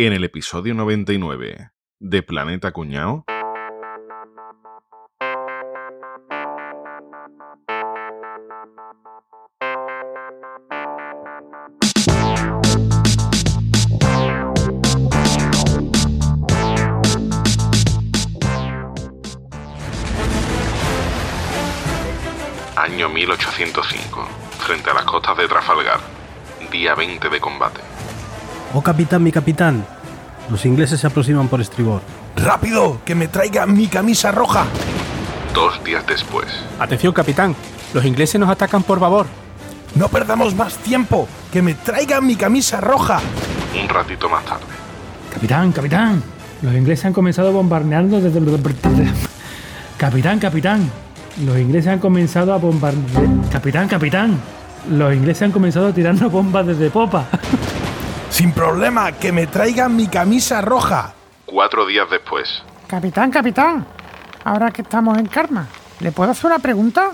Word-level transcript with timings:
En 0.00 0.12
el 0.12 0.22
episodio 0.22 0.74
99 0.74 1.72
de 1.98 2.22
Planeta 2.22 2.70
Cuñao. 2.70 3.24
Año 22.76 23.08
1805, 23.08 24.28
frente 24.60 24.90
a 24.90 24.94
las 24.94 25.02
costas 25.02 25.36
de 25.38 25.48
Trafalgar, 25.48 25.98
día 26.70 26.94
20 26.94 27.28
de 27.28 27.40
combate. 27.40 27.97
Oh 28.74 28.82
capitán, 28.82 29.22
mi 29.22 29.32
capitán. 29.32 29.84
Los 30.50 30.64
ingleses 30.66 31.00
se 31.00 31.06
aproximan 31.06 31.48
por 31.48 31.60
estribor. 31.60 32.02
¡Rápido! 32.36 33.00
¡Que 33.04 33.14
me 33.14 33.28
traiga 33.28 33.66
mi 33.66 33.86
camisa 33.86 34.30
roja! 34.30 34.66
Dos 35.54 35.82
días 35.82 36.06
después, 36.06 36.46
Atención, 36.78 37.12
capitán. 37.12 37.56
Los 37.94 38.04
ingleses 38.04 38.38
nos 38.38 38.50
atacan 38.50 38.82
por 38.82 39.00
babor. 39.00 39.26
¡No 39.94 40.08
perdamos 40.08 40.54
más 40.54 40.76
tiempo! 40.76 41.26
¡Que 41.52 41.62
me 41.62 41.74
traiga 41.74 42.20
mi 42.20 42.36
camisa 42.36 42.80
roja! 42.80 43.20
un 43.80 43.88
ratito 43.88 44.28
más 44.28 44.44
tarde, 44.44 44.64
Capitán, 45.32 45.72
capitán. 45.72 46.22
Los 46.62 46.74
ingleses 46.74 47.04
han 47.04 47.12
comenzado 47.12 47.52
bombardeando 47.52 48.20
desde... 48.20 48.40
Capitán, 49.96 50.38
capitán. 50.38 50.90
Los 51.44 51.58
ingleses 51.58 51.92
han 51.92 51.98
comenzado 51.98 52.52
a 52.52 52.56
bombardear... 52.56 53.26
Capitán, 53.50 53.88
capitán. 53.88 54.38
Los 54.90 55.14
ingleses 55.14 55.42
han 55.42 55.52
comenzado 55.52 55.88
a 55.88 55.92
tirarnos 55.92 56.30
bombas 56.32 56.66
desde 56.66 56.90
popa. 56.90 57.26
Sin 58.30 58.52
problema, 58.52 59.12
que 59.12 59.32
me 59.32 59.46
traiga 59.46 59.88
mi 59.88 60.06
camisa 60.06 60.60
roja. 60.60 61.14
cuatro 61.46 61.86
días 61.86 62.06
después, 62.10 62.62
Capitán, 62.86 63.30
capitán, 63.30 63.86
ahora 64.44 64.70
que 64.70 64.82
estamos 64.82 65.18
en 65.18 65.26
Karma, 65.26 65.66
¿le 66.00 66.12
puedo 66.12 66.30
hacer 66.30 66.46
una 66.46 66.58
pregunta? 66.58 67.10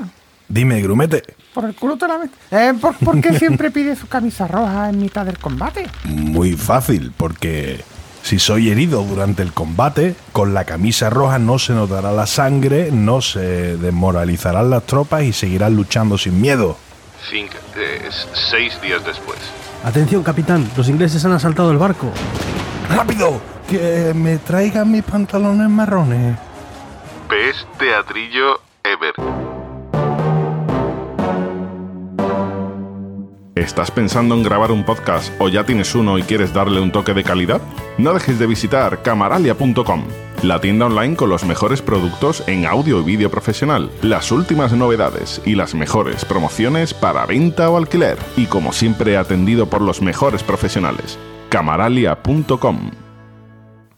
Dime, 0.48 0.80
grumete. 0.82 1.22
Por 1.54 1.64
el 1.64 1.74
culo 1.74 1.96
te 1.96 2.06
la 2.06 2.18
meto. 2.18 2.34
Eh, 2.50 2.74
¿por, 2.80 2.94
por 2.96 3.20
qué 3.20 3.38
siempre 3.38 3.70
pide 3.70 3.96
su 3.96 4.06
camisa 4.06 4.46
roja 4.46 4.88
en 4.90 5.00
mitad 5.00 5.24
del 5.24 5.38
combate? 5.38 5.86
Muy 6.04 6.52
fácil, 6.52 7.12
porque 7.16 7.82
si 8.22 8.38
soy 8.38 8.70
herido 8.70 9.02
durante 9.02 9.42
el 9.42 9.52
combate, 9.52 10.14
con 10.32 10.52
la 10.52 10.64
camisa 10.64 11.10
roja 11.10 11.38
no 11.38 11.58
se 11.58 11.72
notará 11.72 12.12
la 12.12 12.26
sangre, 12.26 12.90
no 12.92 13.20
se 13.22 13.76
desmoralizarán 13.78 14.68
las 14.70 14.84
tropas 14.84 15.22
y 15.22 15.32
seguirán 15.32 15.74
luchando 15.74 16.18
sin 16.18 16.40
miedo. 16.40 16.76
cinco, 17.30 17.54
eh, 17.76 18.08
seis 18.50 18.78
días 18.82 19.04
después, 19.04 19.38
Atención, 19.84 20.22
capitán. 20.22 20.66
Los 20.76 20.88
ingleses 20.88 21.24
han 21.26 21.32
asaltado 21.32 21.70
el 21.70 21.76
barco. 21.76 22.10
¡Rápido! 22.88 23.40
Que 23.68 24.12
me 24.14 24.38
traigan 24.38 24.90
mis 24.90 25.02
pantalones 25.02 25.68
marrones. 25.68 26.38
Best 27.28 27.66
teatrillo 27.78 28.60
ever. 28.82 29.53
¿Estás 33.54 33.90
pensando 33.92 34.34
en 34.34 34.42
grabar 34.42 34.72
un 34.72 34.82
podcast 34.84 35.32
o 35.40 35.48
ya 35.48 35.64
tienes 35.64 35.94
uno 35.94 36.18
y 36.18 36.22
quieres 36.22 36.52
darle 36.52 36.80
un 36.80 36.90
toque 36.90 37.14
de 37.14 37.22
calidad? 37.22 37.62
No 37.98 38.12
dejes 38.12 38.40
de 38.40 38.48
visitar 38.48 39.02
camaralia.com, 39.02 40.02
la 40.42 40.60
tienda 40.60 40.86
online 40.86 41.14
con 41.14 41.28
los 41.30 41.44
mejores 41.44 41.80
productos 41.80 42.42
en 42.48 42.66
audio 42.66 43.00
y 43.00 43.04
vídeo 43.04 43.30
profesional, 43.30 43.90
las 44.02 44.32
últimas 44.32 44.72
novedades 44.72 45.40
y 45.44 45.54
las 45.54 45.72
mejores 45.76 46.24
promociones 46.24 46.92
para 46.94 47.26
venta 47.26 47.70
o 47.70 47.76
alquiler, 47.76 48.18
y 48.36 48.46
como 48.46 48.72
siempre 48.72 49.16
atendido 49.16 49.66
por 49.66 49.82
los 49.82 50.02
mejores 50.02 50.42
profesionales. 50.42 51.16
camaralia.com 51.48 52.90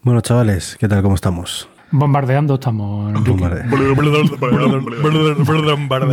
Bueno, 0.02 0.20
chavales, 0.20 0.76
¿qué 0.78 0.86
tal? 0.86 1.02
¿Cómo 1.02 1.14
estamos? 1.14 1.66
Bombardeando 1.92 2.54
estamos. 2.54 3.08
Enrique. 3.08 3.30
Bombarde- 3.30 3.64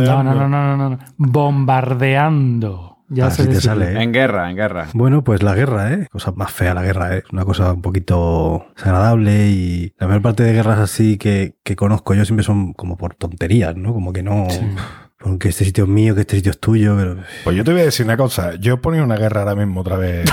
No, 0.02 0.22
no, 0.22 0.34
no, 0.34 0.48
no, 0.48 0.76
no, 0.78 0.90
no. 0.90 0.98
Bombardeando. 1.18 2.93
Ya 3.08 3.26
Así 3.26 3.42
se 3.42 3.48
te 3.48 3.60
sale, 3.60 3.92
¿eh? 3.92 4.02
En 4.02 4.12
guerra, 4.12 4.50
en 4.50 4.56
guerra. 4.56 4.88
Bueno, 4.94 5.22
pues 5.22 5.42
la 5.42 5.54
guerra, 5.54 5.92
¿eh? 5.92 6.08
Cosa 6.10 6.32
más 6.32 6.50
fea 6.50 6.74
la 6.74 6.82
guerra, 6.82 7.16
¿eh? 7.16 7.22
Una 7.32 7.44
cosa 7.44 7.72
un 7.72 7.82
poquito 7.82 8.66
desagradable 8.76 9.48
y 9.48 9.92
la 9.98 10.06
mayor 10.06 10.22
parte 10.22 10.42
de 10.42 10.52
guerras 10.52 10.78
así 10.78 11.18
que, 11.18 11.56
que 11.62 11.76
conozco 11.76 12.14
yo 12.14 12.24
siempre 12.24 12.44
son 12.44 12.72
como 12.72 12.96
por 12.96 13.14
tonterías, 13.14 13.76
¿no? 13.76 13.92
Como 13.92 14.12
que 14.12 14.22
no... 14.22 14.46
que 15.38 15.48
este 15.48 15.64
sitio 15.64 15.84
es 15.84 15.90
mío, 15.90 16.14
que 16.14 16.20
este 16.22 16.36
sitio 16.36 16.50
es 16.52 16.58
tuyo, 16.60 16.96
pero... 16.96 17.16
Pues 17.44 17.56
yo 17.56 17.64
te 17.64 17.72
voy 17.72 17.80
a 17.80 17.84
decir 17.84 18.04
una 18.06 18.16
cosa. 18.16 18.54
Yo 18.56 18.80
ponía 18.80 19.02
una 19.02 19.16
guerra 19.16 19.40
ahora 19.40 19.54
mismo 19.54 19.80
otra 19.80 19.96
vez. 19.96 20.30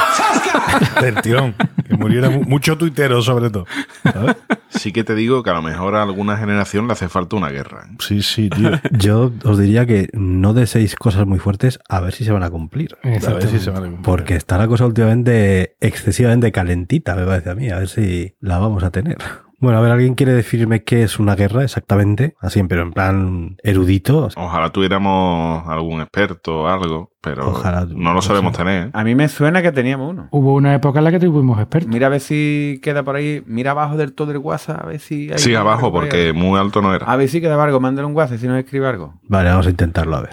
Del 1.01 1.15
tirón. 1.21 1.55
Que 1.87 1.95
muriera 1.97 2.29
mu- 2.29 2.43
mucho 2.43 2.77
tuitero, 2.77 3.21
sobre 3.21 3.49
todo. 3.49 3.65
¿sabes? 4.03 4.35
Sí 4.69 4.91
que 4.91 5.03
te 5.03 5.15
digo 5.15 5.43
que 5.43 5.49
a 5.49 5.53
lo 5.53 5.61
mejor 5.61 5.95
a 5.95 6.03
alguna 6.03 6.37
generación 6.37 6.87
le 6.87 6.93
hace 6.93 7.09
falta 7.09 7.35
una 7.35 7.49
guerra. 7.49 7.87
¿eh? 7.89 7.95
Sí, 7.99 8.21
sí, 8.21 8.49
tío. 8.49 8.71
Yo 8.91 9.31
os 9.43 9.57
diría 9.57 9.85
que 9.85 10.09
no 10.13 10.53
deseéis 10.53 10.95
cosas 10.95 11.25
muy 11.25 11.39
fuertes 11.39 11.79
a 11.89 11.99
ver 11.99 12.13
si 12.13 12.23
se 12.25 12.31
van 12.31 12.43
a 12.43 12.49
cumplir. 12.49 12.95
A 13.03 13.09
ver 13.33 13.47
si 13.47 13.59
se 13.59 13.69
van 13.69 13.83
a 13.83 13.87
cumplir. 13.87 14.03
Porque 14.03 14.35
está 14.35 14.57
la 14.57 14.67
cosa 14.67 14.85
últimamente 14.85 15.75
excesivamente 15.81 16.51
calentita, 16.51 17.15
me 17.15 17.25
parece 17.25 17.49
a 17.49 17.55
mí. 17.55 17.69
A 17.69 17.79
ver 17.79 17.89
si 17.89 18.35
la 18.39 18.57
vamos 18.59 18.83
a 18.83 18.91
tener. 18.91 19.17
Bueno, 19.61 19.77
a 19.77 19.81
ver, 19.81 19.91
¿alguien 19.91 20.15
quiere 20.15 20.33
definirme 20.33 20.83
qué 20.83 21.03
es 21.03 21.19
una 21.19 21.35
guerra 21.35 21.63
exactamente? 21.63 22.33
Así, 22.39 22.63
pero 22.63 22.81
en 22.81 22.91
plan 22.93 23.57
erudito. 23.61 24.27
Ojalá 24.35 24.71
tuviéramos 24.71 25.67
algún 25.67 26.01
experto 26.01 26.61
o 26.63 26.67
algo, 26.67 27.11
pero 27.21 27.47
Ojalá, 27.51 27.85
no 27.87 28.13
lo 28.15 28.23
solemos 28.23 28.53
sé. 28.53 28.63
tener. 28.63 28.87
¿eh? 28.87 28.89
A 28.91 29.03
mí 29.03 29.13
me 29.13 29.29
suena 29.29 29.61
que 29.61 29.71
teníamos 29.71 30.09
uno. 30.09 30.29
Hubo 30.31 30.55
una 30.55 30.73
época 30.73 30.97
en 30.97 31.05
la 31.05 31.11
que 31.11 31.19
tuvimos 31.19 31.59
expertos. 31.59 31.87
Mira 31.93 32.07
a 32.07 32.09
ver 32.09 32.21
si 32.21 32.79
queda 32.81 33.03
por 33.03 33.15
ahí. 33.17 33.43
Mira 33.45 33.69
abajo 33.71 33.97
del 33.97 34.13
todo 34.13 34.31
el 34.31 34.39
WhatsApp, 34.39 34.81
a 34.83 34.87
ver 34.87 34.99
si 34.99 35.31
hay. 35.31 35.37
Sí, 35.37 35.53
abajo, 35.53 35.85
ahí. 35.85 35.91
porque 35.91 36.33
muy 36.33 36.59
alto 36.59 36.81
no 36.81 36.95
era. 36.95 37.05
A 37.05 37.15
ver 37.15 37.29
si 37.29 37.39
queda 37.39 37.63
algo. 37.63 37.79
Mándale 37.79 38.07
un 38.07 38.15
WhatsApp 38.15 38.39
si 38.39 38.47
nos 38.47 38.57
escribe 38.57 38.87
algo. 38.87 39.13
Vale, 39.27 39.49
vamos 39.51 39.67
a 39.67 39.69
intentarlo, 39.69 40.15
a 40.15 40.21
ver. 40.21 40.31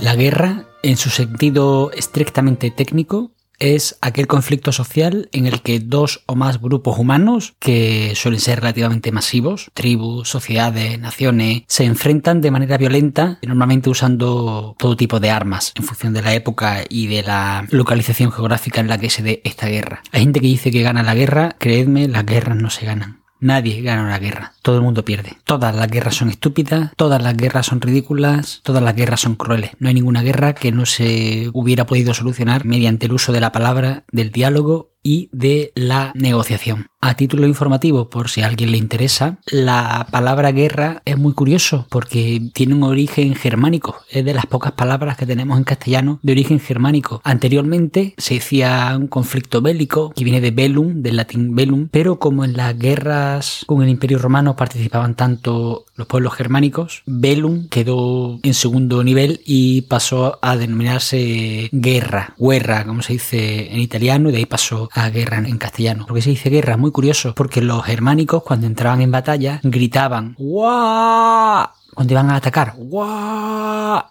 La 0.00 0.14
guerra, 0.14 0.66
en 0.84 0.96
su 0.96 1.10
sentido 1.10 1.90
estrictamente 1.90 2.70
técnico, 2.70 3.32
es 3.64 3.96
aquel 4.00 4.26
conflicto 4.26 4.72
social 4.72 5.28
en 5.32 5.46
el 5.46 5.62
que 5.62 5.80
dos 5.80 6.22
o 6.26 6.34
más 6.34 6.60
grupos 6.60 6.98
humanos, 6.98 7.54
que 7.58 8.12
suelen 8.14 8.40
ser 8.40 8.60
relativamente 8.60 9.12
masivos, 9.12 9.70
tribus, 9.72 10.28
sociedades, 10.28 10.98
naciones, 10.98 11.62
se 11.66 11.84
enfrentan 11.84 12.40
de 12.40 12.50
manera 12.50 12.76
violenta, 12.76 13.38
normalmente 13.42 13.90
usando 13.90 14.76
todo 14.78 14.96
tipo 14.96 15.18
de 15.20 15.30
armas 15.30 15.72
en 15.76 15.84
función 15.84 16.12
de 16.12 16.22
la 16.22 16.34
época 16.34 16.84
y 16.88 17.06
de 17.06 17.22
la 17.22 17.66
localización 17.70 18.32
geográfica 18.32 18.80
en 18.80 18.88
la 18.88 18.98
que 18.98 19.10
se 19.10 19.22
dé 19.22 19.40
esta 19.44 19.66
guerra. 19.66 20.02
Hay 20.12 20.22
gente 20.22 20.40
que 20.40 20.46
dice 20.46 20.70
que 20.70 20.82
gana 20.82 21.02
la 21.02 21.14
guerra, 21.14 21.56
creedme, 21.58 22.08
las 22.08 22.26
guerras 22.26 22.56
no 22.56 22.70
se 22.70 22.84
ganan. 22.84 23.23
Nadie 23.44 23.82
gana 23.82 24.04
una 24.04 24.18
guerra, 24.18 24.54
todo 24.62 24.76
el 24.76 24.82
mundo 24.82 25.04
pierde. 25.04 25.36
Todas 25.44 25.76
las 25.76 25.90
guerras 25.90 26.14
son 26.14 26.30
estúpidas, 26.30 26.92
todas 26.96 27.22
las 27.22 27.36
guerras 27.36 27.66
son 27.66 27.82
ridículas, 27.82 28.60
todas 28.62 28.82
las 28.82 28.96
guerras 28.96 29.20
son 29.20 29.34
crueles. 29.34 29.72
No 29.78 29.88
hay 29.88 29.94
ninguna 29.94 30.22
guerra 30.22 30.54
que 30.54 30.72
no 30.72 30.86
se 30.86 31.50
hubiera 31.52 31.84
podido 31.84 32.14
solucionar 32.14 32.64
mediante 32.64 33.04
el 33.04 33.12
uso 33.12 33.32
de 33.32 33.42
la 33.42 33.52
palabra, 33.52 34.04
del 34.10 34.30
diálogo 34.30 34.93
y 35.04 35.28
de 35.30 35.70
la 35.76 36.10
negociación. 36.16 36.88
A 37.00 37.14
título 37.16 37.46
informativo, 37.46 38.08
por 38.08 38.30
si 38.30 38.40
a 38.40 38.46
alguien 38.46 38.72
le 38.72 38.78
interesa, 38.78 39.36
la 39.44 40.06
palabra 40.10 40.52
guerra 40.52 41.02
es 41.04 41.18
muy 41.18 41.34
curioso 41.34 41.86
porque 41.90 42.40
tiene 42.54 42.74
un 42.74 42.82
origen 42.82 43.34
germánico. 43.34 43.98
Es 44.08 44.24
de 44.24 44.32
las 44.32 44.46
pocas 44.46 44.72
palabras 44.72 45.18
que 45.18 45.26
tenemos 45.26 45.58
en 45.58 45.64
castellano 45.64 46.18
de 46.22 46.32
origen 46.32 46.60
germánico. 46.60 47.20
Anteriormente 47.22 48.14
se 48.16 48.34
decía 48.34 48.94
un 48.98 49.08
conflicto 49.08 49.60
bélico, 49.60 50.14
que 50.16 50.24
viene 50.24 50.40
de 50.40 50.50
bellum, 50.50 51.02
del 51.02 51.18
latín 51.18 51.54
bellum, 51.54 51.88
pero 51.90 52.18
como 52.18 52.42
en 52.42 52.56
las 52.56 52.78
guerras 52.78 53.64
con 53.66 53.82
el 53.82 53.90
Imperio 53.90 54.18
Romano 54.18 54.56
participaban 54.56 55.14
tanto 55.14 55.84
los 55.96 56.06
pueblos 56.06 56.34
germánicos, 56.34 57.02
bellum 57.06 57.68
quedó 57.68 58.40
en 58.42 58.54
segundo 58.54 59.02
nivel 59.04 59.40
y 59.44 59.82
pasó 59.82 60.38
a 60.42 60.56
denominarse 60.56 61.68
guerra, 61.72 62.34
guerra, 62.38 62.84
como 62.84 63.02
se 63.02 63.14
dice 63.14 63.72
en 63.72 63.80
italiano, 63.80 64.28
y 64.28 64.32
de 64.32 64.38
ahí 64.38 64.46
pasó 64.46 64.88
a 64.92 65.10
guerra 65.10 65.38
en 65.38 65.58
castellano. 65.58 66.06
¿Por 66.06 66.16
qué 66.16 66.22
se 66.22 66.30
dice 66.30 66.50
guerra? 66.50 66.76
Muy 66.76 66.90
curioso, 66.90 67.34
porque 67.34 67.60
los 67.60 67.84
germánicos 67.84 68.42
cuando 68.42 68.66
entraban 68.66 69.00
en 69.00 69.10
batalla 69.10 69.60
gritaban 69.62 70.34
¡Guau! 70.38 71.68
Cuando 71.94 72.12
iban 72.12 72.30
a 72.30 72.36
atacar, 72.36 72.74
¡guau! 72.76 74.02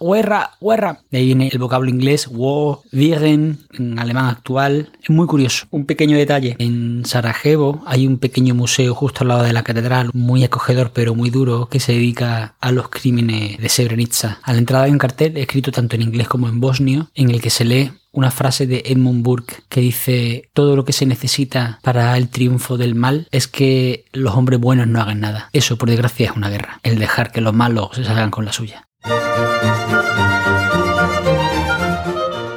¡guerra! 0.00 0.50
¡guerra! 0.60 1.00
De 1.10 1.18
ahí 1.18 1.26
viene 1.26 1.48
el 1.52 1.58
vocablo 1.58 1.88
inglés 1.88 2.28
¡wo! 2.28 2.82
¡Wirren! 2.92 3.58
en 3.78 3.98
alemán 3.98 4.26
actual. 4.26 4.90
Es 5.02 5.10
muy 5.10 5.26
curioso. 5.26 5.66
Un 5.70 5.86
pequeño 5.86 6.16
detalle. 6.16 6.56
En 6.58 7.04
Sarajevo 7.04 7.82
hay 7.86 8.06
un 8.06 8.18
pequeño 8.18 8.54
museo 8.54 8.94
justo 8.94 9.22
al 9.22 9.28
lado 9.28 9.42
de 9.42 9.52
la 9.52 9.62
catedral, 9.62 10.10
muy 10.12 10.44
acogedor 10.44 10.90
pero 10.92 11.14
muy 11.14 11.30
duro, 11.30 11.68
que 11.68 11.80
se 11.80 11.92
dedica 11.92 12.56
a 12.60 12.72
los 12.72 12.88
crímenes 12.88 13.58
de 13.58 13.68
Srebrenica. 13.68 13.98
A 14.42 14.52
la 14.52 14.58
entrada 14.58 14.84
hay 14.84 14.92
un 14.92 14.98
cartel 14.98 15.36
escrito 15.36 15.72
tanto 15.72 15.96
en 15.96 16.02
inglés 16.02 16.28
como 16.28 16.48
en 16.48 16.60
bosnio, 16.60 17.10
en 17.14 17.30
el 17.30 17.40
que 17.40 17.50
se 17.50 17.64
lee 17.64 17.90
una 18.18 18.32
frase 18.32 18.66
de 18.66 18.82
Edmund 18.84 19.22
Burke 19.22 19.62
que 19.68 19.80
dice 19.80 20.50
todo 20.52 20.74
lo 20.74 20.84
que 20.84 20.92
se 20.92 21.06
necesita 21.06 21.78
para 21.84 22.16
el 22.16 22.28
triunfo 22.28 22.76
del 22.76 22.96
mal 22.96 23.28
es 23.30 23.46
que 23.46 24.06
los 24.12 24.34
hombres 24.34 24.58
buenos 24.58 24.88
no 24.88 25.00
hagan 25.00 25.20
nada. 25.20 25.50
Eso 25.52 25.78
por 25.78 25.88
desgracia 25.88 26.30
es 26.30 26.36
una 26.36 26.50
guerra, 26.50 26.80
el 26.82 26.98
dejar 26.98 27.30
que 27.30 27.40
los 27.40 27.54
malos 27.54 27.90
se 27.92 28.02
salgan 28.02 28.32
con 28.32 28.44
la 28.44 28.52
suya. 28.52 28.88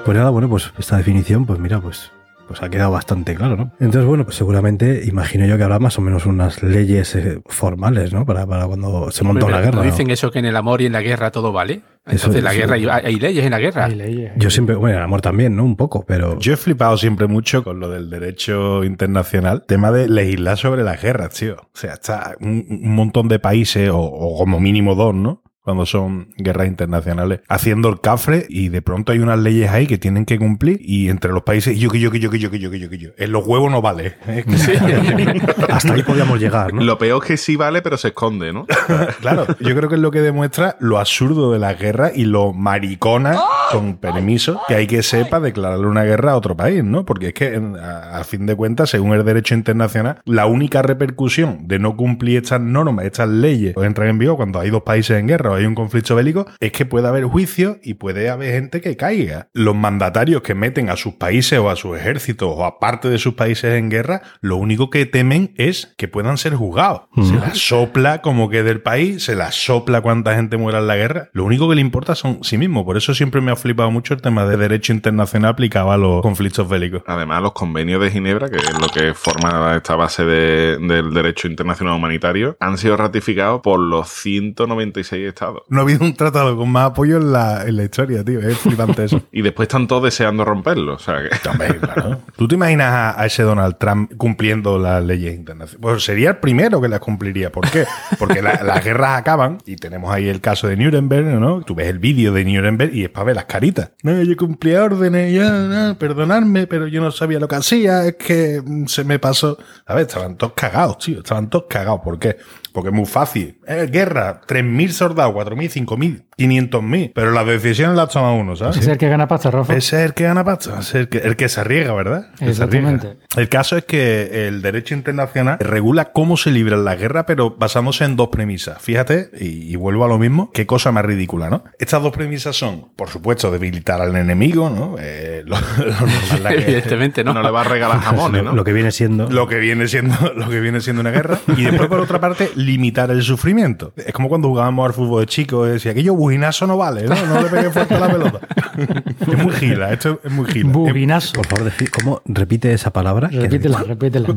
Pues 0.04 0.18
nada, 0.18 0.32
bueno, 0.32 0.50
pues 0.50 0.74
esta 0.80 0.98
definición, 0.98 1.46
pues 1.46 1.60
mira, 1.60 1.80
pues 1.80 2.12
pues 2.48 2.64
ha 2.64 2.70
quedado 2.70 2.92
bastante 2.92 3.34
claro, 3.34 3.56
¿no? 3.56 3.72
Entonces, 3.80 4.06
bueno, 4.06 4.26
pues 4.26 4.36
seguramente 4.36 5.04
imagino 5.06 5.46
yo 5.46 5.58
que 5.58 5.64
habrá 5.64 5.80
más 5.80 5.98
o 5.98 6.02
menos 6.02 6.26
unas 6.26 6.62
leyes 6.62 7.16
eh, 7.16 7.40
formales, 7.46 8.12
¿no? 8.12 8.26
Para, 8.26 8.46
para 8.46 8.66
cuando 8.68 9.10
se 9.12 9.24
monta 9.24 9.46
una 9.46 9.62
guerra. 9.62 9.78
¿no 9.78 9.84
¿no? 9.84 9.90
dicen 9.90 10.10
eso 10.10 10.32
que 10.32 10.40
en 10.40 10.46
el 10.46 10.58
amor 10.58 10.82
y 10.82 10.88
en 10.88 10.92
la 10.92 11.02
guerra 11.02 11.32
todo 11.32 11.54
vale. 11.54 11.82
Eso- 12.06 12.14
Entonces 12.28 12.44
la 12.44 12.52
eso- 12.52 12.60
guerra, 12.74 12.96
hay, 12.96 13.06
hay 13.06 13.16
leyes 13.20 13.46
en 13.46 13.52
la 13.52 13.60
guerra. 13.60 13.86
Hay 13.86 13.96
leyes. 13.96 14.32
Yo 14.36 14.50
siempre, 14.50 14.76
bueno, 14.76 14.98
el 14.98 15.04
amor 15.04 15.22
también, 15.22 15.56
¿no? 15.56 15.64
Un 15.64 15.76
poco, 15.76 16.04
pero... 16.06 16.40
Yo 16.40 16.54
he 16.54 16.58
flipado 16.58 16.98
siempre 16.98 17.28
mucho 17.28 17.64
con 17.64 17.80
lo 17.80 17.90
del 17.90 18.10
derecho 18.10 18.84
internacional, 18.84 19.64
tema 19.68 19.92
de 19.92 20.10
legislar 20.10 20.58
sobre 20.58 20.84
las 20.84 21.02
guerras, 21.02 21.30
tío. 21.36 21.56
O 21.56 21.70
sea, 21.78 21.94
está 21.94 22.36
un, 22.40 22.66
un 22.70 22.96
montón 22.96 23.28
de 23.28 23.38
países, 23.40 23.90
o, 23.90 24.00
o 24.00 24.38
como 24.38 24.60
mínimo 24.60 24.96
dos, 24.96 25.14
¿no? 25.14 25.44
Cuando 25.64 25.86
son 25.86 26.30
guerras 26.38 26.68
internacionales, 26.68 27.42
haciendo 27.48 27.90
el 27.90 28.02
cafre 28.02 28.46
y 28.50 28.70
de 28.70 28.82
pronto 28.82 29.12
hay 29.12 29.20
unas 29.20 29.38
leyes 29.38 29.70
ahí 29.70 29.86
que 29.86 29.98
tienen 30.00 30.26
que 30.26 30.40
cumplir 30.40 30.80
y 30.82 31.10
entre 31.10 31.32
los 31.32 31.44
países, 31.44 31.78
yo 31.78 31.90
que 31.92 32.00
yo 32.00 32.10
que 32.10 32.20
yo 32.20 32.32
que 32.32 32.40
yo 32.40 32.50
que 32.50 32.58
yo 32.60 32.72
que 32.72 32.80
yo 32.80 32.90
que 32.90 32.98
yo. 32.98 33.10
En 33.18 33.32
los 33.32 33.46
huevos 33.46 33.70
no 33.72 33.82
vale. 33.82 34.16
Que- 34.26 35.42
Hasta 35.70 35.94
ahí 35.94 36.04
podíamos 36.04 36.40
llegar, 36.40 36.74
¿no? 36.74 36.82
Lo 36.84 36.98
peor 36.98 37.22
es 37.24 37.28
que 37.28 37.38
sí 37.38 37.56
vale, 37.56 37.82
pero 37.82 37.98
se 37.98 38.10
esconde, 38.10 38.52
¿no? 38.54 38.66
Claro, 39.22 39.46
yo 39.60 39.76
creo 39.76 39.88
que 39.90 39.96
es 39.96 40.02
lo 40.02 40.10
que 40.12 40.22
demuestra 40.22 40.78
lo 40.80 40.98
absurdo 41.00 41.52
de 41.52 41.60
la 41.60 41.74
guerra 41.76 42.12
y 42.14 42.26
lo 42.26 42.54
maricona, 42.54 43.38
con 43.72 43.98
permiso, 43.98 44.60
que 44.68 44.76
hay 44.76 44.88
que 44.88 45.04
ser 45.04 45.30
para 45.30 45.46
declararle 45.46 45.86
una 45.88 46.04
guerra 46.04 46.32
a 46.32 46.36
otro 46.38 46.58
país, 46.58 46.84
¿no? 46.84 47.06
Porque 47.06 47.28
es 47.28 47.34
que, 47.34 47.54
en- 47.54 47.76
a, 47.78 48.18
a 48.20 48.24
fin 48.24 48.46
de 48.46 48.56
cuentas, 48.56 48.90
según 48.90 49.14
el 49.14 49.24
derecho 49.24 49.54
internacional, 49.54 50.22
la 50.26 50.46
única 50.48 50.82
repercusión 50.82 51.68
de 51.68 51.78
no 51.80 51.96
cumplir 51.96 52.38
estas 52.42 52.60
normas, 52.62 53.06
estas 53.06 53.30
leyes, 53.30 53.76
o 53.78 53.84
entran 53.84 54.08
en 54.10 54.18
vigor 54.18 54.38
cuando 54.38 54.60
hay 54.60 54.70
dos 54.72 54.82
países 54.84 55.20
en 55.20 55.28
guerra 55.28 55.51
hay 55.54 55.66
un 55.66 55.76
conflicto 55.76 56.16
bélico, 56.16 56.46
es 56.60 56.72
que 56.72 56.86
puede 56.86 57.08
haber 57.08 57.26
juicio 57.26 57.80
y 57.84 57.96
puede 57.96 58.30
haber 58.30 58.54
gente 58.54 58.82
que 58.82 58.96
caiga. 58.98 59.50
Los 59.54 59.76
mandatarios 59.76 60.42
que 60.42 60.56
meten 60.56 60.90
a 60.90 60.96
sus 60.96 61.14
países 61.16 61.60
o 61.60 61.70
a 61.70 61.76
sus 61.76 61.98
ejércitos 61.98 62.50
o 62.56 62.66
a 62.66 62.80
parte 62.80 63.10
de 63.10 63.18
sus 63.18 63.34
países 63.36 63.74
en 63.76 63.90
guerra, 63.90 64.22
lo 64.42 64.58
único 64.58 64.90
que 64.90 65.06
temen 65.06 65.54
es 65.58 65.94
que 65.98 66.08
puedan 66.08 66.38
ser 66.38 66.56
juzgados. 66.56 67.02
Se 67.22 67.36
la 67.36 67.54
sopla 67.56 68.22
como 68.22 68.50
que 68.50 68.64
del 68.64 68.82
país, 68.82 69.24
se 69.24 69.36
la 69.36 69.52
sopla 69.52 70.02
cuánta 70.02 70.36
gente 70.36 70.58
muera 70.58 70.80
en 70.80 70.88
la 70.88 70.96
guerra. 70.96 71.30
Lo 71.34 71.44
único 71.46 71.70
que 71.70 71.76
le 71.76 71.82
importa 71.82 72.16
son 72.16 72.44
sí 72.44 72.58
mismos. 72.58 72.84
Por 72.84 72.98
eso 72.98 73.14
siempre 73.14 73.42
me 73.42 73.52
ha 73.52 73.56
flipado 73.56 73.92
mucho 73.92 74.14
el 74.14 74.22
tema 74.22 74.46
de 74.46 74.58
derecho 74.58 74.94
internacional 74.94 75.52
aplicado 75.52 75.92
a 75.92 75.98
los 75.98 76.22
conflictos 76.22 76.68
bélicos. 76.70 77.04
Además, 77.08 77.42
los 77.42 77.54
convenios 77.54 78.02
de 78.02 78.12
Ginebra, 78.12 78.50
que 78.50 78.58
es 78.58 78.80
lo 78.80 78.88
que 78.88 79.14
forma 79.14 79.76
esta 79.76 79.96
base 79.96 80.24
de- 80.26 80.78
del 80.78 81.14
derecho 81.14 81.48
internacional 81.48 81.96
humanitario, 81.96 82.56
han 82.60 82.78
sido 82.78 82.98
ratificados 82.98 83.62
por 83.62 83.80
los 83.80 84.10
196 84.10 85.28
estados. 85.28 85.41
No 85.70 85.80
ha 85.80 85.84
habido 85.84 86.04
un 86.06 86.14
tratado 86.16 86.56
con 86.56 86.70
más 86.70 86.92
apoyo 86.92 87.18
en 87.18 87.32
la, 87.32 87.64
en 87.66 87.76
la 87.78 87.84
historia, 87.84 88.24
tío. 88.24 88.40
Es 88.40 88.58
flipante 88.58 89.06
eso. 89.06 89.22
Y 89.32 89.42
después 89.42 89.68
están 89.68 89.88
todos 89.88 90.04
deseando 90.04 90.44
romperlo. 90.46 90.96
O 90.96 91.00
sea 91.00 91.18
que. 91.22 91.50
Hombre, 91.50 91.78
claro. 91.80 92.22
¿Tú 92.36 92.48
te 92.48 92.56
imaginas 92.56 92.92
a, 92.92 93.22
a 93.22 93.26
ese 93.26 93.44
Donald 93.44 93.78
Trump 93.78 94.12
cumpliendo 94.18 94.78
las 94.78 95.04
leyes 95.04 95.34
internacionales? 95.36 95.80
Pues 95.82 96.04
sería 96.04 96.30
el 96.32 96.38
primero 96.38 96.82
que 96.82 96.88
las 96.90 97.00
cumpliría. 97.00 97.52
¿Por 97.52 97.70
qué? 97.70 97.86
Porque 98.20 98.42
la- 98.42 98.62
las 98.64 98.84
guerras 98.84 99.18
acaban 99.20 99.58
y 99.66 99.76
tenemos 99.78 100.14
ahí 100.14 100.28
el 100.30 100.42
caso 100.42 100.68
de 100.68 100.76
Nuremberg, 100.78 101.26
¿no? 101.40 101.62
Tú 101.62 101.76
ves 101.76 101.88
el 101.88 102.00
vídeo 102.00 102.34
de 102.34 102.44
Nuremberg 102.46 102.94
y 102.94 103.04
es 103.04 103.10
para 103.10 103.26
ver 103.26 103.36
las 103.36 103.46
caritas. 103.46 103.92
No, 104.04 104.22
yo 104.22 104.36
cumplía 104.38 104.84
órdenes, 104.84 105.34
ya, 105.34 105.50
no, 105.52 105.98
perdonadme, 105.98 106.68
pero 106.68 106.88
yo 106.88 107.02
no 107.02 107.12
sabía 107.12 107.40
lo 107.40 107.48
que 107.48 107.56
hacía, 107.56 108.06
es 108.06 108.16
que 108.16 108.62
mm, 108.64 108.86
se 108.86 109.04
me 109.04 109.20
pasó. 109.20 109.58
A 109.86 109.94
ver, 109.96 110.08
estaban 110.08 110.36
todos 110.36 110.54
cagados, 110.54 110.98
tío. 111.00 111.20
Estaban 111.20 111.50
todos 111.50 111.66
cagados. 111.70 112.02
¿Por 112.04 112.20
qué? 112.20 112.38
Porque 112.74 112.90
es 112.90 112.96
muy 112.96 113.06
fácil. 113.06 113.58
Eh, 113.68 113.88
guerra, 113.92 114.42
3.000 114.48 114.90
soldados, 114.90 115.34
4.000, 115.36 115.86
5.000, 115.86 116.24
500.000. 116.38 117.12
Pero 117.14 117.32
las 117.32 117.46
decisiones 117.46 117.96
las 117.98 118.10
toma 118.10 118.34
uno, 118.34 118.56
¿sabes? 118.56 118.78
Es 118.78 118.88
el 118.88 118.98
que 118.98 119.10
gana 119.10 119.28
pasta, 119.28 119.52
Rafa. 119.52 119.74
Ese 119.76 119.98
es 120.00 120.06
el 120.06 120.14
que 120.14 120.24
gana 120.24 120.44
pasta, 120.44 120.80
es 120.80 120.96
el 120.96 121.10
que, 121.10 121.20
el 121.20 121.36
que 121.36 121.50
se 121.50 121.62
arriesga, 121.62 121.94
¿verdad? 121.94 122.28
El 122.40 122.48
que 122.48 122.54
se 122.54 122.64
arriesga. 122.64 122.92
Exactamente. 122.92 123.26
El 123.38 123.50
caso 123.50 123.78
es 123.78 123.86
que 123.86 124.48
el 124.48 124.62
derecho 124.62 124.94
internacional 124.94 125.58
regula 125.60 126.12
cómo 126.12 126.38
se 126.38 126.52
libran 126.52 126.84
las 126.86 126.98
guerras, 127.00 127.26
pero 127.28 127.56
basándose 127.58 128.04
en 128.06 128.16
dos 128.16 128.30
premisas. 128.30 128.82
Fíjate, 128.82 129.30
y, 129.40 129.72
y 129.72 129.76
vuelvo 129.76 130.06
a 130.06 130.08
lo 130.08 130.18
mismo, 130.18 130.52
qué 130.52 130.66
cosa 130.66 130.92
más 130.92 131.06
ridícula, 131.06 131.50
¿no? 131.50 131.64
Estas 131.80 132.02
dos 132.02 132.12
premisas 132.12 132.56
son, 132.56 132.90
por 132.96 133.10
supuesto, 133.10 133.52
debilitar 133.52 134.02
al 134.02 134.16
enemigo, 134.16 134.70
¿no? 134.70 134.96
Eh, 135.00 135.44
lo, 135.46 135.58
lo 135.60 135.94
normal 135.94 136.54
es 136.56 136.66
que- 136.66 136.72
Evidentemente, 136.72 137.24
¿no? 137.24 137.34
No 137.34 137.42
le 137.44 137.52
va 137.52 137.62
a 137.62 137.66
regalar 137.66 138.00
jamones, 138.00 138.44
¿no? 138.44 138.54
Lo 138.54 138.64
que 138.64 138.74
viene 138.74 138.92
siendo... 138.92 139.30
lo 139.30 139.48
que 139.48 139.58
viene 139.60 139.88
siendo 139.88 140.16
lo 140.36 140.50
que 140.50 140.60
viene 140.60 140.82
siendo 140.82 141.02
una 141.02 141.12
guerra 141.12 141.40
y 141.58 141.64
después 141.64 141.88
por 141.90 142.00
otra 142.00 142.20
parte 142.20 142.50
limitar 142.66 143.12
el 143.12 143.22
sufrimiento 143.24 143.94
es 143.96 144.14
como 144.14 144.30
cuando 144.30 144.48
jugábamos 144.48 144.88
al 144.88 144.94
fútbol 144.94 145.22
de 145.22 145.28
chicos 145.28 145.68
y 145.68 145.72
decía 145.74 145.92
aquello 145.92 146.14
bujinazo 146.16 146.68
no 146.68 146.78
vale 146.78 147.04
no, 147.04 147.16
no 147.26 147.42
le 147.42 147.50
pegué 147.50 147.70
fuerte 147.70 147.96
a 147.96 148.00
la 148.00 148.10
pelota 148.10 148.40
es 149.32 149.38
muy 149.44 149.52
gila 149.54 149.92
esto 149.94 150.20
es 150.24 150.32
muy 150.32 150.46
gila 150.52 150.70
Bubinazo. 150.72 151.34
Por 151.34 151.48
favor, 151.48 151.72
decí- 151.72 151.90
¿cómo 151.90 152.22
repite 152.26 152.72
esa 152.74 152.92
palabra? 152.94 153.30
Que- 153.30 153.42
Repítela, 153.42 153.84
repítela. 153.84 154.30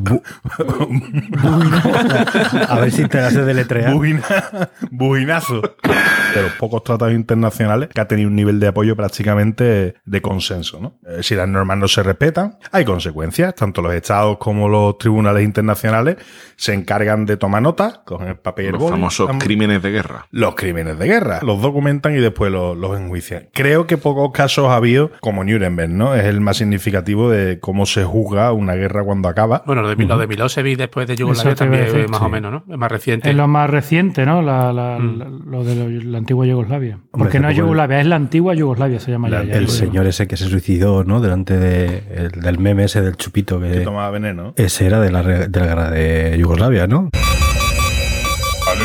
A 2.68 2.78
ver 2.80 2.90
si 2.90 3.06
te 3.06 3.18
hace 3.20 3.42
deletrear. 3.44 3.92
Bujina- 3.94 4.68
bujinazo 4.90 5.60
de 5.60 6.42
los 6.42 6.52
pocos 6.58 6.82
tratados 6.84 7.14
internacionales 7.14 7.88
que 7.94 8.00
ha 8.00 8.08
tenido 8.08 8.28
un 8.28 8.36
nivel 8.36 8.58
de 8.60 8.68
apoyo 8.68 8.96
prácticamente 8.96 9.94
de 10.04 10.22
consenso 10.22 10.80
¿no? 10.80 10.94
Eh, 11.06 11.22
si 11.22 11.34
las 11.34 11.48
normas 11.48 11.78
no 11.78 11.88
se 11.88 12.02
respetan 12.02 12.58
hay 12.72 12.84
consecuencias 12.84 13.54
tanto 13.54 13.82
los 13.82 13.94
estados 13.94 14.38
como 14.38 14.68
los 14.68 14.98
tribunales 14.98 15.44
internacionales 15.44 16.16
se 16.56 16.72
encargan 16.74 17.26
de 17.26 17.36
tomar 17.36 17.62
nota 17.62 18.02
cogen 18.14 18.28
el 18.28 18.36
papel 18.36 18.64
y 18.64 18.68
el 18.68 18.72
Los 18.72 18.82
boli, 18.82 18.90
famosos 18.92 19.30
crímenes 19.38 19.82
de 19.82 19.90
guerra. 19.90 20.26
los 20.30 20.54
crímenes 20.54 20.98
de 20.98 21.06
guerra. 21.06 21.40
Los 21.42 21.60
documentan 21.62 22.14
y 22.16 22.20
después 22.20 22.50
los, 22.52 22.76
los 22.76 22.98
enjuician. 22.98 23.48
Creo 23.52 23.86
que 23.86 23.96
pocos 23.98 24.30
casos 24.32 24.68
ha 24.68 24.76
habido 24.76 25.10
como 25.20 25.44
Nuremberg, 25.44 25.90
¿no? 25.90 26.14
Es 26.14 26.24
el 26.24 26.40
más 26.40 26.56
significativo 26.58 27.30
de 27.30 27.58
cómo 27.60 27.86
se 27.86 28.04
juzga 28.04 28.52
una 28.52 28.74
guerra 28.74 29.02
cuando 29.04 29.28
acaba. 29.28 29.62
Bueno, 29.66 29.82
lo 29.82 29.88
de, 29.94 29.96
lo 30.04 30.18
de 30.18 30.26
Milosevic 30.26 30.78
después 30.78 31.06
de 31.06 31.16
Yugoslavia 31.16 31.54
también 31.54 31.84
decir, 31.84 32.00
es 32.00 32.10
más 32.10 32.20
sí. 32.20 32.26
o 32.26 32.28
menos, 32.28 32.52
¿no? 32.52 32.64
Es 32.72 32.78
más 32.78 32.90
reciente. 32.90 33.30
Es 33.30 33.36
lo 33.36 33.48
más 33.48 33.68
reciente, 33.70 34.24
¿no? 34.26 34.42
La, 34.42 34.72
la- 34.72 34.98
Mm. 34.98 35.18
la- 35.18 35.28
lo 35.28 35.64
de 35.64 35.74
lo- 35.74 36.10
la 36.10 36.18
antigua 36.18 36.46
Yugoslavia. 36.46 36.98
Porque 37.10 37.40
no 37.40 37.48
es 37.48 37.56
Yugoslavia, 37.56 38.00
es 38.00 38.06
la 38.06 38.16
antigua 38.16 38.54
Yugoslavia, 38.54 39.00
se 39.00 39.10
llama 39.10 39.28
La- 39.28 39.42
ya, 39.44 39.50
ya, 39.52 39.56
El 39.58 39.68
señor 39.68 40.06
ese 40.06 40.26
que 40.28 40.36
se 40.36 40.44
suicidó, 40.46 41.04
¿no? 41.04 41.20
Delante 41.20 41.56
de, 41.58 42.02
el- 42.14 42.30
del 42.40 42.58
meme 42.58 42.84
ese 42.84 43.00
del 43.02 43.16
chupito 43.16 43.60
Que 43.60 43.70
que... 43.70 43.80
tomaba 43.80 44.10
veneno. 44.10 44.52
Ese 44.56 44.86
era 44.86 45.00
de 45.00 45.10
la, 45.10 45.22
de 45.22 45.60
la 45.60 45.66
guerra 45.66 45.90
de 45.90 46.36
Yugoslavia, 46.38 46.86
¿no? 46.86 47.10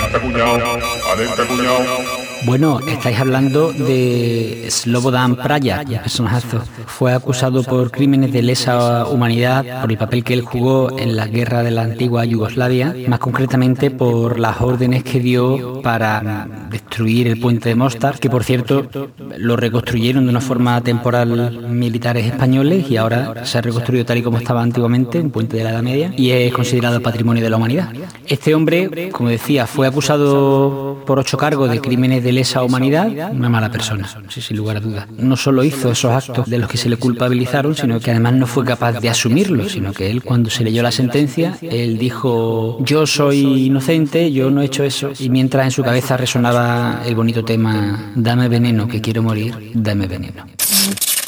Alerta 0.10 0.26
cuñado, 0.26 0.80
alerta 1.14 1.46
cuñado. 1.46 2.09
Bueno, 2.45 2.80
estáis 2.88 3.19
hablando 3.19 3.74
de 3.74 4.65
Slobodan 4.69 5.36
Praja, 5.36 5.83
personajazo. 5.83 6.62
Fue 6.86 7.13
acusado 7.13 7.63
por 7.63 7.91
crímenes 7.91 8.31
de 8.31 8.41
lesa 8.41 9.08
humanidad 9.08 9.81
por 9.81 9.91
el 9.91 9.98
papel 9.98 10.24
que 10.24 10.34
él 10.34 10.41
jugó 10.41 10.98
en 10.98 11.15
la 11.17 11.27
guerra 11.27 11.63
de 11.63 11.72
la 11.72 11.81
antigua 11.81 12.24
Yugoslavia, 12.24 12.96
más 13.08 13.19
concretamente 13.19 13.91
por 13.91 14.39
las 14.39 14.62
órdenes 14.62 15.03
que 15.03 15.19
dio 15.19 15.81
para 15.81 16.48
destruir 16.69 17.27
el 17.27 17.39
puente 17.39 17.69
de 17.69 17.75
Mostar, 17.75 18.19
que 18.19 18.29
por 18.29 18.43
cierto 18.43 18.88
lo 19.38 19.55
reconstruyeron 19.58 20.24
de 20.24 20.29
una 20.29 20.41
forma 20.41 20.79
temporal 20.81 21.67
militares 21.69 22.25
españoles 22.25 22.89
y 22.89 22.98
ahora 22.98 23.46
se 23.46 23.58
ha 23.58 23.62
reconstruido 23.62 24.05
tal 24.05 24.17
y 24.17 24.24
como 24.24 24.38
estaba 24.38 24.62
antiguamente, 24.62 25.19
un 25.19 25.31
puente 25.31 25.58
de 25.58 25.63
la 25.63 25.72
Edad 25.72 25.84
Media, 25.84 26.13
y 26.15 26.31
es 26.31 26.53
considerado 26.53 27.01
patrimonio 27.01 27.43
de 27.43 27.50
la 27.50 27.58
humanidad. 27.58 27.89
Este 28.27 28.55
hombre, 28.55 29.10
como 29.12 29.29
decía, 29.29 29.67
fue 29.67 29.88
acusado 29.88 31.03
por 31.05 31.19
ocho 31.19 31.38
cargos 31.38 31.69
de 31.69 31.81
crímenes 31.81 32.24
de 32.24 32.28
lesa 32.31 32.63
humanidad, 32.63 33.31
una 33.31 33.50
mala 33.50 33.71
persona, 33.71 34.07
sin 34.27 34.57
lugar 34.57 34.77
a 34.77 34.79
dudas. 34.79 35.07
No 35.17 35.36
solo 35.36 35.63
hizo 35.63 35.91
esos 35.91 36.12
actos 36.12 36.50
de 36.50 36.57
los 36.57 36.69
que 36.69 36.77
se 36.77 36.89
le 36.89 36.98
culpabilizaron, 36.98 37.75
sino 37.75 38.00
que 38.00 38.12
además 38.12 38.33
no 38.33 38.48
fue 38.48 38.65
capaz 38.65 39.00
de 39.00 39.09
asumirlos, 39.09 39.71
sino 39.71 39.93
que 39.93 40.09
él, 40.09 40.24
cuando 40.24 40.50
se 40.50 40.63
leyó 40.63 40.83
la 40.83 40.91
sentencia, 40.91 41.57
él 41.62 41.98
dijo, 41.98 42.77
yo 42.83 43.05
soy 43.05 43.65
inocente, 43.65 44.31
yo 44.31 44.50
no 44.51 44.62
he 44.62 44.65
hecho 44.65 44.83
eso, 44.83 45.12
y 45.19 45.29
mientras 45.29 45.65
en 45.65 45.71
su 45.71 45.83
cabeza 45.83 46.17
resonaba 46.17 47.01
el 47.05 47.15
bonito 47.15 47.43
tema, 47.43 48.12
dame 48.15 48.48
veneno, 48.48 48.88
que 48.88 49.01
quiero 49.01 49.24
morir, 49.24 49.71
dame 49.74 50.07
veneno. 50.07 50.59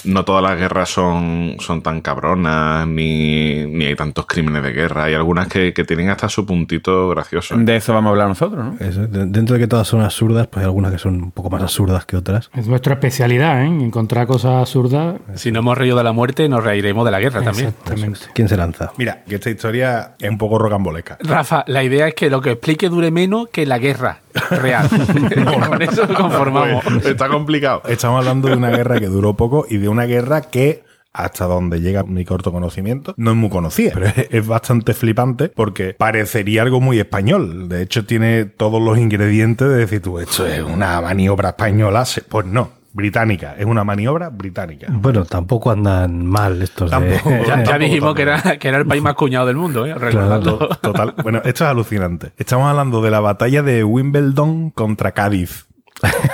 No 0.03 0.25
todas 0.25 0.43
las 0.43 0.57
guerras 0.57 0.89
son, 0.89 1.55
son 1.59 1.81
tan 1.81 2.01
cabronas, 2.01 2.87
ni, 2.87 3.65
ni 3.65 3.85
hay 3.85 3.95
tantos 3.95 4.25
crímenes 4.25 4.63
de 4.63 4.71
guerra. 4.71 5.05
Hay 5.05 5.13
algunas 5.13 5.47
que, 5.47 5.73
que 5.73 5.83
tienen 5.83 6.09
hasta 6.09 6.29
su 6.29 6.45
puntito 6.45 7.09
gracioso. 7.09 7.55
De 7.57 7.75
eso 7.75 7.93
vamos 7.93 8.09
a 8.09 8.11
hablar 8.11 8.27
nosotros, 8.27 8.65
¿no? 8.65 8.85
Eso, 8.85 9.07
dentro 9.07 9.55
de 9.55 9.59
que 9.59 9.67
todas 9.67 9.87
son 9.87 10.01
absurdas, 10.01 10.47
pues 10.47 10.63
hay 10.63 10.65
algunas 10.65 10.91
que 10.91 10.97
son 10.97 11.15
un 11.21 11.31
poco 11.31 11.49
más 11.49 11.61
absurdas 11.61 12.05
que 12.05 12.17
otras. 12.17 12.49
Es 12.53 12.67
nuestra 12.67 12.93
especialidad, 12.93 13.63
¿eh? 13.63 13.67
Encontrar 13.67 14.27
cosas 14.27 14.53
absurdas. 14.61 15.15
Si 15.35 15.51
no 15.51 15.59
hemos 15.59 15.77
reído 15.77 15.97
de 15.97 16.03
la 16.03 16.11
muerte, 16.11 16.47
nos 16.49 16.63
reiremos 16.63 17.05
de 17.05 17.11
la 17.11 17.19
guerra 17.19 17.41
también. 17.41 17.69
Exactamente. 17.69 18.19
¿Quién 18.33 18.47
se 18.47 18.57
lanza? 18.57 18.91
Mira, 18.97 19.23
que 19.27 19.35
esta 19.35 19.49
historia 19.49 20.15
es 20.19 20.29
un 20.29 20.37
poco 20.37 20.57
rocambolesca. 20.57 21.17
Rafa, 21.21 21.63
la 21.67 21.83
idea 21.83 22.07
es 22.07 22.15
que 22.15 22.29
lo 22.29 22.41
que 22.41 22.51
explique 22.51 22.89
dure 22.89 23.11
menos 23.11 23.49
que 23.49 23.65
la 23.65 23.77
guerra 23.77 24.19
real. 24.49 24.89
Con 25.69 25.81
eso 25.81 26.05
nos 26.05 26.17
conformamos. 26.17 26.83
Pues, 26.83 27.05
está 27.05 27.27
complicado. 27.27 27.83
Estamos 27.87 28.19
hablando 28.19 28.47
de 28.47 28.55
una 28.55 28.69
guerra 28.69 28.99
que 28.99 29.07
duró 29.07 29.35
poco 29.35 29.65
y 29.69 29.77
de 29.77 29.89
una 29.91 30.05
guerra 30.05 30.41
que 30.41 30.83
hasta 31.13 31.45
donde 31.45 31.81
llega 31.81 32.03
mi 32.03 32.23
corto 32.23 32.53
conocimiento, 32.53 33.13
no 33.17 33.31
es 33.31 33.37
muy 33.37 33.49
conocida, 33.49 33.91
pero 33.93 34.07
es, 34.29 34.47
bastante 34.47 34.93
flipante 34.93 35.49
porque 35.49 35.93
parecería 35.93 36.61
algo 36.61 36.79
muy 36.79 36.99
español. 36.99 37.67
De 37.67 37.81
hecho, 37.81 38.05
tiene 38.05 38.45
todos 38.45 38.81
los 38.81 38.97
ingredientes 38.97 39.67
de 39.67 39.75
decir 39.75 40.01
tú, 40.01 40.19
esto 40.19 40.47
es 40.47 40.61
una 40.63 41.01
maniobra 41.01 41.49
española. 41.49 42.05
Pues 42.29 42.45
no. 42.45 42.69
británica. 42.93 43.55
Es 43.57 43.65
una 43.65 43.83
maniobra 43.83 44.29
británica. 44.29 44.87
Bueno, 44.89 45.25
tampoco 45.25 45.71
andan 45.71 46.25
mal 46.25 46.61
estos 46.61 46.91
de... 46.91 47.19
Ya, 47.47 47.63
ya 47.63 47.77
dijimos 47.77 48.15
que 48.15 48.21
era, 48.21 48.57
que 48.57 48.67
era 48.67 48.77
el 48.77 48.85
país 48.85 49.01
más 49.01 49.15
cuñado 49.15 49.47
del 49.47 49.55
mundo, 49.57 49.85
¿eh? 49.85 49.93
Recordando. 49.93 50.57
To- 50.57 50.67
Total. 50.77 51.13
Bueno, 51.23 51.39
esto 51.43 51.63
es 51.65 51.69
alucinante. 51.69 52.31
Estamos 52.37 52.67
hablando 52.67 53.01
de 53.01 53.11
la 53.11 53.19
batalla 53.19 53.61
de 53.63 53.83
Wimbledon 53.83 54.71
contra 54.71 55.11
Cádiz. 55.11 55.67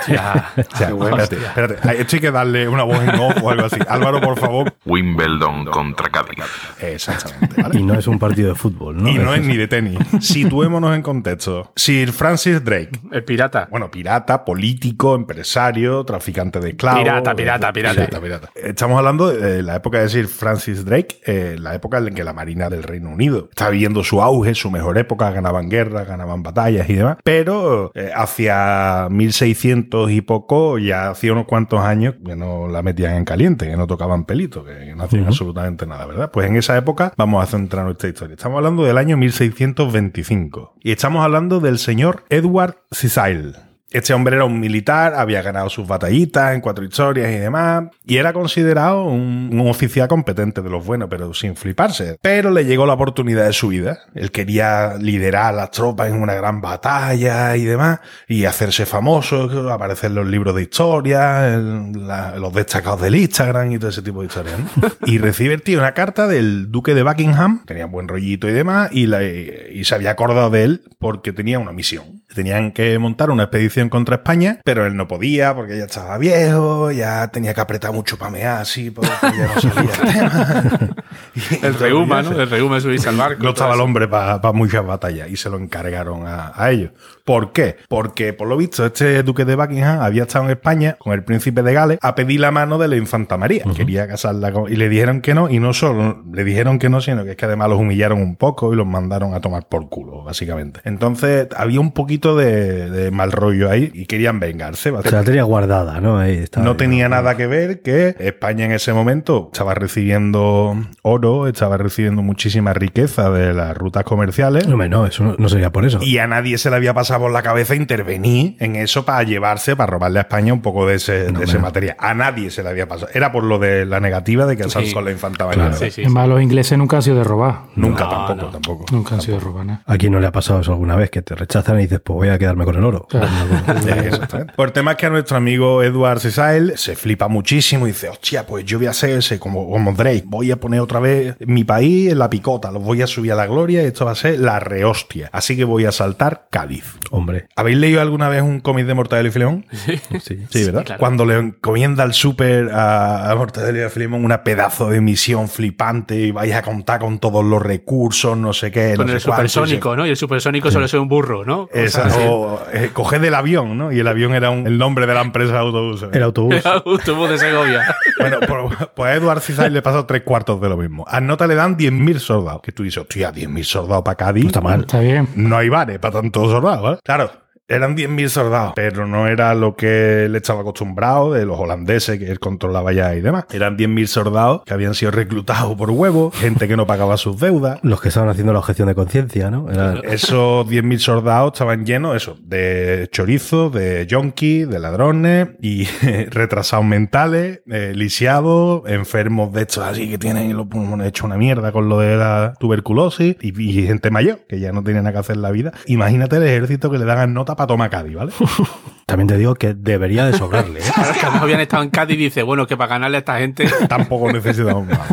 Ya. 0.08 0.52
O 0.56 0.76
sea, 0.76 0.88
espérate, 0.88 1.36
espérate. 1.36 2.00
Esto 2.00 2.16
hay 2.16 2.20
que 2.20 2.30
darle 2.30 2.68
una 2.68 2.82
voz 2.82 3.02
en 3.02 3.10
off 3.10 3.36
o 3.42 3.50
algo 3.50 3.66
así. 3.66 3.78
Álvaro, 3.88 4.20
por 4.20 4.38
favor. 4.38 4.72
Wimbledon 4.86 5.66
contra 5.66 6.08
Cádiz. 6.08 6.44
Exactamente. 6.80 7.62
¿vale? 7.62 7.78
Y 7.78 7.82
no 7.82 7.94
es 7.94 8.06
un 8.06 8.18
partido 8.18 8.48
de 8.48 8.54
fútbol, 8.54 9.02
¿no? 9.02 9.08
Y 9.08 9.14
no 9.14 9.34
es 9.34 9.44
ni 9.44 9.56
de 9.56 9.68
tenis. 9.68 9.98
Situémonos 10.20 10.94
en 10.94 11.02
contexto. 11.02 11.72
Sir 11.76 12.12
Francis 12.12 12.64
Drake. 12.64 12.90
El 13.12 13.24
pirata. 13.24 13.68
Bueno, 13.70 13.90
pirata, 13.90 14.44
político, 14.44 15.14
empresario, 15.14 16.04
traficante 16.04 16.60
de 16.60 16.70
esclavos. 16.70 17.02
Pirata, 17.02 17.34
pirata, 17.34 17.72
pirata. 17.72 18.20
pirata. 18.20 18.50
Estamos 18.54 18.98
hablando 18.98 19.28
de 19.28 19.62
la 19.62 19.76
época 19.76 20.00
de 20.00 20.08
Sir 20.08 20.28
Francis 20.28 20.84
Drake, 20.84 21.20
eh, 21.26 21.56
la 21.58 21.74
época 21.74 21.98
en 21.98 22.14
que 22.14 22.24
la 22.24 22.32
Marina 22.32 22.70
del 22.70 22.82
Reino 22.82 23.10
Unido 23.10 23.48
estaba 23.50 23.70
viviendo 23.70 24.02
su 24.04 24.22
auge, 24.22 24.54
su 24.54 24.70
mejor 24.70 24.98
época, 24.98 25.30
ganaban 25.30 25.68
guerras, 25.68 26.06
ganaban 26.06 26.42
batallas 26.42 26.88
y 26.88 26.94
demás. 26.94 27.18
Pero 27.24 27.92
eh, 27.94 28.10
hacia 28.14 29.08
1600 29.10 29.57
y 29.64 30.20
poco, 30.20 30.78
ya 30.78 31.10
hacía 31.10 31.32
unos 31.32 31.46
cuantos 31.46 31.80
años 31.80 32.14
que 32.24 32.36
no 32.36 32.68
la 32.68 32.82
metían 32.82 33.14
en 33.14 33.24
caliente, 33.24 33.66
que 33.66 33.76
no 33.76 33.86
tocaban 33.86 34.24
pelito, 34.24 34.64
que, 34.64 34.72
que 34.72 34.94
no 34.94 35.04
hacían 35.04 35.26
absolutamente 35.26 35.86
nada, 35.86 36.06
¿verdad? 36.06 36.30
Pues 36.30 36.48
en 36.48 36.56
esa 36.56 36.76
época 36.76 37.12
vamos 37.16 37.42
a 37.42 37.46
centrar 37.46 37.84
nuestra 37.84 38.08
historia. 38.08 38.34
Estamos 38.34 38.58
hablando 38.58 38.84
del 38.84 38.98
año 38.98 39.16
1625 39.16 40.74
y 40.82 40.92
estamos 40.92 41.24
hablando 41.24 41.60
del 41.60 41.78
señor 41.78 42.24
Edward 42.30 42.76
Cecil. 42.90 43.67
Este 43.90 44.12
hombre 44.12 44.36
era 44.36 44.44
un 44.44 44.60
militar, 44.60 45.14
había 45.14 45.40
ganado 45.40 45.70
sus 45.70 45.86
batallitas 45.86 46.54
en 46.54 46.60
cuatro 46.60 46.84
historias 46.84 47.30
y 47.32 47.36
demás, 47.38 47.84
y 48.04 48.18
era 48.18 48.32
considerado 48.34 49.04
un, 49.04 49.48
un 49.52 49.68
oficial 49.68 50.08
competente 50.08 50.60
de 50.60 50.68
los 50.68 50.84
buenos, 50.84 51.08
pero 51.08 51.32
sin 51.32 51.56
fliparse. 51.56 52.18
Pero 52.20 52.50
le 52.50 52.64
llegó 52.66 52.84
la 52.84 52.92
oportunidad 52.92 53.46
de 53.46 53.52
su 53.54 53.68
vida. 53.68 53.98
Él 54.14 54.30
quería 54.30 54.96
liderar 54.98 55.46
a 55.46 55.52
las 55.52 55.70
tropas 55.70 56.08
en 56.10 56.20
una 56.20 56.34
gran 56.34 56.60
batalla 56.60 57.56
y 57.56 57.64
demás, 57.64 58.00
y 58.28 58.44
hacerse 58.44 58.84
famoso, 58.84 59.70
aparecer 59.72 60.10
en 60.10 60.16
los 60.16 60.26
libros 60.26 60.54
de 60.54 60.62
historia, 60.62 61.54
en 61.54 62.06
la- 62.06 62.36
los 62.36 62.52
destacados 62.52 63.00
del 63.00 63.14
Instagram 63.14 63.72
y 63.72 63.78
todo 63.78 63.88
ese 63.90 64.02
tipo 64.02 64.20
de 64.20 64.26
historias. 64.26 64.58
¿no? 64.58 64.88
y 65.06 65.16
recibe 65.18 65.54
el 65.54 65.62
tío 65.62 65.78
una 65.78 65.94
carta 65.94 66.26
del 66.26 66.70
duque 66.70 66.94
de 66.94 67.02
Buckingham, 67.04 67.64
tenía 67.64 67.86
buen 67.86 68.06
rollito 68.08 68.48
y 68.48 68.52
demás, 68.52 68.90
y, 68.92 69.06
la- 69.06 69.24
y 69.24 69.82
se 69.84 69.94
había 69.94 70.10
acordado 70.10 70.50
de 70.50 70.64
él 70.64 70.82
porque 70.98 71.32
tenía 71.32 71.58
una 71.58 71.72
misión. 71.72 72.22
Tenían 72.34 72.72
que 72.72 72.98
montar 72.98 73.30
una 73.30 73.44
expedición 73.44 73.77
contra 73.88 74.16
España, 74.16 74.60
pero 74.64 74.84
él 74.86 74.96
no 74.96 75.06
podía 75.06 75.54
porque 75.54 75.78
ya 75.78 75.84
estaba 75.84 76.18
viejo, 76.18 76.90
ya 76.90 77.28
tenía 77.28 77.54
que 77.54 77.60
apretar 77.60 77.92
mucho 77.92 78.18
para 78.18 78.30
mear 78.32 78.60
así, 78.62 78.90
porque 78.90 79.10
ya 79.22 79.54
no 79.54 79.60
sabía 79.60 79.90
el 79.92 80.12
tema. 80.12 80.88
Y 81.34 81.66
El 81.66 81.74
reuma, 81.74 82.22
¿no? 82.22 82.32
El 82.32 82.50
reuma 82.50 82.80
subirse 82.80 83.08
al 83.08 83.16
barco. 83.16 83.42
no 83.42 83.50
estaba 83.50 83.74
el 83.74 83.80
hombre 83.80 84.08
para 84.08 84.52
muchas 84.52 84.84
batallas 84.84 85.30
y 85.30 85.36
se 85.36 85.48
lo 85.48 85.58
encargaron 85.58 86.26
a, 86.26 86.52
a 86.54 86.70
ellos. 86.72 86.90
¿Por 87.28 87.52
qué? 87.52 87.76
Porque, 87.90 88.32
por 88.32 88.48
lo 88.48 88.56
visto, 88.56 88.86
este 88.86 89.22
duque 89.22 89.44
de 89.44 89.54
Buckingham 89.54 90.00
había 90.00 90.22
estado 90.22 90.46
en 90.46 90.52
España 90.52 90.96
con 90.98 91.12
el 91.12 91.22
príncipe 91.24 91.62
de 91.62 91.74
Gales 91.74 91.98
a 92.00 92.14
pedir 92.14 92.40
la 92.40 92.50
mano 92.50 92.78
de 92.78 92.88
la 92.88 92.96
infanta 92.96 93.36
María. 93.36 93.64
Quería 93.76 94.08
casarla 94.08 94.50
con... 94.50 94.72
Y 94.72 94.76
le 94.76 94.88
dijeron 94.88 95.20
que 95.20 95.34
no, 95.34 95.50
y 95.50 95.58
no 95.60 95.74
solo 95.74 96.24
le 96.32 96.42
dijeron 96.44 96.78
que 96.78 96.88
no, 96.88 97.02
sino 97.02 97.24
que 97.24 97.32
es 97.32 97.36
que 97.36 97.44
además 97.44 97.68
los 97.68 97.78
humillaron 97.80 98.22
un 98.22 98.36
poco 98.36 98.72
y 98.72 98.76
los 98.76 98.86
mandaron 98.86 99.34
a 99.34 99.40
tomar 99.42 99.68
por 99.68 99.90
culo, 99.90 100.22
básicamente. 100.24 100.80
Entonces, 100.84 101.48
había 101.54 101.80
un 101.80 101.92
poquito 101.92 102.34
de, 102.34 102.88
de 102.90 103.10
mal 103.10 103.30
rollo 103.30 103.68
ahí 103.68 103.90
y 103.92 104.06
querían 104.06 104.40
vengarse. 104.40 104.84
Se 104.84 104.90
la 104.90 104.96
básicamente. 104.96 105.30
tenía 105.32 105.42
guardada, 105.42 106.00
¿no? 106.00 106.16
Ahí 106.18 106.32
estaba 106.38 106.64
No 106.64 106.70
ahí. 106.70 106.76
tenía 106.78 107.10
nada 107.10 107.36
que 107.36 107.46
ver 107.46 107.82
que 107.82 108.16
España 108.20 108.64
en 108.64 108.72
ese 108.72 108.94
momento 108.94 109.50
estaba 109.52 109.74
recibiendo 109.74 110.76
oro, 111.02 111.46
estaba 111.46 111.76
recibiendo 111.76 112.22
muchísima 112.22 112.72
riqueza 112.72 113.28
de 113.30 113.52
las 113.52 113.76
rutas 113.76 114.04
comerciales. 114.04 114.66
Hombre, 114.66 114.88
no, 114.88 115.04
eso 115.04 115.24
no, 115.24 115.34
no 115.38 115.48
sería 115.50 115.70
por 115.70 115.84
eso. 115.84 115.98
Y 116.00 116.16
a 116.16 116.26
nadie 116.26 116.56
se 116.56 116.70
le 116.70 116.76
había 116.76 116.94
pasado 116.94 117.17
por 117.18 117.30
la 117.32 117.42
cabeza 117.42 117.74
intervenir 117.74 118.56
en 118.60 118.76
eso 118.76 119.04
para 119.04 119.22
llevarse, 119.22 119.76
para 119.76 119.90
robarle 119.90 120.18
a 120.20 120.22
España 120.22 120.52
un 120.52 120.62
poco 120.62 120.86
de 120.86 120.96
ese, 120.96 121.32
de 121.32 121.44
ese 121.44 121.58
material. 121.58 121.96
A 121.98 122.14
nadie 122.14 122.50
se 122.50 122.62
le 122.62 122.68
había 122.68 122.86
pasado. 122.88 123.10
Era 123.14 123.32
por 123.32 123.44
lo 123.44 123.58
de 123.58 123.84
la 123.86 124.00
negativa 124.00 124.46
de 124.46 124.56
casarse 124.56 124.88
Sí. 124.88 124.94
con 124.94 125.04
la 125.04 125.10
infanta 125.10 125.46
María. 125.46 125.72
Sí, 125.72 125.90
sí, 125.90 126.02
Además, 126.02 126.28
los 126.28 126.42
ingleses 126.42 126.78
nunca 126.78 126.96
han 126.96 127.02
sido 127.02 127.16
de 127.18 127.24
robar. 127.24 127.62
Nunca, 127.76 128.04
No, 128.04 128.10
tampoco, 128.10 128.34
no. 128.42 128.48
tampoco. 128.50 128.84
Nunca 128.92 129.14
han 129.16 129.20
sido 129.20 129.38
de 129.38 129.44
robar 129.44 129.66
nada. 129.66 129.82
¿A 129.86 129.96
quién 129.98 130.12
no 130.12 130.20
le 130.20 130.26
ha 130.26 130.32
pasado 130.32 130.60
eso 130.60 130.72
alguna 130.72 130.96
vez? 130.96 131.10
Que 131.10 131.22
te 131.22 131.34
rechazan 131.34 131.78
y 131.78 131.82
dices, 131.82 132.00
pues 132.00 132.14
voy 132.16 132.28
a 132.28 132.38
quedarme 132.38 132.64
con 132.64 132.76
el 132.76 132.84
oro. 132.84 133.06
Exactamente. 133.66 134.52
Por 134.54 134.68
el 134.68 134.72
tema 134.72 134.92
es 134.92 134.96
que 134.96 135.06
a 135.06 135.10
nuestro 135.10 135.36
amigo 135.36 135.82
Edward 135.82 136.20
Cecil 136.20 136.72
se 136.76 136.96
flipa 136.96 137.28
muchísimo 137.28 137.86
y 137.86 137.90
dice, 137.90 138.08
hostia, 138.08 138.46
pues 138.46 138.64
yo 138.64 138.78
voy 138.78 138.86
a 138.86 138.90
hacer 138.90 139.10
ese 139.10 139.38
como, 139.38 139.68
como 139.70 139.92
Drake, 139.92 140.24
voy 140.26 140.50
a 140.50 140.56
poner 140.56 140.80
otra 140.80 141.00
vez 141.00 141.36
mi 141.40 141.64
país 141.64 142.12
en 142.12 142.18
la 142.18 142.30
picota, 142.30 142.70
los 142.70 142.82
voy 142.82 143.02
a 143.02 143.06
subir 143.06 143.32
a 143.32 143.34
la 143.34 143.46
gloria 143.46 143.82
y 143.82 143.86
esto 143.86 144.04
va 144.04 144.12
a 144.12 144.14
ser 144.16 144.38
la 144.40 144.60
rehostia. 144.60 145.28
Así 145.32 145.56
que 145.56 145.64
voy 145.64 145.84
a 145.84 145.92
saltar 145.92 146.46
Cádiz. 146.50 146.84
Hombre, 147.10 147.46
¿Habéis 147.56 147.78
leído 147.78 148.00
alguna 148.00 148.28
vez 148.28 148.42
un 148.42 148.60
cómic 148.60 148.86
de 148.86 148.94
Mortadelo 148.94 149.28
y 149.28 149.32
Filemón? 149.32 149.66
sí. 150.22 150.44
Sí, 150.50 150.64
¿verdad? 150.64 150.84
claro. 150.84 150.98
Cuando 150.98 151.24
le 151.24 151.36
encomienda 151.38 152.02
al 152.02 152.12
súper 152.14 152.70
a, 152.72 153.30
a 153.30 153.34
Mortadelo 153.34 153.78
y 153.78 153.82
a 153.82 153.90
Filemón 153.90 154.24
una 154.24 154.42
pedazo 154.44 154.90
de 154.90 155.00
misión 155.00 155.48
flipante 155.48 156.16
y 156.16 156.30
vais 156.30 156.54
a 156.54 156.62
contar 156.62 157.00
con 157.00 157.18
todos 157.18 157.44
los 157.44 157.62
recursos, 157.62 158.36
no 158.36 158.52
sé 158.52 158.70
qué. 158.70 158.94
Con 158.96 159.06
no 159.06 159.12
el 159.14 159.20
sé 159.20 159.26
cuánto, 159.28 159.48
supersónico, 159.48 159.96
¿no? 159.96 160.06
Y 160.06 160.10
el 160.10 160.16
supersónico 160.16 160.70
suele 160.70 160.88
ser 160.88 161.00
un 161.00 161.08
burro, 161.08 161.44
¿no? 161.44 161.68
Esa- 161.72 162.08
o 162.28 162.60
eh, 162.72 162.90
coged 162.92 163.22
el 163.24 163.34
avión, 163.34 163.76
¿no? 163.78 163.90
Y 163.92 163.98
el 164.00 164.06
avión 164.08 164.34
era 164.34 164.50
un- 164.50 164.66
el 164.66 164.78
nombre 164.78 165.06
de 165.06 165.14
la 165.14 165.22
empresa 165.22 165.52
de 165.54 165.58
autobuses. 165.58 166.08
El 166.12 166.22
autobús. 166.22 166.64
Autobús 166.66 167.30
de 167.30 167.38
Segovia. 167.38 167.96
Bueno, 168.18 168.38
pues, 168.40 168.88
pues 168.96 169.12
a 169.12 169.14
Edward 169.14 169.40
Cizal 169.40 169.72
le 169.72 169.80
pasó 169.80 170.04
tres 170.04 170.22
cuartos 170.22 170.60
de 170.60 170.68
lo 170.68 170.76
mismo. 170.76 171.04
A 171.06 171.20
Nota 171.20 171.46
le 171.46 171.54
dan 171.54 171.76
10.000 171.76 172.18
soldados. 172.18 172.60
Que 172.62 172.72
tú 172.72 172.82
dices, 172.82 172.98
hostia, 172.98 173.30
10.000 173.32 173.62
soldados 173.62 174.02
para 174.02 174.16
Cádiz. 174.16 174.42
No 174.42 174.48
está 174.48 174.60
mal. 174.60 174.80
Está 174.80 174.98
bien. 174.98 175.28
No 175.36 175.56
hay 175.56 175.68
bares 175.68 176.00
para 176.00 176.14
tantos 176.14 176.50
soldados, 176.50 176.82
¿vale? 176.82 176.97
Claro. 177.04 177.47
Eran 177.70 177.94
10.000 177.98 178.28
soldados, 178.28 178.72
pero 178.74 179.06
no 179.06 179.26
era 179.28 179.54
lo 179.54 179.76
que 179.76 180.24
él 180.24 180.34
estaba 180.36 180.62
acostumbrado 180.62 181.34
de 181.34 181.44
los 181.44 181.58
holandeses 181.60 182.18
que 182.18 182.30
él 182.30 182.40
controlaba 182.40 182.94
ya 182.94 183.14
y 183.14 183.20
demás. 183.20 183.44
Eran 183.52 183.76
10.000 183.76 184.06
soldados 184.06 184.62
que 184.64 184.72
habían 184.72 184.94
sido 184.94 185.10
reclutados 185.10 185.76
por 185.76 185.90
huevo, 185.90 186.30
gente 186.34 186.66
que 186.66 186.78
no 186.78 186.86
pagaba 186.86 187.18
sus 187.18 187.38
deudas. 187.38 187.78
Los 187.82 188.00
que 188.00 188.08
estaban 188.08 188.30
haciendo 188.30 188.54
la 188.54 188.60
objeción 188.60 188.88
de 188.88 188.94
conciencia, 188.94 189.50
¿no? 189.50 189.70
Era- 189.70 190.00
Esos 190.02 190.66
10.000 190.66 190.98
soldados 190.98 191.52
estaban 191.52 191.84
llenos, 191.84 192.16
eso, 192.16 192.38
de 192.42 193.06
chorizos, 193.12 193.70
de 193.70 194.06
yonkis, 194.06 194.66
de 194.66 194.78
ladrones 194.78 195.48
y 195.60 195.84
retrasados 196.30 196.86
mentales, 196.86 197.60
eh, 197.70 197.92
lisiados, 197.94 198.88
enfermos 198.88 199.52
de 199.52 199.60
estos 199.62 199.84
así 199.84 200.08
que 200.08 200.16
tienen 200.16 200.56
los 200.56 200.68
pulmones 200.68 201.08
hechos 201.08 201.26
una 201.26 201.36
mierda 201.36 201.70
con 201.72 201.90
lo 201.90 201.98
de 201.98 202.16
la 202.16 202.54
tuberculosis 202.58 203.36
y, 203.42 203.62
y 203.62 203.86
gente 203.86 204.10
mayor 204.10 204.38
que 204.48 204.58
ya 204.58 204.72
no 204.72 204.82
tiene 204.82 205.00
nada 205.00 205.12
que 205.12 205.18
hacer 205.18 205.36
en 205.36 205.42
la 205.42 205.50
vida. 205.50 205.72
Imagínate 205.86 206.36
el 206.36 206.44
ejército 206.44 206.90
que 206.90 206.96
le 206.96 207.04
dan 207.04 207.34
nota 207.34 207.57
para 207.58 207.66
tomar 207.66 207.90
Cádiz, 207.90 208.14
¿vale? 208.14 208.32
También 209.06 209.26
te 209.26 209.36
digo 209.36 209.54
que 209.54 209.74
debería 209.74 210.24
de 210.26 210.36
sobrarle, 210.36 210.80
¿eh? 210.80 210.82
Es 210.82 211.18
que 211.18 211.26
además 211.26 211.42
habían 211.42 211.60
estado 211.60 211.82
en 211.82 211.90
Cádiz 211.90 212.16
y 212.16 212.24
dice, 212.24 212.42
bueno, 212.42 212.66
que 212.66 212.76
para 212.76 212.90
ganarle 212.90 213.16
a 213.16 213.20
esta 213.20 213.38
gente. 213.38 213.68
Tampoco 213.88 214.30
necesitamos 214.32 214.86
más. 214.86 215.08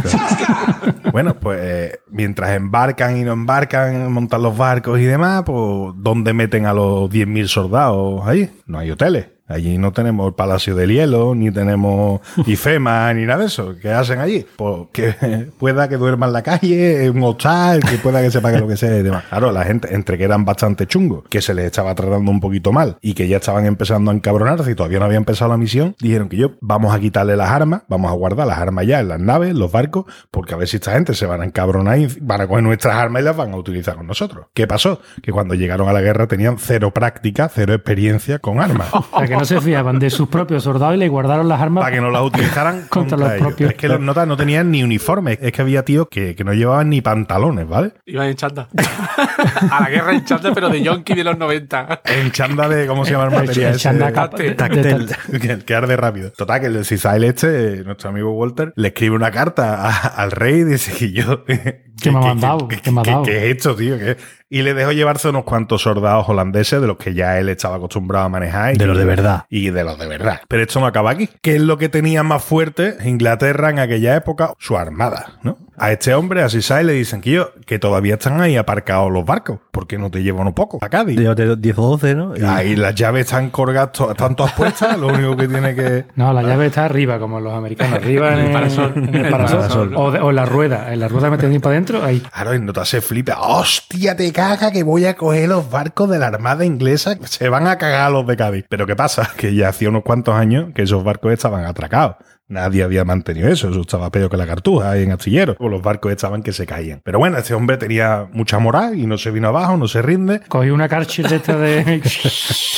Bueno, 1.11 1.33
pues 1.35 1.59
eh, 1.61 1.99
mientras 2.09 2.51
embarcan 2.51 3.17
y 3.17 3.23
no 3.23 3.31
embarcan, 3.31 4.11
montan 4.11 4.43
los 4.43 4.57
barcos 4.57 4.99
y 4.99 5.05
demás, 5.05 5.43
pues 5.45 5.93
¿dónde 5.95 6.33
meten 6.33 6.65
a 6.65 6.73
los 6.73 7.09
10.000 7.09 7.47
soldados 7.47 8.27
ahí? 8.27 8.51
No 8.65 8.79
hay 8.79 8.91
hoteles. 8.91 9.34
Allí 9.47 9.77
no 9.77 9.93
tenemos 9.93 10.27
el 10.27 10.33
Palacio 10.33 10.75
del 10.75 10.89
Hielo, 10.91 11.35
ni 11.35 11.51
tenemos 11.51 12.21
IFEMA, 12.47 13.13
ni 13.13 13.25
nada 13.25 13.41
de 13.41 13.45
eso. 13.45 13.75
¿Qué 13.79 13.91
hacen 13.91 14.19
allí? 14.19 14.45
Pues 14.55 14.87
que 14.91 15.13
pueda 15.59 15.87
que 15.87 15.97
duerma 15.97 16.25
en 16.25 16.33
la 16.33 16.41
calle, 16.41 17.05
en 17.05 17.17
un 17.17 17.23
hostal, 17.23 17.81
que 17.83 17.97
pueda 17.97 18.21
que 18.21 18.31
se 18.31 18.41
pague 18.41 18.59
lo 18.59 18.67
que 18.67 18.75
sea 18.75 18.97
y 18.97 19.03
demás. 19.03 19.25
Claro, 19.29 19.51
la 19.51 19.63
gente, 19.63 19.93
entre 19.93 20.17
que 20.17 20.23
eran 20.23 20.45
bastante 20.45 20.87
chungos, 20.87 21.25
que 21.29 21.41
se 21.41 21.53
les 21.53 21.65
estaba 21.65 21.93
tratando 21.93 22.31
un 22.31 22.39
poquito 22.39 22.71
mal 22.71 22.97
y 23.01 23.13
que 23.13 23.27
ya 23.27 23.37
estaban 23.37 23.65
empezando 23.65 24.09
a 24.09 24.13
encabronarse 24.15 24.71
y 24.71 24.75
todavía 24.75 24.99
no 24.99 25.05
había 25.05 25.17
empezado 25.17 25.51
la 25.51 25.57
misión, 25.57 25.95
dijeron 25.99 26.27
que 26.27 26.37
yo 26.37 26.51
vamos 26.61 26.95
a 26.95 26.99
quitarle 26.99 27.35
las 27.35 27.51
armas, 27.51 27.83
vamos 27.87 28.11
a 28.11 28.15
guardar 28.15 28.47
las 28.47 28.57
armas 28.57 28.87
ya 28.87 28.99
en 28.99 29.09
las 29.09 29.19
naves, 29.19 29.51
en 29.51 29.59
los 29.59 29.71
barcos, 29.71 30.05
porque 30.31 30.55
a 30.55 30.57
ver 30.57 30.67
si 30.67 30.77
esta 30.77 30.93
gente 30.93 31.13
se 31.13 31.27
van 31.27 31.41
a 31.41 31.45
encabronar 31.45 31.99
y 31.99 32.07
van 32.19 32.41
a 32.41 32.47
coger 32.47 32.63
nuestras 32.63 32.95
armas 32.95 33.21
y 33.21 33.25
las 33.25 33.37
van 33.37 33.53
a 33.53 33.57
utilizar 33.57 33.95
con 33.95 34.07
nosotros. 34.07 34.47
¿Qué 34.55 34.65
pasó? 34.65 35.01
Que 35.21 35.31
cuando 35.31 35.53
llegaron 35.53 35.87
a 35.87 35.93
la 35.93 36.01
guerra 36.01 36.27
tenían 36.27 36.57
cero 36.57 36.91
práctica, 36.91 37.49
cero 37.53 37.73
experiencia 37.73 38.39
con 38.39 38.59
armas. 38.59 38.89
O 39.15 39.19
sea, 39.19 39.27
que 39.27 39.34
no 39.37 39.45
se 39.45 39.61
fiaban 39.61 39.99
de 39.99 40.09
sus 40.09 40.27
propios 40.27 40.63
soldados 40.63 40.95
y 40.95 40.99
le 40.99 41.07
guardaron 41.07 41.47
las 41.47 41.61
armas 41.61 41.83
para 41.83 41.95
que 41.95 42.01
no 42.01 42.09
las 42.11 42.21
utilizaran 42.23 42.85
Contra 42.89 42.89
contra, 42.89 43.17
los 43.17 43.29
ellos. 43.31 43.47
propios. 43.47 43.71
Es 43.71 43.77
que 43.77 43.87
los 43.87 43.99
notas 43.99 44.27
no 44.27 44.35
tenían 44.37 44.71
ni 44.71 44.83
uniformes, 44.83 45.37
es 45.41 45.51
que 45.51 45.61
había 45.61 45.83
tíos 45.83 46.07
que, 46.09 46.35
que 46.35 46.43
no 46.43 46.53
llevaban 46.53 46.89
ni 46.89 47.01
pantalones, 47.01 47.67
¿vale? 47.67 47.93
Iban 48.05 48.27
en 48.27 48.35
chanda. 48.35 48.67
a 49.71 49.81
la 49.81 49.89
guerra 49.89 50.13
en 50.13 50.25
chanda, 50.25 50.51
pero 50.53 50.69
de 50.69 50.81
yonki 50.81 51.13
de 51.13 51.23
los 51.23 51.37
90. 51.37 52.01
En 52.05 52.31
chanda 52.31 52.67
de, 52.69 52.87
¿cómo 52.87 53.05
se 53.05 53.11
llama 53.11 53.25
el 53.25 53.31
material? 53.31 53.71
ese? 53.71 53.79
chanda 53.79 54.07
de- 54.07 54.51
Tactel. 54.55 55.07
que, 55.41 55.59
que 55.59 55.75
arde 55.75 55.95
rápido. 55.97 56.31
Total, 56.31 56.59
que 56.61 56.67
el 56.67 56.85
Cisail 56.85 57.23
este, 57.23 57.83
nuestro 57.83 58.09
amigo 58.09 58.31
Walter, 58.33 58.73
le 58.75 58.87
escribe 58.89 59.15
una 59.15 59.31
carta 59.31 59.87
a- 59.87 60.07
al 60.07 60.31
rey 60.31 60.59
y 60.61 60.63
dice 60.63 60.91
que 60.97 61.11
yo... 61.11 61.43
¿Qué 62.01 62.11
me 62.11 62.17
ha 62.17 62.21
mandado? 62.21 62.67
¿Qué, 62.67 62.77
¿Qué 62.81 62.91
me 62.91 63.01
ha 63.01 63.03
dado? 63.05 63.23
qué 63.23 63.37
es 63.49 63.55
esto, 63.55 63.73
tío? 63.73 63.97
¿Qué? 63.97 64.17
Y 64.55 64.61
le 64.61 64.73
dejó 64.73 64.93
llevarse 64.93 65.27
unos 65.27 65.43
cuantos 65.43 65.81
soldados 65.81 66.29
holandeses 66.29 66.79
de 66.79 66.87
los 66.87 66.95
que 66.95 67.13
ya 67.13 67.37
él 67.39 67.49
estaba 67.49 67.75
acostumbrado 67.75 68.23
a 68.27 68.29
manejar. 68.29 68.73
y- 68.75 68.77
De 68.77 68.85
los 68.87 68.97
de 68.97 69.03
verdad. 69.03 69.43
Y 69.49 69.69
de 69.69 69.83
los 69.83 69.99
de 69.99 70.07
verdad. 70.07 70.39
Pero 70.47 70.63
esto 70.63 70.79
no 70.79 70.85
acaba 70.85 71.11
aquí. 71.11 71.29
¿Qué 71.41 71.55
es 71.57 71.61
lo 71.61 71.77
que 71.77 71.89
tenía 71.89 72.23
más 72.23 72.41
fuerte 72.41 72.95
Inglaterra 73.03 73.69
en 73.69 73.79
aquella 73.79 74.15
época? 74.15 74.53
Su 74.57 74.77
armada, 74.77 75.39
¿no? 75.43 75.57
A 75.77 75.91
este 75.91 76.13
hombre, 76.13 76.41
a 76.41 76.49
Sisai, 76.49 76.83
le 76.85 76.93
dicen 76.93 77.21
que 77.21 77.31
yo, 77.31 77.51
que 77.65 77.79
todavía 77.79 78.13
están 78.15 78.39
ahí 78.41 78.55
aparcados 78.57 79.11
los 79.11 79.25
barcos. 79.25 79.59
¿Por 79.71 79.87
qué 79.87 79.97
no 79.97 80.09
te 80.09 80.23
llevan 80.23 80.47
un 80.47 80.53
poco 80.53 80.79
a 80.81 80.89
Cádiz? 80.89 81.19
Llévate 81.19 81.55
10 81.57 81.77
o 81.77 81.81
12, 81.91 82.15
¿no? 82.15 82.35
Y- 82.37 82.43
Ahí 82.43 82.75
las 82.75 82.95
llaves 82.95 83.25
están 83.25 83.49
colgadas, 83.49 83.89
están 84.09 84.35
todas 84.35 84.53
puestas, 84.53 84.97
lo 84.97 85.07
único 85.07 85.35
que 85.35 85.47
tiene 85.47 85.75
que... 85.75 86.05
No, 86.15 86.31
la 86.33 86.41
llave 86.43 86.67
está 86.67 86.85
arriba, 86.85 87.19
como 87.19 87.39
los 87.39 87.53
americanos. 87.53 87.95
Arriba 87.99 88.33
en 88.33 88.39
el 88.45 88.51
parasol. 88.53 88.93
En 88.95 89.15
el 89.15 89.29
parasol. 89.29 89.93
O, 89.95 90.11
de- 90.11 90.19
o 90.19 90.29
en 90.29 90.35
la 90.35 90.45
rueda. 90.45 90.93
En 90.93 90.99
la 90.99 91.07
rueda 91.07 91.29
me 91.29 91.37
tenéis 91.37 91.61
para 91.61 91.73
adentro, 91.75 92.03
ahí. 92.03 92.19
Claro, 92.21 92.53
y 92.55 92.59
no 92.59 92.71
te 92.73 92.79
hace 92.79 93.01
flipa. 93.01 93.37
¡Hostia, 93.41 94.15
te 94.15 94.31
caga 94.31 94.71
que 94.71 94.83
voy 94.83 95.05
a 95.05 95.15
coger 95.15 95.49
los 95.49 95.69
barcos 95.69 96.09
de 96.09 96.19
la 96.19 96.27
Armada 96.27 96.63
Inglesa! 96.65 97.17
Se 97.23 97.49
van 97.49 97.67
a 97.67 97.77
cagar 97.77 98.11
los 98.11 98.25
de 98.27 98.37
Cádiz. 98.37 98.65
Pero 98.69 98.85
¿qué 98.87 98.95
pasa? 98.95 99.29
Que 99.37 99.53
ya 99.53 99.69
hacía 99.69 99.89
unos 99.89 100.03
cuantos 100.03 100.35
años 100.35 100.69
que 100.73 100.83
esos 100.83 101.03
barcos 101.03 101.33
estaban 101.33 101.65
atracados. 101.65 102.15
Nadie 102.47 102.83
había 102.83 103.03
mantenido 103.05 103.47
eso. 103.49 103.69
Eso 103.69 103.81
estaba 103.81 104.11
peor 104.11 104.29
que 104.29 104.37
la 104.37 104.45
cartuja 104.45 104.91
ahí 104.91 105.03
en 105.03 105.11
astillero. 105.11 105.55
O 105.59 105.67
los 105.69 105.81
barcos 105.81 106.11
estaban 106.11 106.43
que 106.43 106.51
se 106.53 106.65
caían. 106.65 107.01
Pero 107.03 107.17
bueno, 107.19 107.37
este 107.37 107.53
hombre 107.53 107.77
tenía 107.77 108.27
mucha 108.33 108.59
moral 108.59 108.97
y 108.99 109.07
no 109.07 109.17
se 109.17 109.31
vino 109.31 109.47
abajo, 109.47 109.77
no 109.77 109.87
se 109.87 110.01
rinde. 110.01 110.41
Cogí 110.47 110.69
una 110.69 110.87
Karcher 110.87 111.27
de 111.27 111.35
esta 111.37 111.57
de. 111.57 112.01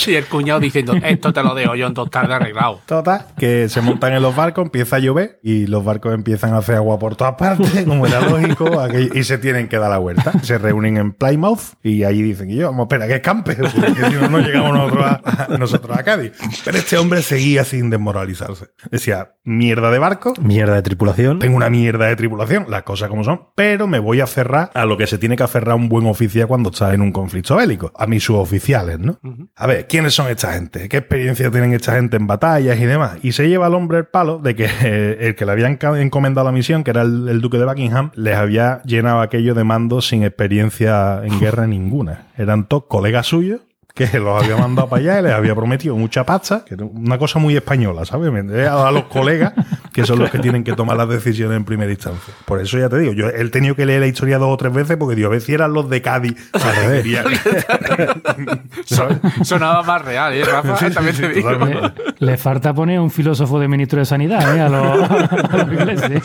Y 0.08 0.16
el 0.16 0.26
cuñado 0.28 0.62
diciendo, 0.62 0.94
esto 1.04 1.34
te 1.34 1.44
lo 1.44 1.54
dejo 1.54 1.76
yo 1.76 1.86
en 1.88 1.94
dos 1.94 2.10
tardes 2.10 2.32
arreglado. 2.32 2.80
Total, 2.86 3.26
que 3.38 3.68
se 3.68 3.82
montan 3.82 4.14
en 4.14 4.22
los 4.22 4.34
barcos, 4.34 4.64
empieza 4.64 4.96
a 4.96 5.00
llover 5.00 5.38
y 5.44 5.68
los 5.68 5.84
barcos 5.84 6.14
empiezan 6.14 6.54
a 6.54 6.60
hacer 6.60 6.76
agua 6.76 6.98
por 6.98 7.18
todas 7.18 7.36
partes, 7.36 7.84
como 7.86 8.08
era 8.08 8.22
lógico, 8.22 8.80
aquello- 8.80 9.14
y 9.14 9.24
se 9.26 9.38
tienen 9.38 9.68
que 9.68 9.78
dar 9.78 9.90
la 9.90 9.98
vuelta. 9.98 10.32
Se 10.44 10.58
reúnen 10.60 10.96
en 10.96 11.12
Plymouth 11.12 11.60
y 11.84 12.06
allí 12.06 12.22
dicen 12.22 12.48
que 12.48 12.56
yo, 12.56 12.68
vamos, 12.68 12.86
espera, 12.86 13.06
que 13.06 13.16
escampe, 13.16 13.56
porque 13.56 13.72
si 14.10 14.16
no, 14.16 14.30
no 14.30 14.40
llegamos 14.40 14.72
nosotros 14.74 15.06
a, 15.06 15.22
a- 15.54 15.58
nosotros 15.58 15.98
a 15.98 16.04
Cádiz. 16.04 16.32
Pero 16.64 16.78
este 16.78 16.98
hombre 16.98 17.22
seguía 17.22 17.66
sin 17.66 17.90
desmoralizarse. 17.90 18.68
Decía, 18.90 19.34
mierda 19.58 19.92
de 19.92 20.00
barco, 20.00 20.34
Mierda 20.42 20.76
de 20.76 20.82
tripulación. 20.82 21.40
tengo 21.40 21.58
una 21.58 21.70
mierda 21.70 22.08
de 22.08 22.16
tripulación, 22.16 22.66
las 22.70 22.84
cosas 22.84 23.10
como 23.10 23.24
son, 23.24 23.42
pero 23.56 23.88
me 23.88 24.00
voy 24.00 24.22
a 24.22 24.26
aferrar 24.26 24.72
a 24.74 24.86
lo 24.86 24.98
que 24.98 25.08
se 25.08 25.18
tiene 25.18 25.36
que 25.36 25.44
aferrar 25.44 25.76
un 25.76 25.90
buen 25.90 26.06
oficial 26.08 26.48
cuando 26.48 26.70
está 26.70 26.94
en 26.94 27.02
un 27.02 27.12
conflicto 27.12 27.56
bélico, 27.56 27.92
a 27.96 28.08
mis 28.08 28.24
suboficiales, 28.24 29.00
¿no? 29.00 29.20
A 29.56 29.68
ver, 29.68 29.88
¿quiénes 29.88 30.14
son 30.14 30.28
esta 30.30 30.54
gente? 30.54 30.88
¿Qué 30.90 30.98
experiencia 30.98 31.52
tienen 31.52 31.74
esta 31.74 31.96
gente 31.96 32.18
en 32.18 32.28
batallas 32.28 32.80
y 32.80 32.86
demás? 32.86 33.18
Y 33.24 33.32
se 33.32 33.48
lleva 33.50 33.66
al 33.66 33.74
hombre 33.74 34.00
el 34.00 34.06
palo 34.06 34.40
de 34.40 34.56
que 34.56 34.66
eh, 34.84 35.18
el 35.22 35.36
que 35.36 35.46
le 35.46 35.52
habían 35.52 35.80
encomendado 35.98 36.46
la 36.46 36.52
misión, 36.52 36.84
que 36.84 36.92
era 36.92 37.02
el, 37.02 37.28
el 37.28 37.42
duque 37.42 37.58
de 37.58 37.66
Buckingham, 37.66 38.12
les 38.16 38.36
había 38.36 38.82
llenado 38.84 39.22
aquello 39.22 39.54
de 39.54 39.64
mando 39.64 40.02
sin 40.02 40.24
experiencia 40.24 41.22
en 41.24 41.40
guerra 41.40 41.68
ninguna. 41.68 42.28
Eran 42.38 42.68
todos 42.68 42.86
colegas 42.88 43.28
suyos 43.28 43.62
que 43.98 44.20
los 44.20 44.42
había 44.44 44.56
mandado 44.58 44.88
para 44.88 45.01
allá 45.01 45.20
y 45.20 45.24
les 45.24 45.34
había 45.34 45.56
prometido 45.56 45.96
mucha 45.96 46.24
pasta, 46.25 46.63
que 46.63 46.75
era 46.75 46.86
una 46.86 47.18
cosa 47.18 47.39
muy 47.39 47.56
española, 47.56 48.06
¿sabes? 48.06 48.32
A 48.70 48.92
los 48.92 49.06
colegas, 49.06 49.54
que 49.92 50.06
son 50.06 50.20
los 50.20 50.30
que 50.30 50.39
tienen 50.39 50.63
que 50.63 50.74
tomar 50.74 50.96
las 50.98 51.10
decisiones 51.10 51.58
en 51.58 51.66
primera 51.66 51.92
instancia. 51.92 52.34
Por 52.46 52.62
eso 52.62 52.77
ya 52.77 52.88
te 52.89 53.00
digo, 53.00 53.13
yo 53.13 53.27
he 53.30 53.50
tenido 53.50 53.75
que 53.75 53.86
leer 53.86 54.01
la 54.01 54.08
historia 54.08 54.38
dos 54.38 54.50
o 54.54 54.58
tres 54.58 54.72
veces 54.74 54.98
porque 54.98 55.16
digo, 55.16 55.27
a 55.27 55.32
ver 55.32 55.42
si 55.42 55.54
eran 55.54 55.74
los 55.74 55.89
de 55.89 56.01
Cádiz. 56.01 56.36
al 56.54 56.75
revés. 56.75 57.06
Son- 58.86 59.20
sonaba 59.44 59.84
más 59.84 60.01
real, 60.04 60.34
¿eh, 60.34 60.44
Rafa? 60.44 60.77
Sí, 60.77 60.86
sí, 60.88 60.94
También 60.94 61.16
sí, 61.16 61.22
te 61.24 61.30
digo. 61.34 61.51
Le, 61.51 61.92
le 62.20 62.38
falta 62.38 62.74
poner 62.74 63.00
un 63.00 63.10
filósofo 63.12 63.60
de 63.60 63.68
ministro 63.68 64.00
de 64.00 64.06
Sanidad 64.06 64.56
¿eh? 64.56 64.62
a, 64.62 64.70
los, 64.70 65.12
a 65.12 65.58
los 65.58 65.74
ingleses. 65.74 66.22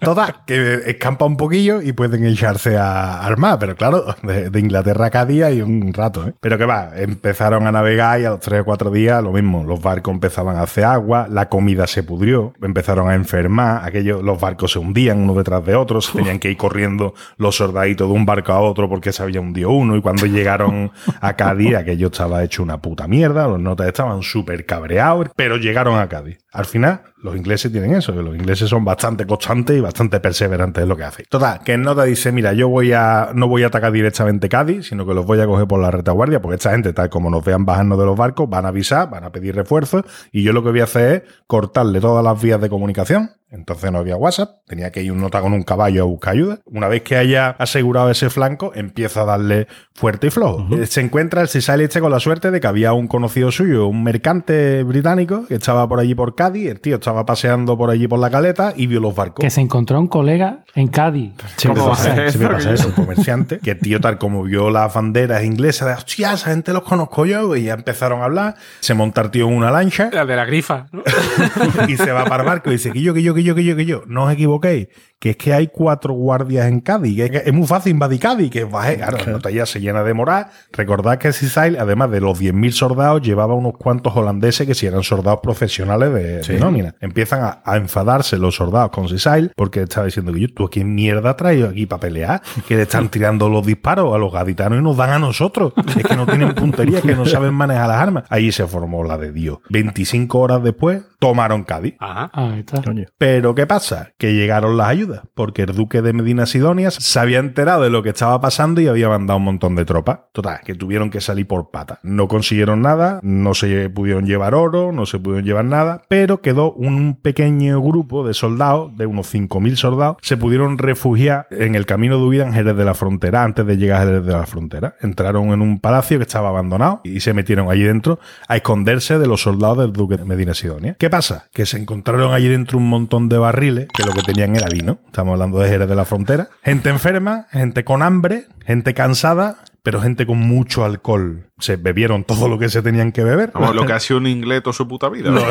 Total, 0.00 0.36
que 0.46 0.82
escampa 0.86 1.24
un 1.24 1.36
poquillo 1.36 1.82
y 1.82 1.92
pueden 1.92 2.24
echarse 2.24 2.76
a 2.76 3.24
armar, 3.24 3.58
pero 3.58 3.76
claro, 3.76 4.04
de, 4.22 4.50
de 4.50 4.60
Inglaterra 4.60 5.06
a 5.06 5.10
Cádiz 5.10 5.42
hay 5.42 5.62
un 5.62 5.92
rato, 5.92 6.26
¿eh? 6.26 6.34
Pero 6.40 6.58
que 6.58 6.64
va, 6.64 6.90
empezaron 6.96 7.66
a 7.66 7.72
navegar 7.72 8.20
y 8.20 8.24
a 8.24 8.30
los 8.30 8.40
tres 8.40 8.62
o 8.62 8.64
cuatro 8.64 8.90
días 8.90 9.22
lo 9.22 9.32
mismo, 9.32 9.64
los 9.64 9.80
barcos 9.80 10.14
empezaban 10.14 10.56
a 10.56 10.62
hacer 10.62 10.84
agua, 10.84 11.26
la 11.30 11.48
comida 11.48 11.86
se 11.86 12.02
pudrió, 12.02 12.52
empezaron 12.62 13.08
a 13.08 13.14
enfermar, 13.14 13.84
aquello, 13.84 14.22
los 14.22 14.40
barcos 14.40 14.72
se 14.72 14.78
hundían 14.78 15.18
uno 15.18 15.34
detrás 15.34 15.64
de 15.64 15.74
otro, 15.74 16.00
se 16.00 16.12
tenían 16.12 16.38
que 16.38 16.50
ir 16.50 16.56
corriendo 16.56 17.14
los 17.36 17.56
soldaditos 17.56 18.08
de 18.08 18.14
un 18.14 18.26
barco 18.26 18.52
a 18.52 18.60
otro 18.60 18.88
porque 18.88 19.12
se 19.12 19.22
había 19.22 19.40
hundido 19.40 19.70
uno 19.70 19.96
y 19.96 20.00
cuando 20.00 20.26
llegaron 20.26 20.90
a 21.20 21.34
Cádiz 21.34 21.76
aquello 21.76 22.08
estaba 22.08 22.42
hecho 22.42 22.62
una 22.62 22.78
puta 22.78 23.06
mierda, 23.06 23.46
los 23.46 23.60
notas 23.60 23.86
estaban 23.86 24.22
súper 24.22 24.64
cabreados, 24.66 25.28
pero 25.36 25.56
llegaron 25.56 25.98
a 25.98 26.08
Cádiz. 26.08 26.38
Al 26.52 26.64
final, 26.64 27.02
los 27.22 27.36
ingleses 27.36 27.70
tienen 27.70 27.94
eso, 27.94 28.14
que 28.14 28.22
los 28.22 28.34
ingleses 28.34 28.68
son 28.68 28.84
bastante 28.84 29.26
constantes 29.26 29.76
y 29.76 29.80
bastante 29.80 30.20
perseverantes 30.20 30.82
en 30.82 30.88
lo 30.88 30.96
que 30.96 31.04
hacen. 31.04 31.26
Total, 31.28 31.60
que 31.62 31.76
nota 31.76 32.04
dice, 32.04 32.32
mira, 32.32 32.52
yo 32.52 32.68
voy 32.68 32.92
a, 32.92 33.30
no 33.34 33.48
voy 33.48 33.62
a 33.62 33.66
atacar 33.66 33.92
directamente 33.92 34.48
Cádiz, 34.48 34.88
sino 34.88 35.06
que 35.06 35.14
los 35.14 35.26
voy 35.26 35.40
a 35.40 35.46
coger 35.46 35.66
por 35.66 35.80
la 35.80 35.90
retaguardia, 35.90 36.40
porque 36.40 36.56
esta 36.56 36.70
gente, 36.70 36.92
tal 36.92 37.10
como 37.10 37.30
nos 37.30 37.44
vean 37.44 37.64
bajarnos 37.64 37.98
de 37.98 38.06
los 38.06 38.16
barcos, 38.16 38.48
van 38.48 38.64
a 38.64 38.68
avisar, 38.68 39.10
van 39.10 39.24
a 39.24 39.32
pedir 39.32 39.54
refuerzos, 39.54 40.04
y 40.32 40.42
yo 40.42 40.52
lo 40.52 40.62
que 40.62 40.70
voy 40.70 40.80
a 40.80 40.84
hacer 40.84 41.24
es 41.26 41.34
cortarle 41.46 42.00
todas 42.00 42.24
las 42.24 42.40
vías 42.40 42.60
de 42.60 42.68
comunicación. 42.68 43.30
Entonces 43.50 43.90
no 43.90 43.98
había 43.98 44.16
WhatsApp, 44.16 44.58
tenía 44.66 44.90
que 44.92 45.02
ir 45.02 45.12
un 45.12 45.20
nota 45.20 45.40
con 45.40 45.52
un 45.52 45.62
caballo 45.62 46.02
a 46.02 46.06
buscar 46.06 46.34
ayuda. 46.34 46.58
Una 46.66 46.88
vez 46.88 47.02
que 47.02 47.16
haya 47.16 47.50
asegurado 47.50 48.10
ese 48.10 48.30
flanco, 48.30 48.72
empieza 48.74 49.22
a 49.22 49.24
darle 49.24 49.66
fuerte 49.94 50.28
y 50.28 50.30
flojo. 50.30 50.66
Eh, 50.76 50.86
Se 50.86 51.00
encuentra 51.00 51.42
el 51.42 51.48
Sisal 51.48 51.80
este 51.80 52.00
con 52.00 52.10
la 52.10 52.20
suerte 52.20 52.50
de 52.50 52.60
que 52.60 52.66
había 52.66 52.92
un 52.92 53.08
conocido 53.08 53.50
suyo, 53.50 53.86
un 53.88 54.02
mercante 54.04 54.82
británico, 54.84 55.46
que 55.46 55.54
estaba 55.54 55.88
por 55.88 55.98
allí 56.00 56.14
por 56.14 56.34
Cádiz, 56.34 56.68
el 56.70 56.80
tío 56.80 56.96
estaba 56.96 57.26
paseando 57.26 57.76
por 57.76 57.90
allí 57.90 58.06
por 58.06 58.18
la 58.18 58.30
caleta 58.30 58.72
y 58.76 58.86
vio 58.86 59.00
los 59.00 59.14
barcos. 59.14 59.42
Que 59.42 59.50
se 59.50 59.60
encontró 59.60 59.98
un 59.98 60.06
colega 60.06 60.64
en 60.74 60.88
Cádiz. 60.88 61.32
Siempre 61.56 61.82
¿Cómo 61.82 61.94
pasa, 61.94 62.24
eso? 62.24 62.38
pasa 62.48 62.72
eso, 62.72 62.88
un 62.88 62.94
comerciante, 62.94 63.58
que 63.58 63.72
el 63.72 63.78
tío 63.80 64.00
tal 64.00 64.18
como 64.18 64.42
vio 64.44 64.70
las 64.70 64.94
banderas 64.94 65.42
inglesas, 65.44 65.88
de 65.88 65.94
hostia, 65.94 66.32
esa 66.34 66.50
gente 66.50 66.72
los 66.72 66.82
conozco 66.82 67.26
yo, 67.26 67.56
y 67.56 67.64
ya 67.64 67.74
empezaron 67.74 68.20
a 68.22 68.26
hablar, 68.26 68.54
se 68.80 68.94
monta 68.94 69.20
el 69.22 69.30
tío 69.30 69.48
en 69.48 69.54
una 69.54 69.70
lancha 69.70 70.10
La 70.12 70.24
de 70.24 70.36
la 70.36 70.44
grifa. 70.44 70.86
¿no? 70.92 71.02
y 71.88 71.96
se 71.96 72.12
va 72.12 72.24
para 72.24 72.42
el 72.42 72.48
barco 72.48 72.70
y 72.70 72.74
dice 72.74 72.92
que 72.92 73.00
yo, 73.00 73.12
que 73.14 73.22
yo, 73.22 73.34
que 73.40 73.44
yo, 73.44 73.54
que 73.54 73.64
yo, 73.64 73.76
que 73.76 73.86
yo, 73.86 74.02
no 74.06 74.24
os 74.24 74.32
equivoquéis, 74.32 74.88
que 75.18 75.30
es 75.30 75.36
que 75.36 75.52
hay 75.52 75.68
cuatro 75.68 76.14
guardias 76.14 76.66
en 76.66 76.80
Cádiz, 76.80 77.30
que 77.30 77.42
es, 77.44 77.52
muy 77.52 77.66
fácil 77.66 77.92
invadir 77.92 78.20
Cádiz, 78.20 78.50
que 78.50 78.64
baje, 78.64 78.96
claro, 78.96 79.18
la 79.18 79.32
nota 79.32 79.50
ya 79.50 79.66
se 79.66 79.80
llena 79.80 80.02
de 80.02 80.14
moral. 80.14 80.46
Recordad 80.72 81.18
que 81.18 81.32
Sisail, 81.32 81.76
además 81.78 82.10
de 82.10 82.20
los 82.20 82.40
10.000 82.40 82.70
soldados, 82.72 83.20
llevaba 83.20 83.54
unos 83.54 83.74
cuantos 83.74 84.16
holandeses 84.16 84.66
que 84.66 84.74
si 84.74 84.86
eran 84.86 85.02
soldados 85.02 85.40
profesionales 85.42 86.14
de, 86.14 86.40
de 86.40 86.58
nómina. 86.58 86.94
Empiezan 87.00 87.42
a, 87.42 87.62
a 87.64 87.76
enfadarse 87.76 88.38
los 88.38 88.54
soldados 88.54 88.90
con 88.92 89.08
Sisail 89.08 89.52
porque 89.56 89.82
estaba 89.82 90.06
diciendo 90.06 90.32
que 90.32 90.40
yo, 90.40 90.48
tú 90.54 90.64
aquí 90.64 90.84
mierda 90.84 91.36
traído 91.36 91.68
aquí 91.68 91.84
para 91.84 92.00
pelear, 92.00 92.42
que 92.66 92.76
le 92.76 92.82
están 92.82 93.08
tirando 93.10 93.50
los 93.50 93.66
disparos 93.66 94.14
a 94.14 94.18
los 94.18 94.32
gaditanos 94.32 94.78
y 94.78 94.82
nos 94.82 94.96
dan 94.96 95.10
a 95.10 95.18
nosotros. 95.18 95.74
Es 95.98 96.02
que 96.02 96.16
no 96.16 96.26
tienen 96.26 96.54
puntería, 96.54 97.02
que 97.02 97.14
no 97.14 97.26
saben 97.26 97.52
manejar 97.52 97.88
las 97.88 97.98
armas. 97.98 98.24
Ahí 98.30 98.52
se 98.52 98.66
formó 98.66 99.04
la 99.04 99.18
de 99.18 99.32
Dios. 99.32 99.58
25 99.68 100.38
horas 100.38 100.62
después, 100.62 101.02
tomaron 101.18 101.64
Cádiz. 101.64 101.94
Ajá. 101.98 102.30
Ahí 102.32 102.60
está. 102.60 102.82
Coño. 102.82 103.04
Pero 103.32 103.54
¿qué 103.54 103.64
pasa? 103.64 104.10
Que 104.18 104.34
llegaron 104.34 104.76
las 104.76 104.88
ayudas, 104.88 105.20
porque 105.34 105.62
el 105.62 105.72
duque 105.72 106.02
de 106.02 106.12
Medina 106.12 106.46
Sidonia 106.46 106.90
se 106.90 107.20
había 107.20 107.38
enterado 107.38 107.84
de 107.84 107.88
lo 107.88 108.02
que 108.02 108.08
estaba 108.08 108.40
pasando 108.40 108.80
y 108.80 108.88
había 108.88 109.08
mandado 109.08 109.36
un 109.36 109.44
montón 109.44 109.76
de 109.76 109.84
tropas. 109.84 110.18
Total, 110.32 110.58
que 110.64 110.74
tuvieron 110.74 111.10
que 111.10 111.20
salir 111.20 111.46
por 111.46 111.70
pata. 111.70 112.00
No 112.02 112.26
consiguieron 112.26 112.82
nada, 112.82 113.20
no 113.22 113.54
se 113.54 113.88
pudieron 113.88 114.26
llevar 114.26 114.56
oro, 114.56 114.90
no 114.90 115.06
se 115.06 115.20
pudieron 115.20 115.44
llevar 115.44 115.64
nada, 115.64 116.02
pero 116.08 116.40
quedó 116.40 116.72
un 116.72 117.20
pequeño 117.22 117.80
grupo 117.80 118.26
de 118.26 118.34
soldados, 118.34 118.96
de 118.96 119.06
unos 119.06 119.32
5.000 119.32 119.76
soldados, 119.76 120.16
se 120.22 120.36
pudieron 120.36 120.76
refugiar 120.76 121.46
en 121.52 121.76
el 121.76 121.86
camino 121.86 122.16
de 122.16 122.24
huida 122.24 122.48
en 122.48 122.52
Jerez 122.52 122.76
de 122.76 122.84
la 122.84 122.94
Frontera, 122.94 123.44
antes 123.44 123.64
de 123.64 123.76
llegar 123.76 124.02
a 124.02 124.06
Jerez 124.06 124.26
de 124.26 124.32
la 124.32 124.46
Frontera. 124.46 124.96
Entraron 125.02 125.52
en 125.52 125.62
un 125.62 125.78
palacio 125.78 126.18
que 126.18 126.24
estaba 126.24 126.48
abandonado 126.48 127.00
y 127.04 127.20
se 127.20 127.32
metieron 127.32 127.70
allí 127.70 127.84
dentro 127.84 128.18
a 128.48 128.56
esconderse 128.56 129.20
de 129.20 129.28
los 129.28 129.42
soldados 129.42 129.78
del 129.78 129.92
duque 129.92 130.16
de 130.16 130.24
Medina 130.24 130.52
Sidonia. 130.52 130.96
¿Qué 130.98 131.08
pasa? 131.08 131.46
Que 131.52 131.64
se 131.64 131.78
encontraron 131.78 132.34
allí 132.34 132.48
dentro 132.48 132.76
un 132.76 132.88
montón 132.88 133.19
de 133.28 133.38
barriles 133.38 133.88
que 133.92 134.04
lo 134.04 134.12
que 134.12 134.22
tenían 134.22 134.56
era 134.56 134.68
vino. 134.68 134.98
Estamos 135.06 135.32
hablando 135.32 135.58
de 135.58 135.68
Jerez 135.68 135.88
de 135.88 135.94
la 135.94 136.04
Frontera. 136.04 136.48
Gente 136.62 136.88
enferma, 136.88 137.46
gente 137.50 137.84
con 137.84 138.02
hambre, 138.02 138.46
gente 138.64 138.94
cansada, 138.94 139.58
pero 139.82 140.00
gente 140.00 140.26
con 140.26 140.38
mucho 140.38 140.84
alcohol. 140.84 141.46
Se 141.58 141.76
bebieron 141.76 142.24
todo 142.24 142.48
lo 142.48 142.58
que 142.58 142.68
se 142.68 142.82
tenían 142.82 143.12
que 143.12 143.24
beber. 143.24 143.50
Vamos, 143.54 143.74
lo 143.74 143.86
que 143.86 143.92
ha 143.92 144.00
sido 144.00 144.18
un 144.18 144.26
inglés 144.26 144.62
toda 144.62 144.74
su 144.74 144.86
puta 144.88 145.08
vida. 145.08 145.30
No. 145.30 145.40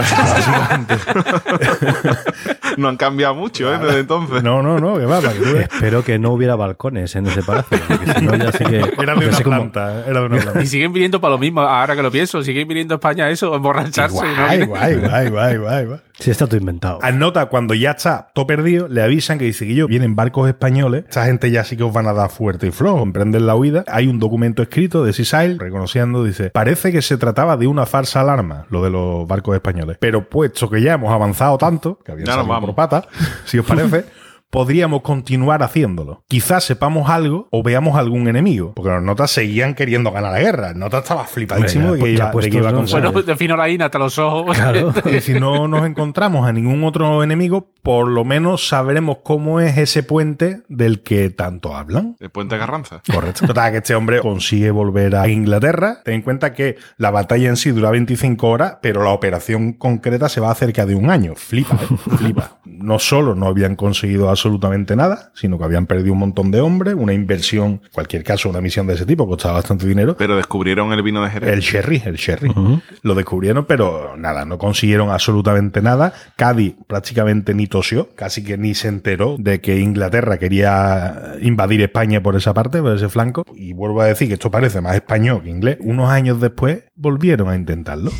No 2.77 2.87
han 2.87 2.97
cambiado 2.97 3.35
mucho, 3.35 3.73
¿eh? 3.73 3.77
Desde 3.77 3.99
entonces. 3.99 4.43
No, 4.43 4.61
no, 4.61 4.79
no, 4.79 4.97
que 4.97 5.05
va, 5.05 5.19
para 5.19 5.33
que 5.33 5.39
tú 5.39 5.53
veas. 5.53 5.69
Espero 5.73 6.03
que 6.03 6.17
no 6.19 6.31
hubiera 6.31 6.55
balcones 6.55 7.13
en 7.15 7.27
ese 7.27 7.43
palacio. 7.43 7.77
Porque 7.87 8.13
si 8.13 8.25
no, 8.25 8.35
ya 8.35 8.51
sé 8.53 8.63
que. 8.63 8.77
Era 8.77 9.15
de 9.15 9.27
una 9.27 9.37
planta, 9.37 10.05
era 10.07 10.19
de 10.21 10.25
una 10.27 10.37
planta. 10.37 10.61
Y 10.61 10.67
siguen 10.67 10.93
viniendo 10.93 11.19
para 11.19 11.31
lo 11.33 11.39
mismo, 11.39 11.61
ahora 11.61 11.95
que 11.95 12.01
lo 12.01 12.11
pienso. 12.11 12.41
Siguen 12.41 12.67
viniendo 12.67 12.93
a 12.93 12.97
España 12.97 13.25
a 13.25 13.29
eso, 13.31 13.53
a 13.53 13.57
emborracharse. 13.57 14.15
¿no? 14.15 14.45
Guay, 14.45 14.65
guay, 14.65 14.95
guay, 14.95 15.29
guay, 15.29 15.57
guay, 15.57 15.85
guay. 15.85 15.99
Sí, 16.19 16.31
está 16.31 16.47
todo 16.47 16.57
inventado. 16.57 16.99
Anota, 17.01 17.45
cuando 17.45 17.73
ya 17.73 17.91
está 17.91 18.27
todo 18.33 18.45
perdido, 18.45 18.87
le 18.89 19.01
avisan 19.01 19.37
que 19.39 19.45
dice 19.45 19.65
que 19.65 19.73
yo 19.73 19.87
vienen 19.87 20.15
barcos 20.17 20.49
españoles. 20.49 21.05
Esta 21.07 21.25
gente 21.25 21.49
ya 21.49 21.63
sí 21.63 21.77
que 21.77 21.83
os 21.83 21.93
van 21.93 22.07
a 22.07 22.13
dar 22.13 22.29
fuerte 22.29 22.67
y 22.67 22.71
flojo, 22.71 23.01
emprenden 23.03 23.45
la 23.47 23.55
huida. 23.55 23.85
Hay 23.87 24.07
un 24.07 24.19
documento 24.19 24.61
escrito 24.61 25.03
de 25.05 25.13
Sisail 25.13 25.57
reconociendo, 25.59 26.23
dice, 26.25 26.49
parece 26.49 26.91
que 26.91 27.01
se 27.01 27.17
trataba 27.17 27.55
de 27.55 27.67
una 27.67 27.85
falsa 27.85 28.19
alarma, 28.19 28.65
lo 28.69 28.83
de 28.83 28.89
los 28.89 29.25
barcos 29.27 29.55
españoles. 29.55 29.97
Pero 29.99 30.27
puesto 30.29 30.69
que 30.69 30.81
ya 30.81 30.93
hemos 30.95 31.11
avanzado 31.13 31.57
tanto, 31.57 31.99
que 32.03 32.11
habían 32.11 32.25
Ya 32.27 32.33
nos 32.33 32.41
salido 32.41 32.53
vamos. 32.53 32.67
por 32.67 32.75
pata, 32.75 33.07
si 33.45 33.57
os 33.59 33.65
parece, 33.65 34.03
podríamos 34.49 35.01
continuar 35.01 35.63
haciéndolo. 35.63 36.23
Quizás 36.27 36.63
sepamos 36.63 37.09
algo 37.09 37.47
o 37.51 37.63
veamos 37.63 37.97
algún 37.97 38.27
enemigo, 38.27 38.73
porque 38.75 38.91
los 38.91 39.03
notas 39.03 39.31
seguían 39.31 39.75
queriendo 39.75 40.11
ganar 40.11 40.33
la 40.33 40.39
guerra. 40.39 40.69
El 40.71 40.79
nota 40.79 40.99
estaba 40.99 41.25
flipadísimo 41.25 41.91
Hombre, 41.91 41.99
de 41.99 42.05
que 42.05 42.11
iba, 42.11 42.25
de 42.25 42.29
que 42.29 42.33
puestos, 42.33 42.55
iba 42.55 42.69
a 42.69 42.71
¿no? 42.71 42.77
conseguir. 42.79 43.03
Bueno, 43.11 43.21
defino 43.23 43.57
la 43.57 43.69
INA 43.69 43.85
hasta 43.85 43.99
los 43.99 44.17
ojos. 44.17 44.55
Claro. 44.55 44.93
Y 45.09 45.21
si 45.21 45.39
no 45.39 45.67
nos 45.67 45.85
encontramos 45.85 46.47
a 46.47 46.53
ningún 46.53 46.83
otro 46.83 47.23
enemigo, 47.23 47.71
por 47.81 48.07
lo 48.07 48.25
menos 48.25 48.67
sabremos 48.67 49.17
cómo 49.23 49.59
es 49.59 49.77
ese 49.77 50.03
puente 50.03 50.61
del 50.67 51.01
que 51.01 51.29
tanto 51.29 51.75
hablan. 51.75 52.15
El 52.19 52.29
puente 52.29 52.57
Garranza. 52.57 53.01
Correcto. 53.11 53.47
Total, 53.47 53.71
que 53.71 53.77
este 53.77 53.95
hombre 53.95 54.19
consigue 54.19 54.71
volver 54.71 55.15
a 55.15 55.27
Inglaterra. 55.27 56.01
Ten 56.03 56.15
en 56.15 56.21
cuenta 56.21 56.53
que 56.53 56.77
la 56.97 57.11
batalla 57.11 57.49
en 57.49 57.57
sí 57.57 57.71
dura 57.71 57.89
25 57.91 58.47
horas, 58.47 58.77
pero 58.81 59.03
la 59.03 59.11
operación 59.11 59.73
concreta 59.73 60.29
se 60.29 60.41
va 60.41 60.51
a 60.51 60.55
cerca 60.55 60.85
de 60.85 60.95
un 60.95 61.09
año. 61.09 61.33
Flipa, 61.35 61.75
¿eh? 61.75 62.17
Flipa. 62.17 62.59
No 62.65 62.99
solo 62.99 63.35
no 63.35 63.47
habían 63.47 63.75
conseguido 63.75 64.29
absolutamente 64.39 64.95
nada, 64.95 65.31
sino 65.33 65.57
que 65.57 65.65
habían 65.65 65.85
perdido 65.85 66.13
un 66.13 66.19
montón 66.19 66.49
de 66.49 66.61
hombres, 66.61 66.95
una 66.97 67.13
inversión, 67.13 67.81
en 67.83 67.91
cualquier 67.91 68.23
caso, 68.23 68.49
una 68.49 68.61
misión 68.61 68.87
de 68.87 68.93
ese 68.93 69.05
tipo 69.05 69.27
costaba 69.27 69.55
bastante 69.55 69.85
dinero. 69.85 70.15
Pero 70.17 70.37
descubrieron 70.37 70.93
el 70.93 71.03
vino 71.03 71.21
de 71.23 71.29
Jerez. 71.29 71.49
El 71.49 71.59
sherry, 71.59 72.01
el 72.05 72.15
sherry. 72.15 72.53
Lo 73.01 73.15
descubrieron, 73.15 73.65
pero 73.65 74.15
nada, 74.17 74.45
no 74.45 74.57
consiguieron 74.57 75.09
absolutamente 75.09 75.81
nada. 75.81 76.13
Cádiz 76.37 76.75
prácticamente 76.87 77.53
ni 77.53 77.67
tosió, 77.67 78.09
casi 78.15 78.43
que 78.43 78.57
ni 78.57 78.73
se 78.75 78.87
enteró 78.87 79.35
de 79.37 79.59
que 79.59 79.79
Inglaterra 79.79 80.37
quería 80.37 81.35
invadir 81.41 81.81
España 81.81 82.23
por 82.23 82.35
esa 82.37 82.53
parte, 82.53 82.81
por 82.81 82.95
ese 82.95 83.09
flanco. 83.09 83.43
Y 83.53 83.73
vuelvo 83.73 84.01
a 84.01 84.05
decir 84.05 84.29
que 84.29 84.35
esto 84.35 84.49
parece 84.49 84.79
más 84.79 84.95
español 84.95 85.43
que 85.43 85.49
inglés. 85.49 85.77
Unos 85.81 86.09
años 86.09 86.39
después 86.39 86.83
volvieron 86.95 87.49
a 87.49 87.55
intentarlo. 87.55 88.11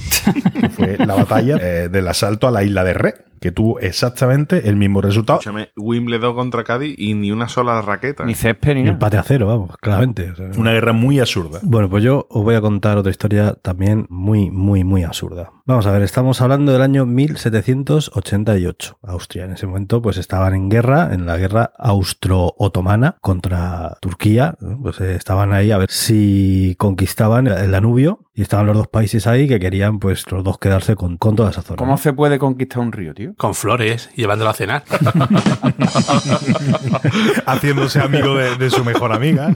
Que 0.59 0.69
fue 0.69 0.97
la 0.97 1.15
batalla 1.15 1.57
eh, 1.61 1.89
del 1.89 2.07
asalto 2.07 2.47
a 2.47 2.51
la 2.51 2.63
isla 2.63 2.83
de 2.83 2.93
Ré, 2.93 3.13
que 3.39 3.51
tuvo 3.51 3.79
exactamente 3.79 4.69
el 4.69 4.75
mismo 4.75 5.01
resultado. 5.01 5.39
Escúchame, 5.39 5.69
Wimbledon 6.09 6.35
contra 6.35 6.63
Cádiz 6.63 6.95
y 6.97 7.13
ni 7.13 7.31
una 7.31 7.47
sola 7.47 7.81
raqueta. 7.81 8.25
Ni 8.25 8.33
césped 8.33 8.75
ni 8.75 8.81
nada. 8.81 8.93
empate 8.93 9.17
a 9.17 9.23
cero, 9.23 9.47
vamos, 9.47 9.77
claramente. 9.77 10.31
o 10.31 10.35
sea. 10.35 10.49
Una 10.57 10.71
guerra 10.71 10.93
muy 10.93 11.19
absurda. 11.19 11.59
Bueno, 11.63 11.89
pues 11.89 12.03
yo 12.03 12.27
os 12.29 12.43
voy 12.43 12.55
a 12.55 12.61
contar 12.61 12.97
otra 12.97 13.11
historia 13.11 13.53
también 13.53 14.07
muy, 14.09 14.49
muy, 14.49 14.83
muy 14.83 15.03
absurda. 15.03 15.51
Vamos 15.69 15.85
a 15.85 15.91
ver, 15.91 16.01
estamos 16.01 16.41
hablando 16.41 16.71
del 16.71 16.81
año 16.81 17.05
1788. 17.05 18.97
Austria 19.03 19.45
en 19.45 19.51
ese 19.51 19.67
momento 19.67 20.01
pues 20.01 20.17
estaban 20.17 20.55
en 20.55 20.67
guerra, 20.67 21.13
en 21.13 21.27
la 21.27 21.37
guerra 21.37 21.73
austro-otomana 21.77 23.17
contra 23.21 23.95
Turquía. 24.01 24.55
Pues 24.81 24.99
eh, 24.99 25.13
estaban 25.13 25.53
ahí 25.53 25.69
a 25.69 25.77
ver 25.77 25.91
si 25.91 26.73
conquistaban 26.79 27.45
el 27.45 27.69
Danubio 27.69 28.29
y 28.39 28.41
estaban 28.41 28.65
los 28.67 28.77
dos 28.77 28.87
países 28.87 29.27
ahí 29.27 29.49
que 29.49 29.59
querían 29.59 29.99
pues 29.99 30.31
los 30.31 30.45
dos 30.45 30.57
quedarse 30.57 30.95
con, 30.95 31.17
con 31.17 31.35
toda 31.35 31.49
esa 31.49 31.61
zona. 31.61 31.75
¿Cómo 31.75 31.97
se 31.97 32.13
puede 32.13 32.39
conquistar 32.39 32.79
un 32.79 32.93
río, 32.93 33.13
tío? 33.13 33.33
Con 33.35 33.53
flores, 33.53 34.09
llevándolo 34.15 34.49
a 34.49 34.53
cenar. 34.53 34.83
Haciéndose 37.45 37.99
amigo 37.99 38.35
de, 38.35 38.55
de 38.55 38.69
su 38.69 38.85
mejor 38.85 39.11
amiga. 39.11 39.53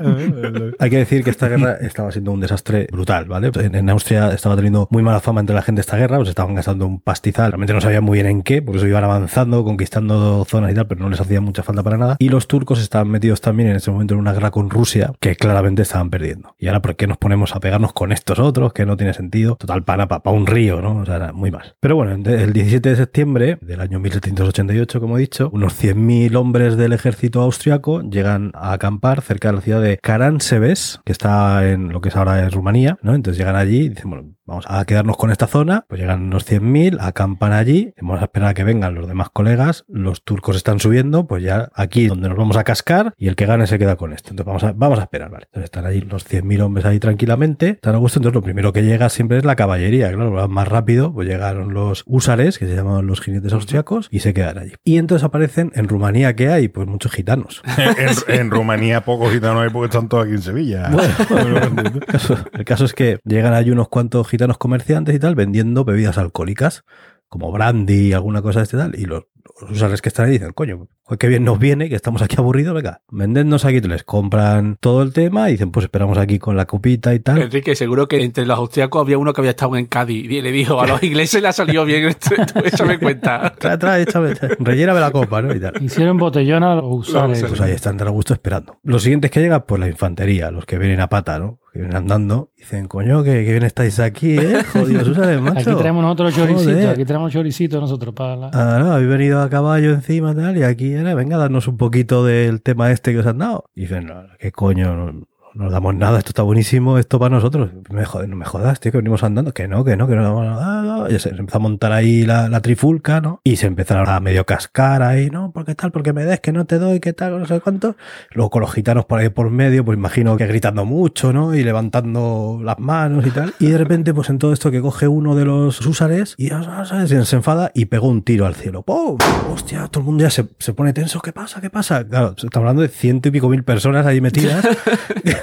Hay 0.80 0.90
que 0.90 0.98
decir 0.98 1.24
que 1.24 1.30
esta 1.30 1.48
guerra 1.48 1.78
estaba 1.80 2.12
siendo 2.12 2.34
un 2.34 2.42
desastre 2.42 2.88
brutal, 2.92 3.24
¿vale? 3.24 3.52
En, 3.56 3.74
en 3.74 3.90
Austria 3.90 4.34
estaba 4.34 4.58
teniendo 4.58 4.90
muy 4.92 5.02
mala 5.02 5.22
fama 5.22 5.40
entre 5.40 5.56
la 5.56 5.62
gente 5.62 5.80
esta 5.80 5.96
guerra, 5.96 6.03
pues 6.08 6.30
estaban 6.30 6.56
gastando 6.56 6.86
un 6.86 7.00
pastizal, 7.00 7.52
realmente 7.52 7.74
no 7.74 7.82
sabían 7.82 8.04
muy 8.04 8.18
bien 8.18 8.28
en 8.28 8.44
qué, 8.44 8.62
por 8.62 8.76
eso 8.76 8.88
iban 8.88 9.04
avanzando, 9.04 9.64
conquistando 9.64 10.46
zonas 10.46 10.72
y 10.72 10.76
tal, 10.76 10.88
pero 10.88 11.02
no 11.02 11.10
les 11.10 11.20
hacía 11.20 11.42
mucha 11.42 11.64
falta 11.64 11.84
para 11.84 11.98
nada. 11.98 12.16
Y 12.20 12.30
los 12.30 12.48
turcos 12.48 12.82
estaban 12.82 13.10
metidos 13.10 13.42
también 13.42 13.70
en 13.70 13.76
ese 13.76 13.92
momento 13.92 14.14
en 14.14 14.20
una 14.20 14.34
guerra 14.34 14.52
con 14.52 14.70
Rusia, 14.70 15.14
que 15.20 15.36
claramente 15.36 15.82
estaban 15.82 16.10
perdiendo. 16.10 16.56
Y 16.60 16.68
ahora, 16.68 16.82
¿por 16.82 16.96
qué 16.96 17.08
nos 17.08 17.18
ponemos 17.18 17.56
a 17.56 17.60
pegarnos 17.60 17.94
con 17.94 18.12
estos 18.12 18.40
otros? 18.40 18.74
Que 18.74 18.86
no 18.86 18.98
tiene 18.98 19.14
sentido. 19.14 19.56
Total, 19.56 19.84
para, 19.84 20.08
para, 20.08 20.36
un 20.36 20.48
río, 20.48 20.82
¿no? 20.82 20.98
O 20.98 21.06
sea, 21.06 21.16
era 21.16 21.34
muy 21.34 21.52
mal. 21.52 21.76
Pero 21.80 21.96
bueno, 21.96 22.12
el 22.14 22.54
17 22.54 22.90
de 22.90 22.96
septiembre 22.96 23.58
del 23.62 23.82
año 23.82 24.00
1788, 24.00 25.00
como 25.00 25.18
he 25.18 25.22
dicho, 25.22 25.50
unos 25.54 25.82
100.000 25.82 26.36
hombres 26.36 26.78
del 26.78 26.94
ejército 26.94 27.42
austriaco 27.42 28.02
llegan 28.02 28.52
a 28.54 28.74
acampar 28.74 29.22
cerca 29.22 29.50
de 29.50 29.56
la 29.56 29.62
ciudad 29.62 29.82
de 29.82 29.98
Karansebes, 29.98 31.02
que 31.06 31.12
está 31.12 31.70
en 31.70 31.90
lo 31.90 32.02
que 32.02 32.10
es 32.10 32.16
ahora 32.16 32.42
en 32.42 32.52
Rumanía, 32.52 32.98
¿no? 33.02 33.16
Entonces 33.16 33.38
llegan 33.38 33.56
allí 33.56 33.82
y 33.86 33.90
dicen, 33.90 34.10
bueno, 34.10 34.34
vamos 34.46 34.66
a 34.68 34.84
quedarnos 34.86 35.18
con 35.18 35.32
esta 35.32 35.48
zona, 35.48 35.83
pues 35.88 36.02
llegan 36.02 36.30
los 36.30 36.50
100.000, 36.50 36.98
acampan 37.00 37.54
allí, 37.54 37.94
vamos 38.02 38.22
a 38.22 38.26
esperar 38.26 38.50
a 38.50 38.54
que 38.54 38.64
vengan 38.64 38.96
los 38.96 39.08
demás 39.08 39.30
colegas, 39.30 39.86
los 39.88 40.24
turcos 40.24 40.56
están 40.56 40.80
subiendo, 40.80 41.28
pues 41.28 41.44
ya 41.44 41.70
aquí 41.74 42.08
donde 42.08 42.30
nos 42.30 42.38
vamos 42.38 42.58
a 42.58 42.64
cascar 42.64 43.14
y 43.18 43.28
el 43.28 43.36
que 43.36 43.46
gane 43.46 43.68
se 43.68 43.80
queda 43.80 43.96
con 43.96 44.14
esto. 44.14 44.32
Entonces 44.32 44.46
vamos 44.46 44.64
a, 44.64 44.74
vamos 44.74 45.00
a 45.00 45.04
esperar, 45.04 45.30
¿vale? 45.30 45.46
Entonces 45.46 45.66
están 45.66 45.86
allí 45.86 46.02
los 46.02 46.30
100.000 46.30 46.62
hombres 46.62 46.86
ahí 46.86 47.00
tranquilamente, 47.00 47.70
están 47.70 47.96
a 47.96 47.98
gusto, 47.98 48.20
entonces 48.20 48.36
lo 48.36 48.42
primero 48.42 48.74
que 48.74 48.84
llega 48.84 49.10
siempre 49.10 49.38
es 49.38 49.46
la 49.46 49.56
caballería, 49.56 50.12
claro, 50.12 50.32
van 50.32 50.52
más 50.52 50.68
rápido, 50.68 51.14
pues 51.14 51.28
llegaron 51.28 51.74
los 51.74 52.04
húsares, 52.06 52.58
que 52.58 52.68
se 52.68 52.76
llamaban 52.76 53.08
los 53.08 53.22
jinetes 53.22 53.54
austriacos, 53.54 54.08
y 54.12 54.20
se 54.20 54.34
quedan 54.34 54.58
allí. 54.58 54.74
Y 54.84 54.98
entonces 54.98 55.24
aparecen 55.24 55.72
en 55.76 55.88
Rumanía, 55.88 56.36
que 56.36 56.50
hay? 56.50 56.68
Pues 56.68 56.88
muchos 56.88 57.12
gitanos. 57.12 57.62
en, 57.78 58.40
en 58.40 58.52
Rumanía 58.52 59.02
pocos 59.02 59.32
gitanos 59.32 59.64
hay 59.64 59.70
porque 59.70 59.86
están 59.86 60.10
todos 60.10 60.26
aquí 60.26 60.34
en 60.34 60.42
Sevilla. 60.42 60.90
el, 60.90 62.06
caso, 62.06 62.38
el 62.54 62.66
caso 62.66 62.86
es 62.86 62.94
que 62.94 63.20
llegan 63.26 63.54
allí 63.54 63.72
unos 63.72 63.90
cuantos 63.90 64.28
gitanos 64.28 64.58
comerciantes 64.58 65.16
y 65.16 65.20
tal 65.20 65.36
vendiendo 65.36 65.73
bebidas 65.86 66.18
alcohólicas, 66.18 66.86
como 67.28 67.52
brandy 67.52 68.14
alguna 68.14 68.42
cosa 68.42 68.60
de 68.60 68.64
este 68.64 68.78
tal, 68.78 68.96
y 68.98 69.06
los, 69.06 69.26
los 69.62 69.72
usuarios 69.72 70.02
que 70.02 70.10
están 70.10 70.28
ahí 70.28 70.34
dicen, 70.34 70.54
coño, 70.54 70.88
pues 71.06 71.20
qué 71.20 71.28
bien 71.28 71.44
nos 71.44 71.60
viene, 71.60 71.90
que 71.90 71.96
estamos 71.96 72.22
aquí 72.22 72.36
aburridos, 72.38 72.74
venga, 72.74 73.02
vendednos 73.10 73.66
aquí, 73.66 73.82
les 73.82 74.04
compran 74.04 74.78
todo 74.80 75.02
el 75.02 75.12
tema 75.12 75.50
y 75.50 75.54
dicen, 75.54 75.72
pues 75.72 75.84
esperamos 75.86 76.18
aquí 76.18 76.40
con 76.40 76.56
la 76.56 76.66
copita 76.66 77.14
y 77.14 77.20
tal. 77.20 77.42
Enrique, 77.42 77.76
seguro 77.76 78.08
que 78.08 78.24
entre 78.24 78.46
los 78.46 78.58
austriacos 78.58 79.02
había 79.02 79.18
uno 79.18 79.34
que 79.34 79.42
había 79.42 79.52
estado 79.52 79.76
en 79.76 79.86
Cádiz 79.86 80.32
y 80.32 80.42
le 80.42 80.52
dijo 80.52 80.80
a 80.80 80.88
los 80.88 81.04
ingleses 81.04 81.42
le 81.42 81.50
ha 81.50 81.54
salido 81.54 81.84
bien 81.86 82.06
esto, 82.06 82.36
échame 82.64 83.00
cuenta. 83.00 83.54
Trae, 83.60 83.78
trae, 83.78 84.04
échame, 84.04 84.34
relléname 84.60 85.00
la 85.00 85.12
copa, 85.12 85.42
¿no? 85.42 85.54
Y 85.54 85.60
tal. 85.60 85.74
Hicieron 85.82 86.18
botellón 86.18 86.64
a 86.64 86.76
los 86.76 86.86
usuarios. 86.88 87.44
Pues 87.48 87.62
ahí 87.62 87.72
están 87.72 87.98
tan 87.98 88.08
a 88.08 88.12
gusto 88.12 88.34
esperando. 88.34 88.78
Los 88.84 89.04
siguientes 89.04 89.32
que 89.32 89.42
llegan, 89.42 89.64
pues 89.68 89.80
la 89.80 89.88
infantería, 89.88 90.52
los 90.52 90.66
que 90.66 90.78
vienen 90.78 91.00
a 91.02 91.10
pata, 91.10 91.40
¿no? 91.40 91.60
Que 91.72 91.80
vienen 91.80 91.98
andando. 91.98 92.52
Dicen, 92.58 92.88
coño, 92.88 93.24
que, 93.24 93.46
que 93.46 93.52
bien 93.52 93.64
estáis 93.64 94.00
aquí, 94.00 94.38
¿eh? 94.38 94.64
Jodidos, 94.72 95.08
ustedes, 95.08 95.42
macho. 95.42 95.72
Aquí 95.72 95.80
traemos 95.80 96.04
nosotros 96.04 96.36
choricitos, 96.36 96.86
aquí 96.86 97.06
traemos 97.06 97.32
choricitos 97.32 97.82
nosotros 97.82 98.14
para 98.14 98.36
la... 98.36 98.52
Ah, 98.54 98.80
no, 98.80 98.94
habéis 98.94 99.10
venido 99.10 99.42
a 99.42 99.50
caballo 99.50 99.92
encima 99.92 100.36
tal, 100.36 100.58
y 100.58 100.64
aquí 100.64 100.93
era, 100.94 101.14
venga, 101.16 101.38
darnos 101.38 101.68
un 101.68 101.78
poquito 101.78 102.26
del 102.26 102.62
tema 102.62 102.92
este 102.92 103.12
que 103.12 103.20
os 103.20 103.26
han 103.26 103.40
dado. 103.40 103.70
Y 103.76 103.82
dicen, 103.82 104.08
no, 104.08 104.26
qué 104.40 104.52
coño, 104.52 105.28
nos 105.56 105.72
damos 105.72 105.94
nada, 105.96 106.18
esto 106.18 106.30
está 106.30 106.42
buenísimo, 106.42 106.98
esto 106.98 107.20
para 107.20 107.36
nosotros. 107.36 107.70
Me 107.90 108.04
no 108.28 108.36
me 108.36 108.46
jodas, 108.46 108.80
tío, 108.80 108.92
que 108.92 108.98
venimos 108.98 109.24
andando, 109.24 109.54
que 109.54 109.68
no, 109.68 109.84
que 109.84 109.96
no, 109.96 110.08
que 110.08 110.16
no 110.16 110.24
damos 110.24 110.46
nada. 110.46 111.12
Y 111.12 111.20
se 111.20 111.30
empezó 111.30 111.58
a 111.58 111.62
montar 111.62 111.92
ahí 111.92 112.26
la, 112.26 112.62
trifulca, 112.62 113.22
¿no? 113.22 113.42
Y 113.44 113.58
se 113.58 113.68
empezaron 113.68 114.10
a 114.10 114.20
medio 114.20 114.46
cascar 114.46 115.04
ahí, 115.04 115.30
no, 115.30 115.52
porque 115.52 115.76
tal, 115.76 115.92
porque 115.92 116.14
me 116.14 116.26
des, 116.26 116.40
que 116.40 116.52
no 116.52 116.66
te 116.66 116.80
doy, 116.80 117.00
que 117.00 117.14
tal, 117.14 117.40
no 117.40 117.46
sé 117.46 117.60
cuánto. 117.60 117.96
Luego 118.32 118.50
con 118.50 118.62
los 118.62 118.74
gitanos 118.74 119.06
por 119.06 119.20
ahí 119.20 119.30
por 119.30 119.50
medio, 119.50 119.86
pues 119.86 119.98
imagino 119.98 120.38
que 120.38 120.48
gritando 120.48 120.86
mucho, 120.86 121.34
¿no? 121.34 121.54
Y 121.54 121.64
levantando 121.64 122.60
las 122.64 122.80
manos 122.80 123.26
y 123.28 123.32
tal. 123.32 123.54
Y 123.60 123.68
de 123.68 123.78
repente, 123.78 124.14
pues 124.14 124.30
en 124.30 124.40
todo 124.40 124.54
esto 124.54 124.72
que 124.72 124.82
coge 124.82 125.08
uno 125.08 125.36
de 125.36 125.46
los 125.46 125.86
húsares 125.86 126.36
y 126.38 126.52
ah, 126.52 126.84
¿sabes? 126.86 127.12
Y 127.12 127.26
se 127.26 127.36
enfada 127.36 127.72
y 127.76 127.86
pegó 127.86 128.08
un 128.08 128.24
tiro 128.24 128.46
al 128.46 128.56
cielo. 128.56 128.82
¡Pum! 128.82 129.18
Hostia, 129.52 129.88
todo 129.88 130.02
el 130.02 130.06
mundo 130.06 130.24
ya 130.24 130.30
se, 130.30 130.48
se 130.58 130.74
pone 130.74 130.94
tenso. 130.94 131.22
¿Qué 131.22 131.32
pasa? 131.32 131.62
¿Qué 131.62 131.70
pasa? 131.70 132.04
Claro, 132.08 132.30
estamos 132.30 132.56
hablando 132.56 132.82
de 132.82 132.88
ciento 132.88 133.30
y 133.30 133.32
pico 133.32 133.50
mil 133.50 133.64
personas 133.64 134.06
ahí 134.06 134.22
metidas. 134.22 134.66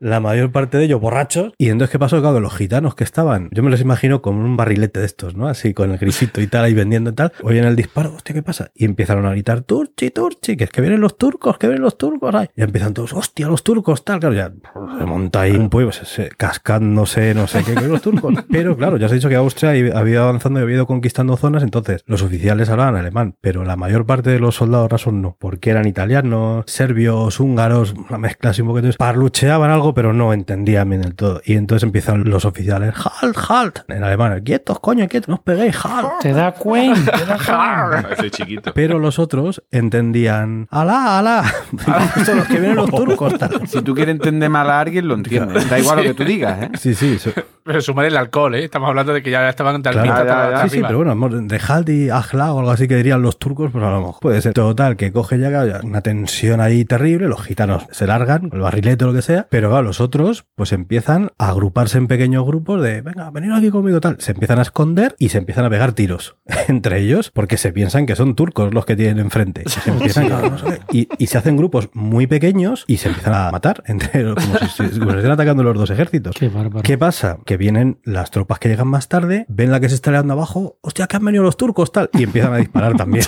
La 0.00 0.20
mayor 0.20 0.52
parte 0.52 0.78
de 0.78 0.84
ellos 0.84 1.00
borrachos. 1.00 1.52
Y 1.58 1.70
entonces, 1.70 1.90
¿qué 1.90 1.98
pasó? 1.98 2.20
Claro, 2.20 2.40
los 2.40 2.54
gitanos 2.56 2.94
que 2.94 3.04
estaban, 3.04 3.48
yo 3.52 3.62
me 3.62 3.70
los 3.70 3.80
imagino 3.80 4.22
con 4.22 4.36
un 4.36 4.56
barrilete 4.56 5.00
de 5.00 5.06
estos, 5.06 5.34
¿no? 5.36 5.48
Así, 5.48 5.74
con 5.74 5.90
el 5.90 5.98
grisito 5.98 6.40
y 6.40 6.46
tal, 6.46 6.64
ahí 6.64 6.74
vendiendo 6.74 7.10
y 7.10 7.14
tal. 7.14 7.32
Oyen 7.42 7.64
el 7.64 7.74
disparo, 7.76 8.14
hostia, 8.14 8.34
¿qué 8.34 8.42
pasa? 8.42 8.70
Y 8.74 8.84
empezaron 8.84 9.26
a 9.26 9.30
gritar, 9.30 9.62
Turchi, 9.62 10.10
Turchi, 10.10 10.56
que 10.56 10.64
es 10.64 10.70
que 10.70 10.80
vienen 10.80 11.00
los 11.00 11.16
turcos, 11.18 11.58
que 11.58 11.66
vienen 11.66 11.82
los 11.82 11.98
turcos. 11.98 12.34
Ay. 12.34 12.48
Y 12.56 12.62
empiezan 12.62 12.94
todos, 12.94 13.12
hostia, 13.12 13.48
los 13.48 13.62
turcos, 13.64 14.04
tal. 14.04 14.20
Claro, 14.20 14.34
ya 14.34 14.52
se 14.98 15.04
monta 15.04 15.40
ahí 15.42 15.52
un 15.56 15.68
pueblo, 15.70 15.90
se- 15.92 16.04
se- 16.04 16.28
cascándose, 16.30 17.34
no 17.34 17.46
sé 17.46 17.62
qué, 17.64 17.74
que 17.74 17.88
los 17.88 18.02
turcos. 18.02 18.34
Pero 18.50 18.76
claro, 18.76 18.96
ya 18.98 19.08
se 19.08 19.14
ha 19.14 19.16
dicho 19.16 19.28
que 19.28 19.36
Austria 19.36 19.70
había 19.98 20.20
avanzando 20.22 20.60
y 20.60 20.62
había 20.62 20.76
ido 20.76 20.86
conquistando 20.86 21.36
zonas, 21.36 21.62
entonces 21.62 22.02
los 22.06 22.22
oficiales 22.22 22.68
hablaban 22.68 22.96
alemán, 22.96 23.36
pero 23.40 23.64
la 23.64 23.76
mayor 23.76 24.06
parte 24.06 24.30
de 24.30 24.38
los 24.40 24.56
soldados 24.56 24.90
rasos 24.90 25.12
no, 25.12 25.36
porque 25.38 25.70
eran 25.70 25.86
italianos, 25.86 26.64
serbios, 26.66 27.40
húngaros, 27.40 27.94
una 28.08 28.18
mezcla 28.18 28.50
así 28.50 28.62
un 28.62 28.68
poquito. 28.68 28.88
Parlucheaban 28.98 29.70
algo, 29.70 29.87
pero 29.94 30.12
no 30.12 30.32
entendían 30.32 30.88
bien 30.88 31.02
del 31.02 31.14
todo. 31.14 31.40
Y 31.44 31.54
entonces 31.54 31.84
empiezan 31.84 32.24
los 32.28 32.44
oficiales, 32.44 32.94
halt, 33.20 33.36
halt, 33.48 33.78
en 33.88 34.04
alemán, 34.04 34.40
quietos, 34.44 34.78
coño, 34.80 35.06
quietos, 35.08 35.28
no 35.28 35.34
os 35.36 35.40
peguéis, 35.40 35.76
halt. 35.84 36.08
Te 36.20 36.32
da 36.32 36.52
cuenta, 36.52 37.12
te 37.12 37.24
da 37.24 38.30
chiquito. 38.30 38.72
Pero 38.74 38.98
los 38.98 39.18
otros 39.18 39.62
entendían, 39.70 40.68
alá, 40.70 41.18
alá, 41.18 41.44
son 42.24 42.36
los 42.38 42.46
que 42.46 42.58
vienen 42.58 42.76
los 42.76 42.90
turcos, 42.90 43.36
tal. 43.38 43.66
Si 43.68 43.82
tú 43.82 43.94
quieres 43.94 44.14
entender 44.14 44.48
mal 44.50 44.70
a 44.70 44.80
alguien, 44.80 45.08
lo 45.08 45.14
entiendes. 45.14 45.68
Da 45.68 45.78
igual 45.78 45.96
lo 45.98 46.02
que 46.02 46.14
tú 46.14 46.24
digas, 46.24 46.62
¿eh? 46.62 46.70
Sí, 46.78 46.94
sí, 46.94 47.14
eso- 47.14 47.32
Pero 47.64 47.80
sumar 47.82 48.06
el 48.06 48.16
alcohol, 48.16 48.54
¿eh? 48.54 48.64
Estamos 48.64 48.88
hablando 48.88 49.12
de 49.12 49.22
que 49.22 49.30
ya 49.30 49.48
estaban 49.48 49.82
de 49.82 49.90
Claro. 49.90 50.24
Ya, 50.26 50.50
ya. 50.50 50.62
Sí, 50.68 50.76
sí, 50.76 50.82
pero 50.86 50.98
bueno, 51.04 51.28
de 51.28 51.58
Haldi, 51.66 52.10
Ajla 52.10 52.52
o 52.52 52.58
algo 52.60 52.70
así 52.70 52.88
que 52.88 52.96
dirían 52.96 53.20
los 53.22 53.38
turcos, 53.38 53.70
pues 53.72 53.84
a 53.84 53.90
lo 53.90 53.98
mejor 54.00 54.20
puede 54.20 54.40
ser. 54.40 54.52
Total, 54.54 54.96
que 54.96 55.12
coge 55.12 55.38
ya 55.38 55.80
una 55.82 56.00
tensión 56.00 56.60
ahí 56.60 56.84
terrible, 56.84 57.28
los 57.28 57.42
gitanos 57.42 57.86
se 57.90 58.06
largan, 58.06 58.50
el 58.52 58.60
barrilete 58.60 59.04
o 59.04 59.08
lo 59.08 59.14
que 59.14 59.22
sea, 59.22 59.46
pero 59.50 59.70
claro, 59.78 59.86
los 59.88 60.00
otros 60.00 60.44
pues 60.54 60.72
empiezan 60.72 61.30
a 61.38 61.48
agruparse 61.50 61.98
en 61.98 62.06
pequeños 62.08 62.44
grupos 62.46 62.82
de, 62.82 63.00
venga, 63.02 63.30
venid 63.30 63.52
aquí 63.52 63.70
conmigo 63.70 64.00
tal. 64.00 64.16
Se 64.20 64.32
empiezan 64.32 64.58
a 64.58 64.62
esconder 64.62 65.14
y 65.18 65.28
se 65.30 65.38
empiezan 65.38 65.64
a 65.64 65.70
pegar 65.70 65.92
tiros 65.92 66.36
entre 66.68 67.00
ellos 67.00 67.30
porque 67.32 67.56
se 67.56 67.72
piensan 67.72 68.06
que 68.06 68.16
son 68.16 68.34
turcos 68.34 68.72
los 68.74 68.84
que 68.86 68.96
tienen 68.96 69.18
enfrente. 69.18 69.62
Y 69.66 69.68
se, 69.70 69.90
empiezan, 69.90 70.26
claro, 70.28 70.50
no 70.50 70.58
sé 70.58 70.64
qué, 70.90 70.98
y, 70.98 71.08
y 71.18 71.26
se 71.28 71.38
hacen 71.38 71.56
grupos 71.56 71.88
muy 71.94 72.26
pequeños 72.26 72.84
y 72.86 72.96
se 72.98 73.08
empiezan 73.08 73.34
a 73.34 73.50
matar 73.50 73.82
entre 73.86 74.22
como 74.34 74.58
si, 74.58 74.66
si- 74.66 74.76
como 74.78 74.78
si 74.78 74.84
estuvieran 74.98 75.32
atacando 75.32 75.62
los 75.62 75.76
dos 75.76 75.90
ejércitos. 75.90 76.34
Qué 76.38 76.48
bárbaro. 76.48 76.82
¿Qué 76.82 76.98
pasa? 76.98 77.38
Que 77.46 77.56
vienen 77.56 77.98
las 78.04 78.30
tropas 78.30 78.58
que 78.58 78.68
llegan 78.68 78.88
más 78.88 79.08
tarde, 79.08 79.46
ven 79.48 79.70
la 79.70 79.80
que 79.80 79.88
se 79.88 79.94
está 79.94 80.10
liando 80.10 80.32
abajo, 80.34 80.78
hostia, 80.82 81.06
que 81.06 81.16
han 81.16 81.24
venido 81.24 81.42
los 81.44 81.56
turcos, 81.56 81.92
tal, 81.92 82.10
y 82.12 82.22
empiezan 82.24 82.52
a 82.52 82.56
disparar 82.58 82.96
también. 82.96 83.24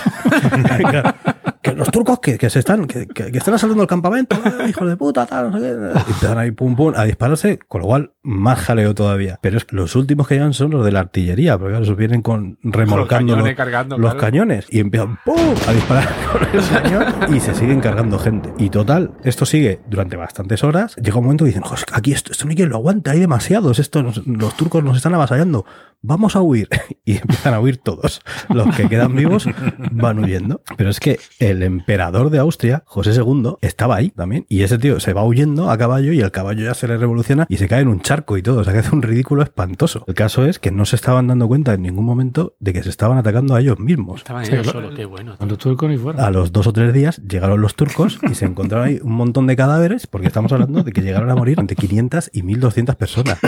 Claro, 0.91 1.13
que 1.61 1.73
los 1.73 1.89
turcos 1.91 2.19
que, 2.19 2.37
que 2.37 2.49
se 2.49 2.59
están, 2.59 2.85
que, 2.87 3.07
que- 3.07 3.31
que 3.31 3.37
están 3.37 3.53
asaltando 3.53 3.83
el 3.83 3.87
campamento, 3.89 4.35
eh, 4.35 4.69
hijos 4.69 4.87
de 4.87 4.97
puta, 4.97 5.25
tal, 5.25 5.51
no 5.51 5.59
sé 5.59 5.63
qué. 5.65 5.99
Y 6.09 6.11
empiezan 6.13 6.37
ahí 6.37 6.51
pum 6.51 6.75
pum 6.75 6.93
a 6.95 7.03
dispararse, 7.05 7.59
con 7.67 7.81
lo 7.81 7.87
cual 7.87 8.11
más 8.23 8.59
jaleo 8.59 8.93
todavía. 8.95 9.39
Pero 9.41 9.57
es 9.57 9.65
que 9.65 9.75
los 9.75 9.95
últimos 9.95 10.27
que 10.27 10.35
llegan 10.35 10.53
son 10.53 10.71
los 10.71 10.83
de 10.85 10.91
la 10.91 10.99
artillería, 11.01 11.57
porque 11.57 11.77
claro, 11.77 11.95
vienen 11.95 12.21
con 12.21 12.57
remolcando 12.63 13.33
cañones 13.33 13.45
los, 13.45 13.55
cargando, 13.55 13.97
los 13.97 14.11
claro. 14.13 14.19
cañones 14.19 14.65
y 14.69 14.79
empiezan 14.79 15.17
¡pum! 15.25 15.35
a 15.67 15.73
disparar 15.73 16.09
con 16.31 16.43
el 16.43 16.69
cañón 16.69 17.35
y 17.35 17.39
se 17.39 17.53
siguen 17.55 17.79
cargando 17.79 18.17
gente. 18.19 18.53
Y 18.57 18.69
total, 18.69 19.11
esto 19.23 19.45
sigue 19.45 19.79
durante 19.89 20.15
bastantes 20.17 20.63
horas. 20.63 20.95
Llega 20.95 21.17
un 21.17 21.23
momento 21.25 21.43
que 21.45 21.49
dicen, 21.49 21.63
"Jos, 21.63 21.85
aquí 21.93 22.11
esto, 22.13 22.31
esto 22.31 22.45
ni 22.47 22.55
quien 22.55 22.69
lo 22.69 22.77
aguanta, 22.77 23.11
hay 23.11 23.19
demasiados, 23.19 23.79
esto 23.79 24.03
nos- 24.03 24.25
los 24.25 24.55
turcos 24.55 24.83
nos 24.83 24.97
están 24.97 25.13
avasallando, 25.13 25.65
vamos 26.01 26.35
a 26.35 26.41
huir. 26.41 26.67
Y 27.03 27.17
empiezan 27.17 27.53
a 27.55 27.59
huir 27.59 27.77
todos. 27.77 28.21
Los 28.49 28.75
que 28.75 28.87
quedan 28.87 29.15
vivos 29.15 29.45
van 29.91 30.19
huyendo. 30.19 30.61
Pero 30.77 30.91
es 30.91 30.99
que 30.99 31.19
el 31.51 31.63
emperador 31.63 32.29
de 32.29 32.39
Austria, 32.39 32.83
José 32.85 33.11
II, 33.13 33.53
estaba 33.61 33.95
ahí 33.97 34.09
también. 34.09 34.45
Y 34.49 34.63
ese 34.63 34.77
tío 34.77 34.99
se 34.99 35.13
va 35.13 35.23
huyendo 35.23 35.69
a 35.69 35.77
caballo 35.77 36.11
y 36.13 36.21
el 36.21 36.31
caballo 36.31 36.63
ya 36.65 36.73
se 36.73 36.87
le 36.87 36.97
revoluciona 36.97 37.45
y 37.49 37.57
se 37.57 37.67
cae 37.67 37.81
en 37.81 37.87
un 37.87 38.01
charco 38.01 38.37
y 38.37 38.41
todo. 38.41 38.59
O 38.61 38.63
sea 38.63 38.73
que 38.73 38.79
hace 38.79 38.95
un 38.95 39.01
ridículo 39.01 39.43
espantoso. 39.43 40.03
El 40.07 40.13
caso 40.15 40.45
es 40.45 40.59
que 40.59 40.71
no 40.71 40.85
se 40.85 40.95
estaban 40.95 41.27
dando 41.27 41.47
cuenta 41.47 41.73
en 41.73 41.81
ningún 41.83 42.05
momento 42.05 42.55
de 42.59 42.73
que 42.73 42.83
se 42.83 42.89
estaban 42.89 43.17
atacando 43.17 43.53
a 43.55 43.59
ellos 43.61 43.79
mismos. 43.79 44.21
Estaban 44.21 44.45
Sí, 44.45 44.53
ellos 44.53 44.65
lo- 44.67 44.71
solos, 44.73 44.93
qué 44.95 45.05
bueno. 45.05 45.35
Los 45.39 45.57
turcos 45.57 45.89
ni 45.89 45.97
fuera. 45.97 46.25
A 46.25 46.31
los 46.31 46.51
dos 46.51 46.67
o 46.67 46.73
tres 46.73 46.93
días 46.93 47.21
llegaron 47.27 47.61
los 47.61 47.75
turcos 47.75 48.19
y 48.29 48.35
se 48.35 48.45
encontraron 48.45 48.87
ahí 48.87 48.99
un 49.03 49.13
montón 49.13 49.47
de 49.47 49.55
cadáveres, 49.55 50.07
porque 50.07 50.27
estamos 50.27 50.51
hablando 50.51 50.83
de 50.83 50.91
que 50.91 51.01
llegaron 51.01 51.29
a 51.29 51.35
morir 51.35 51.59
entre 51.59 51.75
500 51.75 52.29
y 52.33 52.43
1200 52.43 52.95
personas. 52.95 53.37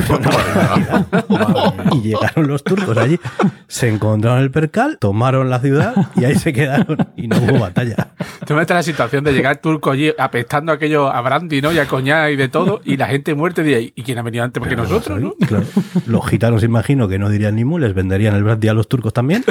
Y 1.94 2.02
llegaron 2.02 2.48
los 2.48 2.64
turcos 2.64 2.98
allí, 2.98 3.20
se 3.68 3.90
encontraron 3.90 4.40
el 4.42 4.52
percal, 4.52 4.98
tomaron 5.00 5.50
la 5.50 5.60
ciudad 5.60 5.94
y 6.16 6.26
ahí 6.26 6.36
se 6.36 6.54
quedaron 6.54 6.98
y 7.16 7.28
no 7.28 7.38
hubo 7.38 7.60
batalla. 7.60 7.93
Tú 8.46 8.54
metes 8.56 8.76
la 8.76 8.84
situación 8.84 9.24
de 9.24 9.32
llegar 9.34 9.58
turco 9.58 9.92
allí 9.92 10.12
apestando 10.18 10.72
aquello 10.72 11.08
a 11.12 11.22
brandy, 11.22 11.62
¿no? 11.62 11.72
Y 11.72 11.80
a 11.80 11.88
coñac 11.88 12.32
y 12.32 12.36
de 12.36 12.50
todo, 12.50 12.82
y 12.84 12.98
la 12.98 13.08
gente 13.08 13.34
muerta 13.36 13.62
y 13.62 13.66
dice, 13.66 13.94
¿y 13.96 14.04
quién 14.04 14.18
ha 14.18 14.22
venido 14.22 14.44
antes? 14.44 14.60
Porque 14.60 14.76
nosotros, 14.76 15.20
¿no? 15.22 15.34
Claro. 15.48 15.66
Los 16.08 16.28
gitanos, 16.28 16.64
imagino 16.64 17.08
que 17.08 17.20
no 17.20 17.30
dirían 17.30 17.56
ni 17.56 17.64
mu, 17.66 17.80
les 17.80 17.94
venderían 17.94 18.36
el 18.36 18.44
brandy 18.44 18.68
a 18.68 18.74
los 18.74 18.88
turcos 18.88 19.14
también 19.14 19.44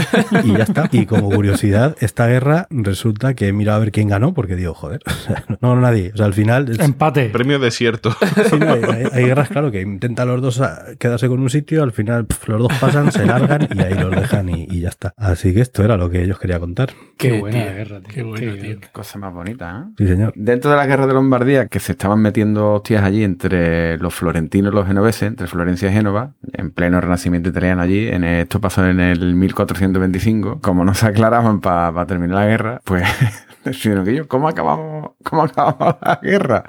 y 0.44 0.52
ya 0.52 0.64
está. 0.64 0.88
Y 0.92 1.06
como 1.06 1.30
curiosidad, 1.30 1.96
esta 2.00 2.26
guerra 2.26 2.66
resulta 2.70 3.34
que 3.34 3.48
he 3.48 3.52
mirado 3.52 3.76
a 3.78 3.80
ver 3.80 3.92
quién 3.92 4.08
ganó, 4.08 4.34
porque 4.34 4.56
digo, 4.56 4.74
joder, 4.74 5.00
o 5.06 5.10
sea, 5.10 5.44
no, 5.48 5.74
no 5.74 5.80
nadie. 5.80 6.10
O 6.12 6.16
sea, 6.16 6.26
al 6.26 6.34
final 6.34 6.68
es- 6.70 6.78
Empate. 6.78 7.30
Premio 7.30 7.58
desierto. 7.58 8.14
Sí, 8.50 8.56
no, 8.58 8.72
hay, 8.72 8.82
hay- 8.82 9.06
hay 9.12 9.24
guerras, 9.24 9.48
claro, 9.48 9.70
que 9.70 9.80
intentan 9.80 10.28
los 10.28 10.42
dos 10.42 10.60
a- 10.60 10.84
quedarse 10.98 11.28
con 11.28 11.40
un 11.40 11.48
sitio, 11.50 11.82
al 11.82 11.92
final 11.92 12.26
pf, 12.26 12.48
los 12.50 12.60
dos 12.60 12.72
pasan, 12.80 13.10
se 13.12 13.24
largan 13.24 13.68
y 13.74 13.80
ahí 13.80 13.94
los 13.94 14.10
dejan 14.10 14.48
y, 14.48 14.66
y 14.70 14.80
ya 14.80 14.88
está. 14.88 15.14
Así 15.16 15.54
que 15.54 15.60
esto 15.60 15.82
era 15.84 15.96
lo 15.96 16.10
que 16.10 16.22
ellos 16.22 16.38
quería 16.38 16.58
contar. 16.58 16.90
Qué 17.22 17.40
buena 17.40 17.58
tío, 17.58 17.66
la 17.66 17.72
guerra, 17.72 18.00
tío. 18.00 18.14
qué 18.14 18.22
bueno, 18.22 18.52
Qué 18.52 18.60
tío. 18.60 18.80
Qué 18.80 18.88
cosa 18.92 19.18
más 19.18 19.32
bonita, 19.32 19.86
¿eh? 19.88 19.92
Sí, 19.98 20.06
señor. 20.06 20.32
Dentro 20.34 20.70
de 20.70 20.76
la 20.76 20.86
guerra 20.86 21.06
de 21.06 21.14
Lombardía, 21.14 21.66
que 21.66 21.80
se 21.80 21.92
estaban 21.92 22.20
metiendo 22.20 22.74
hostias 22.74 23.02
allí 23.04 23.24
entre 23.24 23.98
los 23.98 24.14
florentinos 24.14 24.72
y 24.72 24.76
los 24.76 24.86
genoveses, 24.86 25.22
entre 25.22 25.46
Florencia 25.46 25.88
y 25.90 25.92
Génova, 25.92 26.32
en 26.52 26.70
pleno 26.72 27.00
renacimiento 27.00 27.48
italiano 27.50 27.82
allí, 27.82 28.08
en 28.08 28.24
esto 28.24 28.60
pasó 28.60 28.86
en 28.86 29.00
el 29.00 29.34
1425, 29.34 30.60
como 30.60 30.84
no 30.84 30.94
se 30.94 31.06
aclaraban 31.06 31.60
para 31.60 32.04
terminar 32.06 32.36
la 32.36 32.46
guerra, 32.46 32.80
pues 32.84 33.04
decidieron 33.64 34.04
que 34.04 34.14
yo, 34.14 34.28
¿cómo 34.28 34.48
acabamos, 34.48 35.12
cómo 35.22 35.42
acabamos 35.44 35.96
la 36.02 36.20
guerra? 36.22 36.64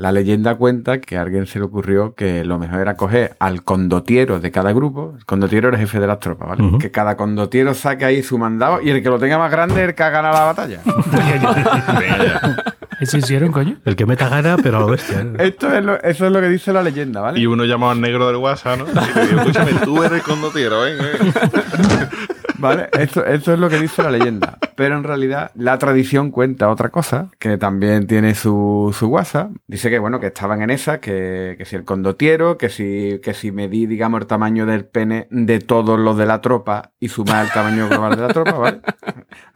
La 0.00 0.12
leyenda 0.12 0.54
cuenta 0.54 0.98
que 0.98 1.18
a 1.18 1.20
alguien 1.20 1.44
se 1.46 1.58
le 1.58 1.66
ocurrió 1.66 2.14
que 2.14 2.42
lo 2.42 2.58
mejor 2.58 2.80
era 2.80 2.94
coger 2.96 3.36
al 3.38 3.62
condotiero 3.62 4.40
de 4.40 4.50
cada 4.50 4.72
grupo. 4.72 5.12
El 5.18 5.26
condotiero 5.26 5.68
era 5.68 5.76
el 5.76 5.82
jefe 5.82 6.00
de 6.00 6.06
las 6.06 6.20
tropas, 6.20 6.48
¿vale? 6.48 6.78
Que 6.78 6.90
cada 6.90 7.18
condotiero 7.18 7.74
saque 7.74 8.06
ahí 8.06 8.22
su 8.22 8.38
mandado 8.38 8.80
y 8.80 8.88
el 8.88 9.02
que 9.02 9.10
lo 9.10 9.18
tenga 9.18 9.36
más 9.36 9.50
grande 9.50 9.74
es 9.74 9.88
el 9.90 9.94
que 9.94 10.02
gana 10.02 10.32
la 10.32 10.44
batalla. 10.44 10.80
¿Eso 12.98 13.18
hicieron, 13.18 13.52
coño? 13.52 13.76
El 13.84 13.94
que 13.94 14.06
meta 14.06 14.30
gana, 14.30 14.56
pero 14.56 14.78
a 14.78 14.80
lo 14.80 14.86
bestia. 14.86 15.20
¿eh? 15.20 15.32
Esto 15.38 15.70
es 15.70 15.84
lo, 15.84 16.02
eso 16.02 16.24
es 16.24 16.32
lo 16.32 16.40
que 16.40 16.48
dice 16.48 16.72
la 16.72 16.82
leyenda, 16.82 17.20
¿vale? 17.20 17.38
Y 17.38 17.44
uno 17.44 17.66
llamaba 17.66 17.92
al 17.92 18.00
negro 18.00 18.26
del 18.26 18.36
WhatsApp, 18.36 18.78
¿no? 18.78 18.86
Y 19.02 19.14
le 19.18 19.26
digo, 19.26 19.40
escúchame, 19.40 19.72
tú 19.84 20.02
eres 20.02 20.22
condotiero, 20.22 20.86
¿eh? 20.86 20.96
¿Vale? 22.60 22.88
Esto, 22.98 23.24
esto 23.24 23.54
es 23.54 23.58
lo 23.58 23.68
que 23.68 23.78
dice 23.78 24.02
la 24.02 24.10
leyenda. 24.10 24.58
Pero 24.76 24.96
en 24.96 25.04
realidad 25.04 25.50
la 25.54 25.78
tradición 25.78 26.30
cuenta 26.30 26.68
otra 26.68 26.90
cosa, 26.90 27.28
que 27.38 27.56
también 27.58 28.06
tiene 28.06 28.34
su, 28.34 28.94
su 28.96 29.08
WhatsApp. 29.08 29.50
Dice 29.66 29.90
que, 29.90 29.98
bueno, 29.98 30.20
que 30.20 30.28
estaban 30.28 30.62
en 30.62 30.70
esa, 30.70 31.00
que, 31.00 31.54
que 31.58 31.64
si 31.64 31.76
el 31.76 31.84
condotiero, 31.84 32.58
que 32.58 32.68
si, 32.68 33.20
que 33.22 33.34
si 33.34 33.52
medí, 33.52 33.86
digamos, 33.86 34.20
el 34.20 34.26
tamaño 34.26 34.66
del 34.66 34.84
pene 34.84 35.26
de 35.30 35.60
todos 35.60 35.98
los 35.98 36.16
de 36.16 36.26
la 36.26 36.40
tropa 36.40 36.92
y 37.00 37.08
sumar 37.08 37.46
el 37.46 37.52
tamaño 37.52 37.88
global 37.88 38.16
de 38.16 38.22
la 38.22 38.28
tropa, 38.28 38.52
¿vale? 38.52 38.80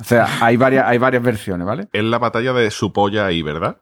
O 0.01 0.05
sea, 0.05 0.27
hay 0.40 0.57
varias, 0.57 0.87
hay 0.87 0.99
varias 0.99 1.23
versiones, 1.23 1.67
¿vale? 1.67 1.88
Es 1.93 2.05
la 2.05 2.19
batalla 2.19 2.53
de 2.53 2.71
su 2.71 2.93
polla 2.93 3.27
ahí, 3.27 3.43
¿verdad? 3.43 3.79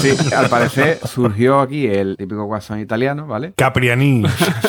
Sí, 0.00 0.16
al 0.34 0.48
parecer 0.48 0.98
surgió 1.04 1.60
aquí 1.60 1.86
el 1.86 2.16
típico 2.16 2.44
WhatsApp 2.44 2.78
italiano, 2.78 3.26
¿vale? 3.26 3.52
Capriani. 3.56 4.24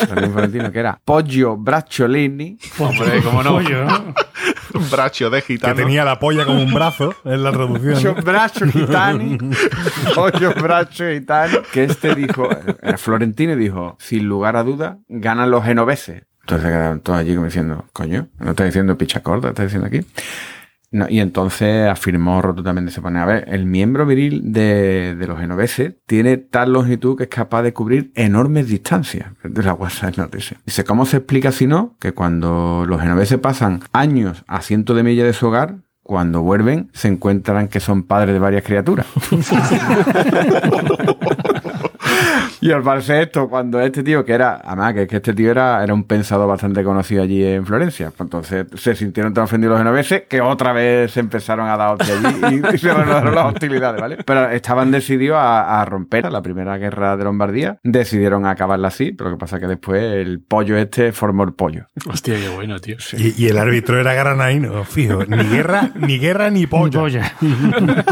También 0.07 0.31
florentino, 0.31 0.71
que 0.71 0.79
era 0.79 0.99
Poggio 1.03 1.57
Bracciolini. 1.57 2.57
Hombre, 2.79 3.21
cómo 3.31 3.43
no. 3.43 3.51
Pollo, 3.53 3.85
¿no? 3.85 4.13
Un 4.73 4.89
bracho 4.89 5.29
de 5.29 5.41
Que 5.41 5.47
gitano. 5.53 5.75
tenía 5.75 6.05
la 6.05 6.17
polla 6.17 6.45
como 6.45 6.61
un 6.61 6.73
brazo 6.73 7.13
en 7.25 7.43
la 7.43 7.51
traducción. 7.51 7.93
Poggio 7.93 8.15
Braccio 8.23 8.67
Gitani. 8.71 9.37
Poggio 10.15 10.53
Braccio 10.53 11.09
Gitani. 11.11 11.57
Que 11.73 11.83
este 11.83 12.15
dijo, 12.15 12.47
el 12.81 12.97
florentino 12.97 13.55
dijo, 13.57 13.97
sin 13.99 14.27
lugar 14.27 14.55
a 14.55 14.63
duda, 14.63 14.99
ganan 15.09 15.51
los 15.51 15.65
genoveses. 15.65 16.23
Entonces 16.41 16.65
se 16.67 16.71
quedaron 16.73 16.99
todos 17.01 17.19
allí 17.19 17.33
como 17.33 17.45
diciendo, 17.47 17.85
coño, 17.91 18.27
no 18.39 18.51
está 18.51 18.63
diciendo 18.63 18.97
picha 18.97 19.21
corta, 19.21 19.49
está 19.49 19.63
diciendo 19.63 19.87
aquí. 19.87 20.01
No, 20.91 21.07
y 21.09 21.21
entonces 21.21 21.89
afirmó 21.89 22.41
rotundamente, 22.41 22.91
se 22.91 23.01
pone, 23.01 23.19
a 23.19 23.25
ver, 23.25 23.45
el 23.47 23.65
miembro 23.65 24.05
viril 24.05 24.51
de, 24.51 25.15
de 25.15 25.27
los 25.27 25.39
genoveses 25.39 25.93
tiene 26.05 26.35
tal 26.35 26.73
longitud 26.73 27.17
que 27.17 27.23
es 27.23 27.29
capaz 27.29 27.63
de 27.63 27.73
cubrir 27.73 28.11
enormes 28.15 28.67
distancias. 28.67 29.31
De 29.43 29.63
la 29.63 29.73
WhatsApp 29.73 30.17
noticia. 30.17 30.57
Dice, 30.65 30.83
¿cómo 30.83 31.05
se 31.05 31.17
explica 31.17 31.53
si 31.53 31.65
no? 31.65 31.95
Que 31.99 32.11
cuando 32.11 32.85
los 32.87 32.99
genoveses 32.99 33.39
pasan 33.39 33.79
años 33.93 34.43
a 34.47 34.61
cientos 34.61 34.97
de 34.97 35.03
millas 35.03 35.25
de 35.25 35.33
su 35.33 35.47
hogar, 35.47 35.77
cuando 36.03 36.41
vuelven 36.41 36.89
se 36.93 37.07
encuentran 37.07 37.69
que 37.69 37.79
son 37.79 38.03
padres 38.03 38.33
de 38.33 38.39
varias 38.39 38.63
criaturas. 38.63 39.05
y 42.61 42.71
al 42.71 42.83
parecer 42.83 43.23
esto, 43.23 43.49
cuando 43.49 43.79
este 43.81 44.03
tío, 44.03 44.23
que 44.23 44.33
era, 44.33 44.61
además 44.63 44.93
que, 44.93 45.07
que 45.07 45.15
este 45.17 45.33
tío 45.33 45.51
era, 45.51 45.83
era 45.83 45.93
un 45.93 46.03
pensador 46.03 46.47
bastante 46.47 46.83
conocido 46.83 47.23
allí 47.23 47.43
en 47.43 47.65
Florencia, 47.65 48.11
pues 48.11 48.21
entonces 48.21 48.67
se 48.75 48.95
sintieron 48.95 49.33
tan 49.33 49.45
ofendidos 49.45 49.71
los 49.73 49.79
genoveses 49.79 50.23
que 50.29 50.41
otra 50.41 50.73
vez 50.73 51.11
se 51.11 51.19
empezaron 51.19 51.67
a 51.67 51.75
dar 51.77 51.95
hostia 51.95 52.15
allí 52.17 52.61
y, 52.71 52.75
y 52.75 52.77
se 52.77 52.93
renovaron 52.93 53.35
las 53.35 53.45
hostilidades, 53.53 53.99
¿vale? 53.99 54.17
Pero 54.25 54.49
estaban 54.49 54.91
decididos 54.91 55.37
a, 55.37 55.81
a 55.81 55.85
romper 55.85 56.31
la 56.31 56.41
primera 56.41 56.77
guerra 56.77 57.17
de 57.17 57.23
Lombardía, 57.23 57.77
decidieron 57.83 58.45
acabarla 58.45 58.89
así, 58.89 59.11
pero 59.11 59.29
lo 59.31 59.37
que 59.37 59.39
pasa 59.39 59.55
es 59.57 59.61
que 59.61 59.67
después 59.67 60.01
el 60.03 60.41
pollo 60.41 60.77
este 60.77 61.11
formó 61.11 61.43
el 61.43 61.53
pollo. 61.53 61.87
Hostia, 62.09 62.35
qué 62.35 62.49
bueno, 62.49 62.79
tío. 62.79 62.97
Y, 63.17 63.43
y 63.43 63.47
el 63.47 63.57
árbitro 63.57 63.99
era 63.99 64.13
Garanaino, 64.13 64.83
fijo. 64.83 65.25
Ni 65.25 65.43
guerra, 65.45 65.89
ni 65.95 66.19
guerra, 66.19 66.49
ni 66.49 66.61
Ni 66.61 66.67
polla. 66.67 66.99
polla. 67.01 67.31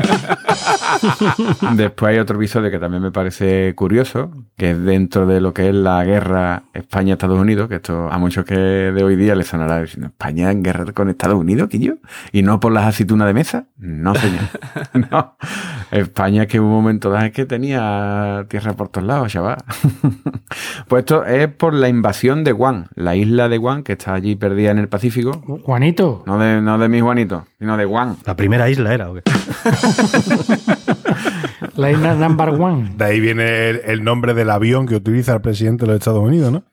Después 1.73 2.11
hay 2.11 2.19
otro 2.19 2.37
episodio 2.37 2.71
que 2.71 2.79
también 2.79 3.03
me 3.03 3.11
parece 3.11 3.73
curioso, 3.75 4.31
que 4.57 4.71
es 4.71 4.83
dentro 4.83 5.25
de 5.25 5.41
lo 5.41 5.53
que 5.53 5.69
es 5.69 5.75
la 5.75 6.03
guerra 6.03 6.63
España-Estados 6.73 7.39
Unidos, 7.39 7.69
que 7.69 7.75
esto 7.75 8.11
a 8.11 8.17
muchos 8.17 8.45
que 8.45 8.55
de 8.55 9.03
hoy 9.03 9.15
día 9.15 9.35
les 9.35 9.47
sonará 9.47 9.81
diciendo, 9.81 10.07
¿España 10.07 10.51
en 10.51 10.63
guerra 10.63 10.91
con 10.93 11.09
Estados 11.09 11.37
Unidos, 11.37 11.69
yo 11.71 11.93
¿Y 12.31 12.41
no 12.41 12.59
por 12.59 12.71
las 12.71 12.85
aceitunas 12.85 13.27
de 13.27 13.33
mesa? 13.33 13.65
No, 13.77 14.15
señor. 14.15 14.41
no. 15.11 15.37
España 15.91 16.45
que 16.45 16.59
hubo 16.59 16.67
un 16.67 16.73
momento 16.73 17.09
dado 17.09 17.25
es 17.25 17.31
que 17.31 17.45
tenía 17.45 18.45
tierra 18.49 18.73
por 18.73 18.89
todos 18.89 19.07
lados, 19.07 19.31
chaval. 19.31 19.57
pues 20.87 21.01
esto 21.01 21.25
es 21.25 21.47
por 21.47 21.73
la 21.73 21.89
invasión 21.89 22.43
de 22.43 22.51
Guam, 22.51 22.87
la 22.95 23.15
isla 23.15 23.49
de 23.49 23.57
Guam, 23.57 23.83
que 23.83 23.93
está 23.93 24.13
allí 24.13 24.35
perdida 24.35 24.71
en 24.71 24.79
el 24.79 24.89
Pacífico. 24.89 25.31
Juanito. 25.63 26.23
No 26.25 26.37
de, 26.37 26.61
no 26.61 26.77
de 26.77 26.89
mi 26.89 27.01
Juanito, 27.01 27.45
sino 27.59 27.77
de 27.77 27.85
Guam. 27.85 28.17
La 28.25 28.35
primera 28.35 28.69
isla 28.69 28.93
era, 28.93 29.09
¿o 29.09 29.15
qué? 29.15 29.21
La 31.79 31.91
isla 31.91 32.13
number 32.13 32.49
one. 32.49 32.91
De 32.97 33.05
ahí 33.05 33.21
viene 33.21 33.69
el, 33.69 33.81
el 33.85 34.03
nombre 34.03 34.33
del 34.33 34.49
avión 34.49 34.85
que 34.85 34.95
utiliza 34.95 35.33
el 35.33 35.39
presidente 35.39 35.85
de 35.85 35.87
los 35.87 35.99
Estados 35.99 36.21
Unidos, 36.21 36.51
¿no? 36.51 36.63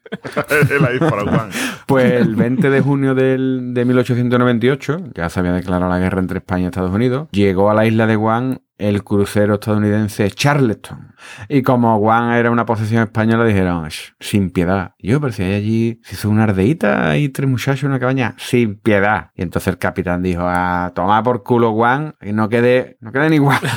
La 0.81 0.91
dispara 0.91 1.23
Juan. 1.23 1.49
Pues 1.85 2.11
el 2.11 2.35
20 2.35 2.69
de 2.69 2.81
junio 2.81 3.15
del, 3.15 3.73
de 3.73 3.85
1898, 3.85 5.11
ya 5.15 5.29
se 5.29 5.39
había 5.39 5.53
declarado 5.53 5.89
la 5.89 5.99
guerra 5.99 6.19
entre 6.19 6.39
España 6.39 6.63
y 6.63 6.65
Estados 6.65 6.93
Unidos, 6.93 7.29
llegó 7.31 7.69
a 7.69 7.73
la 7.73 7.85
isla 7.85 8.05
de 8.05 8.17
Guam 8.17 8.57
el 8.77 9.03
crucero 9.03 9.55
estadounidense 9.55 10.29
Charleston. 10.31 11.15
Y 11.49 11.63
como 11.63 11.97
Guam 11.97 12.31
era 12.31 12.51
una 12.51 12.65
posesión 12.65 13.03
española, 13.03 13.43
dijeron, 13.45 13.89
"Sh, 13.89 14.13
sin 14.19 14.51
piedad. 14.51 14.93
Yo, 14.99 15.19
pero 15.19 15.33
si 15.33 15.43
hay 15.43 15.53
allí, 15.53 15.99
se 16.03 16.15
hizo 16.15 16.29
una 16.29 16.43
ardeíta 16.43 17.17
y 17.17 17.29
tres 17.29 17.49
muchachos 17.49 17.83
en 17.83 17.89
una 17.89 17.99
cabaña, 17.99 18.35
sin 18.37 18.75
piedad. 18.75 19.31
Y 19.35 19.41
entonces 19.41 19.67
el 19.67 19.77
capitán 19.77 20.21
dijo, 20.21 20.43
a 20.45 20.91
tomar 20.93 21.23
por 21.23 21.43
culo 21.43 21.71
Guam 21.71 22.13
y 22.21 22.33
no 22.33 22.49
quede, 22.49 22.97
no 23.01 23.11
quede 23.11 23.29
ni 23.29 23.37
Guam. 23.39 23.59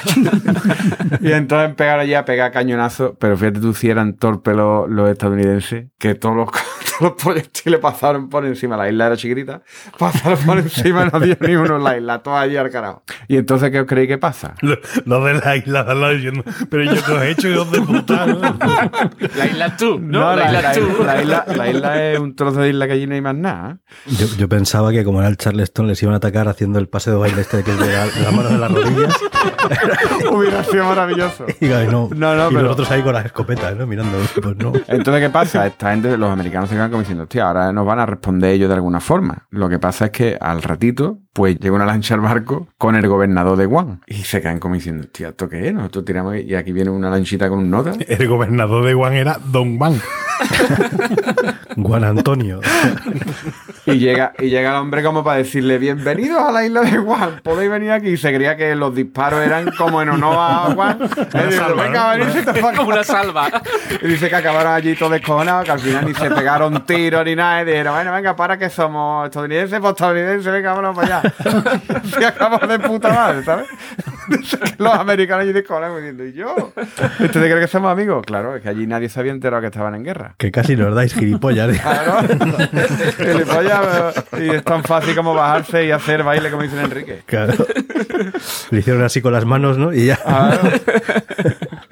y 1.20 1.32
entonces 1.32 1.74
pegaron 1.74 2.06
ya 2.06 2.20
a 2.20 2.24
pegar 2.24 2.52
cañonazo. 2.52 3.16
Pero 3.18 3.36
fíjate 3.36 3.60
tú 3.60 3.74
si 3.74 3.90
eran 3.90 4.16
torpes 4.16 4.54
los, 4.54 4.88
los 4.88 5.10
estadounidenses, 5.10 5.86
que 5.98 6.14
todos 6.14 6.36
los, 6.36 6.48
los 7.00 7.12
proyectiles 7.22 7.80
pasaron 7.80 8.28
por 8.28 8.44
encima. 8.44 8.76
La 8.76 8.88
isla 8.88 9.06
era 9.06 9.16
chiquitita, 9.16 9.62
pasaron 9.98 10.38
por 10.40 10.58
encima 10.58 11.06
y 11.06 11.10
no 11.12 11.20
dio 11.20 11.36
ni 11.40 11.54
uno 11.56 11.76
en 11.76 11.84
la 11.84 11.96
isla, 11.96 12.18
todo 12.20 12.36
allí 12.36 12.56
al 12.56 12.70
carajo. 12.70 13.02
Y 13.28 13.36
entonces, 13.36 13.70
¿qué 13.70 13.80
os 13.80 13.86
creéis 13.86 14.08
que 14.08 14.18
pasa? 14.18 14.54
Lo, 14.60 14.76
lo 15.04 15.24
de 15.24 15.34
la 15.34 15.56
isla 15.56 15.84
de 15.84 15.90
al 15.92 16.00
lado 16.00 16.12
diciendo, 16.14 16.44
pero 16.70 16.84
yo 16.84 17.04
que 17.04 17.12
os 17.12 17.22
he 17.22 17.30
hecho, 17.30 17.48
hijos 17.48 17.70
de 17.70 17.80
puta. 17.80 18.26
¿no? 18.26 18.40
La 19.36 19.46
isla 19.46 19.76
tú, 19.76 19.98
¿no? 19.98 20.20
No, 20.20 20.36
la, 20.36 20.46
isla 20.46 20.62
la, 20.62 20.72
tú. 20.72 21.04
la 21.04 21.22
isla, 21.22 21.44
la 21.56 21.70
isla 21.70 22.04
es 22.12 22.18
un 22.18 22.36
trozo 22.36 22.60
de 22.60 22.70
isla 22.70 22.86
que 22.86 22.92
allí 22.94 23.06
no 23.06 23.14
hay 23.14 23.20
más 23.20 23.34
nada. 23.34 23.78
Yo, 24.06 24.26
yo 24.38 24.48
pensaba 24.48 24.90
que 24.92 25.04
como 25.04 25.20
era 25.20 25.28
el 25.28 25.36
Charleston 25.36 25.86
les 25.88 26.02
iban 26.02 26.14
a 26.14 26.18
atacar 26.18 26.48
haciendo 26.48 26.78
el 26.78 26.88
pase 26.88 27.10
de 27.10 27.16
baile 27.16 27.40
este 27.40 27.62
que 27.62 27.70
es 27.70 27.78
de 27.78 27.92
la, 27.92 28.06
de 28.06 28.20
la 28.22 28.30
mano 28.30 28.48
de 28.50 28.58
las 28.58 28.70
rodillas. 28.72 29.14
Hubiera 30.30 30.64
sido 30.64 30.84
maravilloso. 30.84 31.46
Y, 31.60 31.66
no, 31.66 32.08
No, 32.14 32.34
no, 32.34 32.50
y 32.50 32.54
pero- 32.54 32.62
nosotros 32.62 32.90
ahí 32.90 33.02
con 33.02 33.14
las 33.14 33.24
escopetas, 33.26 33.76
¿no? 33.76 33.86
Mirando. 33.86 34.18
Pues 34.40 34.56
no. 34.56 34.72
Entonces, 34.88 35.22
¿qué 35.22 35.30
pasa? 35.30 35.66
Esta 35.66 35.90
gente, 35.90 36.16
los 36.16 36.30
americanos 36.30 36.68
se 36.68 36.74
quedan 36.74 36.89
como 36.90 37.00
diciendo, 37.00 37.24
hostia, 37.24 37.46
ahora 37.46 37.72
nos 37.72 37.86
van 37.86 37.98
a 37.98 38.06
responder 38.06 38.52
ellos 38.52 38.68
de 38.68 38.74
alguna 38.74 39.00
forma. 39.00 39.46
Lo 39.50 39.68
que 39.68 39.78
pasa 39.78 40.06
es 40.06 40.10
que 40.10 40.36
al 40.40 40.62
ratito, 40.62 41.18
pues 41.32 41.58
llega 41.58 41.74
una 41.74 41.86
lancha 41.86 42.14
al 42.14 42.20
barco 42.20 42.68
con 42.78 42.96
el 42.96 43.06
gobernador 43.08 43.56
de 43.56 43.66
Guam. 43.66 44.00
Y 44.06 44.14
se 44.14 44.40
quedan 44.40 44.58
como 44.58 44.74
diciendo, 44.74 45.04
hostia, 45.04 45.28
¿esto 45.30 45.48
qué 45.48 45.68
es? 45.68 45.74
Nosotros 45.74 46.04
tiramos 46.04 46.36
y 46.36 46.54
aquí 46.54 46.72
viene 46.72 46.90
una 46.90 47.10
lanchita 47.10 47.48
con 47.48 47.60
un 47.60 47.70
nota. 47.70 47.92
El 48.06 48.28
gobernador 48.28 48.84
de 48.84 48.94
Guam 48.94 49.12
era 49.12 49.38
Don 49.50 49.78
Juan. 49.78 50.00
Juan 51.76 52.04
Antonio. 52.04 52.60
Y 53.86 53.98
llega, 53.98 54.32
y 54.38 54.50
llega 54.50 54.70
el 54.70 54.76
hombre 54.76 55.02
como 55.02 55.24
para 55.24 55.38
decirle, 55.38 55.78
bienvenidos 55.78 56.40
a 56.42 56.52
la 56.52 56.64
isla 56.64 56.82
de 56.82 56.98
Guam, 56.98 57.40
podéis 57.42 57.70
venir 57.70 57.90
aquí. 57.92 58.08
Y 58.08 58.16
se 58.16 58.32
creía 58.34 58.56
que 58.56 58.74
los 58.74 58.94
disparos 58.94 59.40
eran 59.44 59.70
como 59.76 60.02
en 60.02 60.10
honor 60.10 60.36
a 60.38 60.74
para 60.76 60.96
Como 62.62 62.82
una 62.88 62.94
acá". 63.00 63.04
salva. 63.04 63.48
Y 64.02 64.06
dice 64.06 64.28
que 64.28 64.36
acabaron 64.36 64.72
allí 64.72 64.94
todos 64.94 65.12
descojonados, 65.12 65.64
que 65.64 65.70
al 65.72 65.80
final 65.80 66.06
ni 66.06 66.14
se 66.14 66.30
pegaron 66.30 66.84
tiros 66.86 67.24
ni 67.24 67.34
nada. 67.36 67.62
Y 67.62 67.64
dijeron, 67.66 67.94
bueno, 67.94 68.12
venga, 68.12 68.36
para 68.36 68.58
que 68.58 68.68
somos 68.70 69.26
estadounidenses, 69.26 69.80
pues 69.80 69.90
estadounidenses, 69.92 70.52
venga, 70.52 70.74
vámonos 70.74 70.96
para 70.96 71.18
allá. 71.20 71.34
Se 72.18 72.24
acabó 72.26 72.66
de 72.66 72.78
puta 72.78 73.08
madre, 73.12 73.42
¿sabes? 73.44 73.66
Dice 74.28 74.58
que 74.76 74.82
los 74.82 74.94
americanos 74.94 75.44
allí 75.44 75.52
descojonados 75.52 75.96
diciendo, 75.98 76.24
¿y 76.24 76.32
yo? 76.32 76.72
¿Usted 76.76 77.30
cree 77.30 77.60
que 77.60 77.66
somos 77.68 77.90
amigos? 77.92 78.24
Claro, 78.26 78.56
es 78.56 78.62
que 78.62 78.68
allí 78.68 78.86
nadie 78.86 79.08
se 79.08 79.18
había 79.20 79.32
enterado 79.32 79.60
que 79.60 79.68
estaban 79.68 79.94
en 79.94 80.04
guerra. 80.04 80.34
Que 80.38 80.50
casi 80.50 80.76
nos 80.76 80.94
dais 80.94 81.14
gilipollas. 81.14 81.59
Claro. 81.68 82.28
Gilipollas, 83.18 84.24
y 84.38 84.50
es 84.50 84.64
tan 84.64 84.82
fácil 84.84 85.14
como 85.14 85.34
bajarse 85.34 85.84
y 85.86 85.90
hacer 85.90 86.22
baile 86.22 86.50
como 86.50 86.62
dice 86.62 86.80
Enrique. 86.80 87.22
Claro. 87.26 87.54
Le 88.70 88.78
hicieron 88.80 89.02
así 89.02 89.20
con 89.20 89.32
las 89.32 89.44
manos, 89.44 89.78
¿no? 89.78 89.92
Y 89.92 90.06
ya. 90.06 90.16
Claro. 90.16 90.70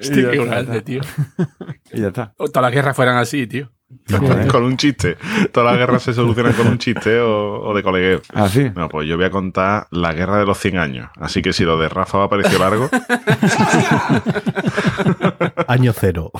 Y 0.01 0.03
Hostia, 0.07 0.23
ya 0.23 0.31
qué 0.31 0.37
está. 0.37 0.45
grande, 0.55 0.81
tío. 0.81 1.01
Y 1.91 1.99
ya 2.01 2.07
está. 2.07 2.33
Todas 2.37 2.61
las 2.61 2.71
guerras 2.71 2.95
fueran 2.95 3.17
así, 3.17 3.47
tío. 3.47 3.69
Con 4.51 4.63
un 4.63 4.77
chiste. 4.77 5.17
Todas 5.51 5.71
las 5.71 5.79
guerras 5.79 6.03
se 6.03 6.13
solucionan 6.13 6.53
con 6.53 6.67
un 6.67 6.77
chiste 6.77 7.19
o, 7.19 7.61
o 7.61 7.73
de 7.75 7.83
colegueo. 7.83 8.21
¿Ah, 8.33 8.47
sí? 8.47 8.69
No, 8.75 8.87
pues 8.89 9.07
yo 9.07 9.17
voy 9.17 9.25
a 9.25 9.31
contar 9.31 9.87
la 9.91 10.13
guerra 10.13 10.37
de 10.39 10.45
los 10.45 10.57
100 10.59 10.77
años. 10.77 11.09
Así 11.19 11.41
que 11.41 11.53
si 11.53 11.63
lo 11.63 11.77
de 11.79 11.89
Rafa 11.89 12.17
va 12.19 12.25
a 12.25 12.29
parecer 12.29 12.59
largo, 12.59 12.89
Año 15.67 15.93
cero. 15.93 16.31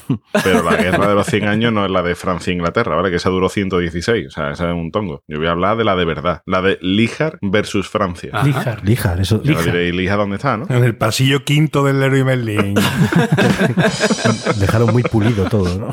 pero 0.43 0.63
la 0.63 0.75
guerra 0.75 1.07
de 1.07 1.15
los 1.15 1.27
100 1.27 1.47
años 1.47 1.73
no 1.73 1.85
es 1.85 1.91
la 1.91 2.01
de 2.01 2.15
Francia 2.15 2.51
e 2.51 2.55
Inglaterra, 2.55 2.95
¿vale? 2.95 3.09
Que 3.09 3.17
esa 3.17 3.29
duró 3.29 3.49
116. 3.49 4.27
O 4.27 4.31
sea, 4.31 4.51
esa 4.51 4.69
es 4.69 4.75
un 4.75 4.91
tongo. 4.91 5.23
Yo 5.27 5.37
voy 5.37 5.47
a 5.47 5.51
hablar 5.51 5.77
de 5.77 5.83
la 5.83 5.95
de 5.95 6.05
verdad. 6.05 6.41
La 6.45 6.61
de 6.61 6.77
Lijar 6.81 7.37
versus 7.41 7.87
Francia. 7.89 8.31
Ajá. 8.33 8.45
Lijar. 8.47 8.83
Lijar, 8.83 9.19
eso. 9.21 9.41
Ya 9.43 9.53
no 9.53 9.61
diréis 9.61 9.93
Lijar 9.95 10.17
dónde 10.17 10.37
está, 10.37 10.57
¿no? 10.57 10.65
En 10.69 10.83
el 10.83 10.95
pasillo 10.95 11.43
quinto 11.43 11.83
del 11.83 11.99
Leroy 11.99 12.23
Merlin. 12.23 12.75
Dejaron 14.57 14.91
muy 14.91 15.03
pulido 15.03 15.45
todo, 15.49 15.77
¿no? 15.77 15.89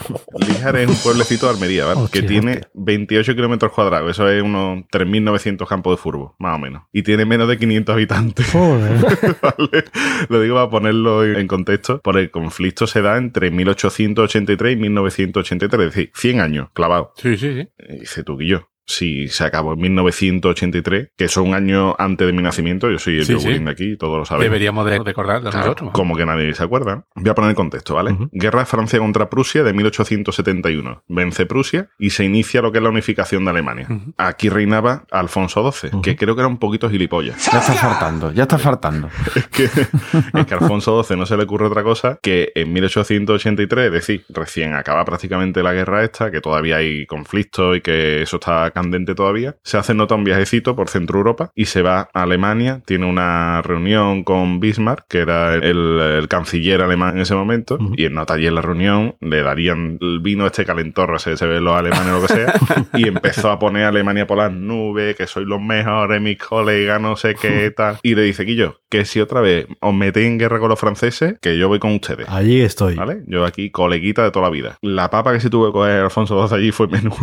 Lijar 0.46 0.76
es 0.76 0.88
un 0.88 0.96
pueblecito 0.96 1.45
de 1.46 1.54
Almería, 1.54 1.84
¿vale? 1.84 2.00
Hostia, 2.00 2.20
que 2.20 2.26
tiene 2.26 2.52
hostia. 2.52 2.70
28 2.74 3.34
kilómetros 3.34 3.72
cuadrados. 3.72 4.10
Eso 4.10 4.28
es 4.28 4.42
unos 4.42 4.84
3.900 4.92 5.66
campos 5.66 5.96
de 5.96 6.02
fútbol, 6.02 6.32
más 6.38 6.56
o 6.56 6.58
menos. 6.58 6.82
Y 6.92 7.02
tiene 7.02 7.24
menos 7.24 7.48
de 7.48 7.58
500 7.58 7.92
habitantes. 7.92 8.50
Joder. 8.50 9.00
¿vale? 9.42 9.84
Lo 10.28 10.40
digo 10.40 10.56
para 10.56 10.70
ponerlo 10.70 11.24
en 11.24 11.46
contexto, 11.46 12.00
porque 12.02 12.20
el 12.20 12.30
conflicto 12.30 12.86
se 12.86 13.02
da 13.02 13.16
entre 13.16 13.50
1883 13.50 14.72
y 14.72 14.76
1983, 14.76 15.86
es 15.88 15.94
decir, 15.94 16.10
100 16.14 16.40
años 16.40 16.68
clavados. 16.72 17.08
Sí, 17.16 17.36
sí, 17.36 17.54
sí. 17.54 17.68
Y 17.88 18.00
Dice 18.00 18.22
tú 18.22 18.40
y 18.40 18.48
yo. 18.48 18.68
Si 18.86 19.28
se 19.28 19.44
acabó 19.44 19.72
en 19.74 19.80
1983, 19.80 21.08
que 21.16 21.24
eso 21.24 21.40
es 21.42 21.46
un 21.48 21.54
año 21.54 21.94
antes 21.98 22.26
de 22.26 22.32
mi 22.32 22.42
nacimiento, 22.42 22.90
yo 22.90 22.98
soy 22.98 23.18
el 23.18 23.24
Sí, 23.26 23.38
sí. 23.40 23.58
de 23.58 23.70
aquí, 23.70 23.96
todos 23.96 24.18
lo 24.18 24.24
sabemos. 24.24 24.44
Deberíamos 24.44 24.86
de 24.86 24.98
recordarlo 25.00 25.50
Claro, 25.50 25.66
nosotros. 25.66 25.90
como 25.92 26.16
que 26.16 26.24
nadie 26.24 26.54
se 26.54 26.62
acuerda. 26.62 27.04
Voy 27.14 27.28
a 27.30 27.34
poner 27.34 27.50
el 27.50 27.56
contexto, 27.56 27.94
¿vale? 27.94 28.16
Guerra 28.32 28.60
de 28.60 28.66
Francia 28.66 28.98
contra 28.98 29.28
Prusia 29.28 29.64
de 29.64 29.72
1871. 29.72 31.02
Vence 31.08 31.46
Prusia 31.46 31.88
y 31.98 32.10
se 32.10 32.24
inicia 32.24 32.62
lo 32.62 32.72
que 32.72 32.78
es 32.78 32.84
la 32.84 32.90
unificación 32.90 33.44
de 33.44 33.50
Alemania. 33.50 33.88
Aquí 34.16 34.48
reinaba 34.48 35.04
Alfonso 35.10 35.70
XII, 35.70 36.00
que 36.02 36.16
creo 36.16 36.34
que 36.34 36.40
era 36.42 36.48
un 36.48 36.58
poquito 36.58 36.88
gilipollas. 36.88 37.50
Ya 37.52 37.58
está 37.58 37.72
faltando, 37.74 38.32
ya 38.32 38.42
está 38.44 38.58
faltando. 38.58 39.08
es, 39.34 39.46
que, 39.48 39.64
es 39.64 40.46
que 40.46 40.54
a 40.54 40.58
Alfonso 40.58 41.02
XII 41.02 41.16
no 41.16 41.26
se 41.26 41.36
le 41.36 41.42
ocurre 41.44 41.66
otra 41.66 41.82
cosa 41.82 42.18
que 42.22 42.52
en 42.54 42.72
1883, 42.72 43.86
es 43.86 43.92
decir, 43.92 44.24
recién 44.28 44.74
acaba 44.74 45.04
prácticamente 45.04 45.62
la 45.62 45.72
guerra 45.72 46.04
esta, 46.04 46.30
que 46.30 46.40
todavía 46.40 46.76
hay 46.76 47.04
conflicto 47.06 47.74
y 47.74 47.80
que 47.80 48.22
eso 48.22 48.36
está 48.36 48.70
candente 48.76 49.14
todavía, 49.14 49.56
se 49.62 49.78
hace 49.78 49.94
nota 49.94 50.14
un 50.14 50.24
viajecito 50.24 50.76
por 50.76 50.90
Centro 50.90 51.16
Europa 51.16 51.50
y 51.54 51.64
se 51.64 51.80
va 51.80 52.10
a 52.12 52.22
Alemania, 52.24 52.82
tiene 52.84 53.06
una 53.06 53.62
reunión 53.62 54.22
con 54.22 54.60
Bismarck, 54.60 55.06
que 55.08 55.20
era 55.20 55.54
el, 55.54 55.98
el 55.98 56.28
canciller 56.28 56.82
alemán 56.82 57.16
en 57.16 57.22
ese 57.22 57.34
momento, 57.34 57.78
y 57.96 58.04
en 58.04 58.12
nota 58.12 58.34
allí 58.34 58.46
en 58.46 58.54
la 58.54 58.60
reunión 58.60 59.16
le 59.20 59.42
darían 59.42 59.96
el 60.02 60.20
vino 60.20 60.46
este 60.46 60.66
calentorro, 60.66 61.18
se, 61.18 61.38
se 61.38 61.46
ve 61.46 61.62
los 61.62 61.74
alemanes 61.74 62.08
o 62.08 62.20
lo 62.20 62.26
que 62.26 62.34
sea, 62.34 62.54
y 62.92 63.08
empezó 63.08 63.50
a 63.50 63.58
poner 63.58 63.84
a 63.84 63.88
Alemania 63.88 64.26
por 64.26 64.36
las 64.36 64.52
nubes, 64.52 65.16
que 65.16 65.26
sois 65.26 65.46
los 65.46 65.60
mejores, 65.60 66.20
mis 66.20 66.36
colegas, 66.36 67.00
no 67.00 67.16
sé 67.16 67.34
qué 67.34 67.70
tal, 67.76 67.98
y 68.02 68.14
le 68.14 68.22
dice, 68.22 68.44
Quillo, 68.44 68.82
que 68.90 69.06
si 69.06 69.20
otra 69.20 69.40
vez 69.40 69.66
os 69.80 69.94
metéis 69.94 70.26
en 70.26 70.38
guerra 70.38 70.58
con 70.58 70.68
los 70.68 70.78
franceses, 70.78 71.36
que 71.40 71.56
yo 71.56 71.68
voy 71.68 71.78
con 71.78 71.94
ustedes. 71.94 72.28
Allí 72.28 72.60
estoy. 72.60 72.94
¿Vale? 72.94 73.22
Yo 73.26 73.46
aquí, 73.46 73.70
coleguita 73.70 74.22
de 74.22 74.30
toda 74.32 74.44
la 74.46 74.50
vida. 74.50 74.76
La 74.82 75.08
papa 75.08 75.32
que 75.32 75.40
se 75.40 75.48
tuvo 75.48 75.72
coger 75.72 76.02
Alfonso 76.02 76.46
XII 76.46 76.58
allí 76.58 76.72
fue 76.72 76.88
menú. 76.88 77.14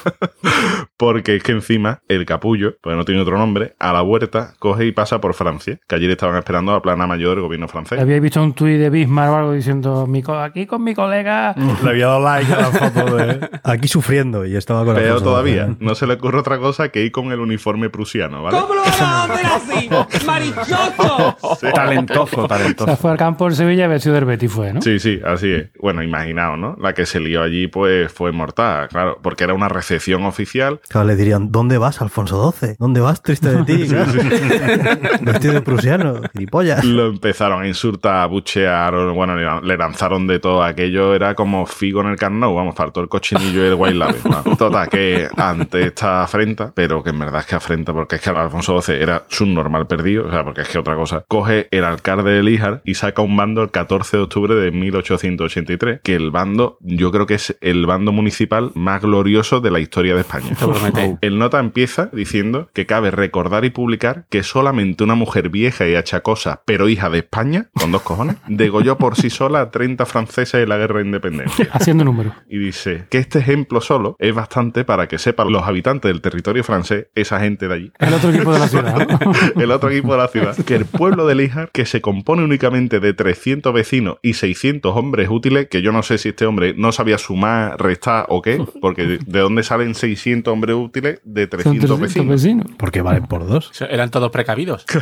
Porque 0.98 1.36
es 1.36 1.42
que 1.42 1.52
encima 1.52 2.00
el 2.08 2.24
capullo, 2.24 2.76
pues 2.80 2.96
no 2.96 3.04
tiene 3.04 3.20
otro 3.20 3.36
nombre, 3.38 3.74
a 3.78 3.92
la 3.92 4.02
huerta 4.02 4.54
coge 4.58 4.86
y 4.86 4.92
pasa 4.92 5.20
por 5.20 5.34
Francia, 5.34 5.78
que 5.86 5.94
ayer 5.94 6.10
estaban 6.10 6.36
esperando 6.38 6.72
la 6.72 6.80
plana 6.80 7.06
mayor 7.06 7.32
del 7.36 7.42
gobierno 7.42 7.68
francés. 7.68 8.00
Había 8.00 8.18
visto 8.20 8.42
un 8.42 8.54
tuit 8.54 8.78
de 8.78 8.88
Bismarck 8.88 9.30
o 9.32 9.36
algo 9.36 9.52
diciendo, 9.52 10.06
"Mi 10.06 10.22
co- 10.22 10.38
aquí 10.38 10.64
con 10.66 10.82
mi 10.82 10.94
colega. 10.94 11.54
Le 11.84 11.90
había 11.90 12.06
dado 12.06 12.20
like 12.24 12.52
a 12.52 12.56
la 12.60 12.66
foto 12.66 13.16
de. 13.16 13.50
Aquí 13.64 13.88
sufriendo 13.88 14.46
y 14.46 14.56
estaba 14.56 14.84
con 14.84 14.94
Pero 14.94 15.20
todavía 15.20 15.74
no 15.80 15.94
se 15.94 16.06
le 16.06 16.14
ocurre 16.14 16.38
otra 16.38 16.58
cosa 16.58 16.88
que 16.90 17.02
ir 17.04 17.10
con 17.12 17.32
el 17.32 17.40
uniforme 17.40 17.90
prusiano, 17.90 18.42
¿vale? 18.42 18.58
¿Cómo 18.58 18.74
lo 18.74 18.82
van 18.82 18.92
a 19.00 19.24
hacer 19.24 19.46
así? 19.46 19.88
¡Marichoso! 20.26 21.36
Talentoso, 21.74 22.42
O 22.42 22.48
talentoso. 22.48 22.86
sea, 22.86 22.96
fue 22.96 23.10
al 23.10 23.16
campo 23.16 23.44
del 23.46 23.54
Sevilla 23.54 23.84
a 23.86 23.88
ver 23.88 24.00
si 24.00 24.10
del 24.10 24.24
Betis 24.24 24.52
fue, 24.52 24.72
¿no? 24.72 24.80
Sí, 24.82 24.98
sí, 24.98 25.20
así 25.24 25.50
es. 25.52 25.68
Bueno, 25.80 26.02
imaginaos, 26.02 26.58
¿no? 26.58 26.76
La 26.80 26.92
que 26.94 27.06
se 27.06 27.20
lió 27.20 27.42
allí, 27.42 27.66
pues, 27.66 28.12
fue 28.12 28.32
mortal, 28.32 28.88
claro, 28.88 29.18
porque 29.22 29.44
era 29.44 29.54
una 29.54 29.68
recepción 29.68 30.24
oficial. 30.24 30.80
Claro, 30.88 31.06
le 31.08 31.16
dirían, 31.16 31.50
¿dónde 31.52 31.78
vas, 31.78 32.00
Alfonso 32.00 32.52
XII? 32.52 32.76
¿Dónde 32.78 33.00
vas, 33.00 33.22
triste 33.22 33.48
de 33.50 33.64
ti? 33.64 33.86
Claro. 33.88 34.12
Vestido 35.20 35.54
de 35.54 35.60
prusiano, 35.60 36.20
gilipollas. 36.32 36.84
Lo 36.84 37.06
empezaron 37.08 37.62
a 37.62 37.66
insultar, 37.68 38.16
a 38.22 38.26
buchear, 38.26 38.94
bueno, 39.12 39.60
le- 39.60 39.76
lanzaron 39.76 40.26
de 40.26 40.38
todo. 40.38 40.62
Aquello 40.62 41.14
era 41.14 41.34
como 41.34 41.66
figo 41.66 42.00
en 42.00 42.08
el 42.08 42.16
carnot, 42.16 42.54
vamos, 42.54 42.74
faltó 42.74 43.00
el 43.00 43.08
cochinillo 43.08 43.64
y 43.64 43.68
el 43.68 43.74
white 43.74 43.94
label. 43.94 44.20
¿no? 44.24 44.56
Total, 44.56 44.88
que 44.88 45.28
ante 45.36 45.82
esta 45.86 46.22
afrenta, 46.22 46.72
pero 46.74 47.02
que 47.02 47.10
en 47.10 47.18
verdad 47.18 47.40
es 47.40 47.46
que 47.46 47.54
afrenta, 47.56 47.92
porque 47.92 48.16
es 48.16 48.22
que 48.22 48.30
Alfonso 48.30 48.80
XII 48.80 48.94
era 48.96 49.24
su 49.28 49.46
normal 49.46 49.86
perdido, 49.86 50.26
o 50.26 50.30
sea, 50.30 50.44
porque 50.44 50.62
es 50.62 50.68
que 50.68 50.78
otra 50.78 50.94
cosa, 50.96 51.24
coge 51.28 51.68
el 51.70 51.84
alcalde 51.84 52.30
de 52.30 52.42
Líjar 52.42 52.82
y 52.84 52.94
saca 52.94 53.22
un 53.22 53.36
bando 53.36 53.62
el 53.62 53.70
14 53.70 54.16
de 54.18 54.22
octubre 54.24 54.54
de 54.54 54.70
1883, 54.70 56.00
que 56.02 56.14
el 56.14 56.30
bando, 56.30 56.78
yo 56.80 57.10
creo 57.10 57.26
que 57.26 57.34
es 57.34 57.56
el 57.60 57.86
bando 57.86 58.12
municipal 58.12 58.70
más 58.74 59.02
glorioso 59.02 59.60
de 59.60 59.70
la 59.70 59.80
historia 59.80 60.14
de 60.14 60.20
España. 60.20 60.54
Promete. 60.76 61.18
El 61.20 61.38
nota 61.38 61.58
empieza 61.58 62.10
diciendo 62.12 62.68
que 62.72 62.86
cabe 62.86 63.10
recordar 63.10 63.64
y 63.64 63.70
publicar 63.70 64.26
que 64.30 64.42
solamente 64.42 65.04
una 65.04 65.14
mujer 65.14 65.48
vieja 65.48 65.86
y 65.86 65.94
achacosa, 65.94 66.62
pero 66.64 66.88
hija 66.88 67.10
de 67.10 67.18
España, 67.18 67.68
con 67.72 67.92
dos 67.92 68.02
cojones, 68.02 68.36
degolló 68.48 68.98
por 68.98 69.16
sí 69.16 69.30
sola 69.30 69.60
a 69.60 69.70
30 69.70 70.06
franceses 70.06 70.62
en 70.62 70.68
la 70.68 70.76
guerra 70.76 71.00
de 71.00 71.06
independencia. 71.06 71.68
Haciendo 71.72 72.04
números. 72.04 72.32
Y 72.48 72.58
dice 72.58 73.06
que 73.10 73.18
este 73.18 73.38
ejemplo 73.38 73.80
solo 73.80 74.16
es 74.18 74.34
bastante 74.34 74.84
para 74.84 75.08
que 75.08 75.18
sepan 75.18 75.52
los 75.52 75.62
habitantes 75.64 76.10
del 76.10 76.20
territorio 76.20 76.64
francés, 76.64 77.06
esa 77.14 77.40
gente 77.40 77.68
de 77.68 77.74
allí, 77.74 77.92
El 77.98 78.14
otro 78.14 78.30
equipo 78.30 78.52
de 78.52 78.58
la 78.58 78.68
ciudad. 78.68 79.08
¿no? 79.08 79.32
el 79.62 79.70
otro 79.70 79.90
equipo 79.90 80.12
de 80.12 80.18
la 80.18 80.28
ciudad, 80.28 80.56
que 80.64 80.76
el 80.76 80.84
pueblo 80.84 81.26
de 81.26 81.34
Líjar, 81.34 81.70
que 81.72 81.86
se 81.86 82.00
compone 82.00 82.44
únicamente 82.44 83.00
de 83.00 83.12
300 83.14 83.72
vecinos 83.72 84.18
y 84.22 84.34
600 84.34 84.96
hombres 84.96 85.28
útiles, 85.30 85.68
que 85.68 85.82
yo 85.82 85.92
no 85.92 86.02
sé 86.02 86.18
si 86.18 86.30
este 86.30 86.46
hombre 86.46 86.74
no 86.76 86.92
sabía 86.92 87.18
sumar, 87.18 87.80
restar 87.80 88.26
o 88.28 88.42
qué, 88.42 88.64
porque 88.80 89.04
de, 89.06 89.18
de 89.18 89.40
dónde 89.40 89.62
salen 89.62 89.94
600 89.94 90.52
hombres 90.52 90.65
útiles 90.74 91.20
de 91.24 91.42
Son 91.42 91.50
300 91.50 91.98
300 91.98 92.00
vecinos. 92.00 92.28
vecinos. 92.42 92.66
Porque 92.78 93.02
valen 93.02 93.26
por 93.26 93.46
dos. 93.46 93.70
Eran 93.88 94.10
todos 94.10 94.30
precavidos. 94.30 94.84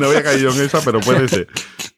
No 0.00 0.06
había 0.06 0.22
caído 0.22 0.50
en 0.52 0.60
esa, 0.62 0.80
pero 0.84 1.00
puede 1.00 1.28
ser. 1.28 1.48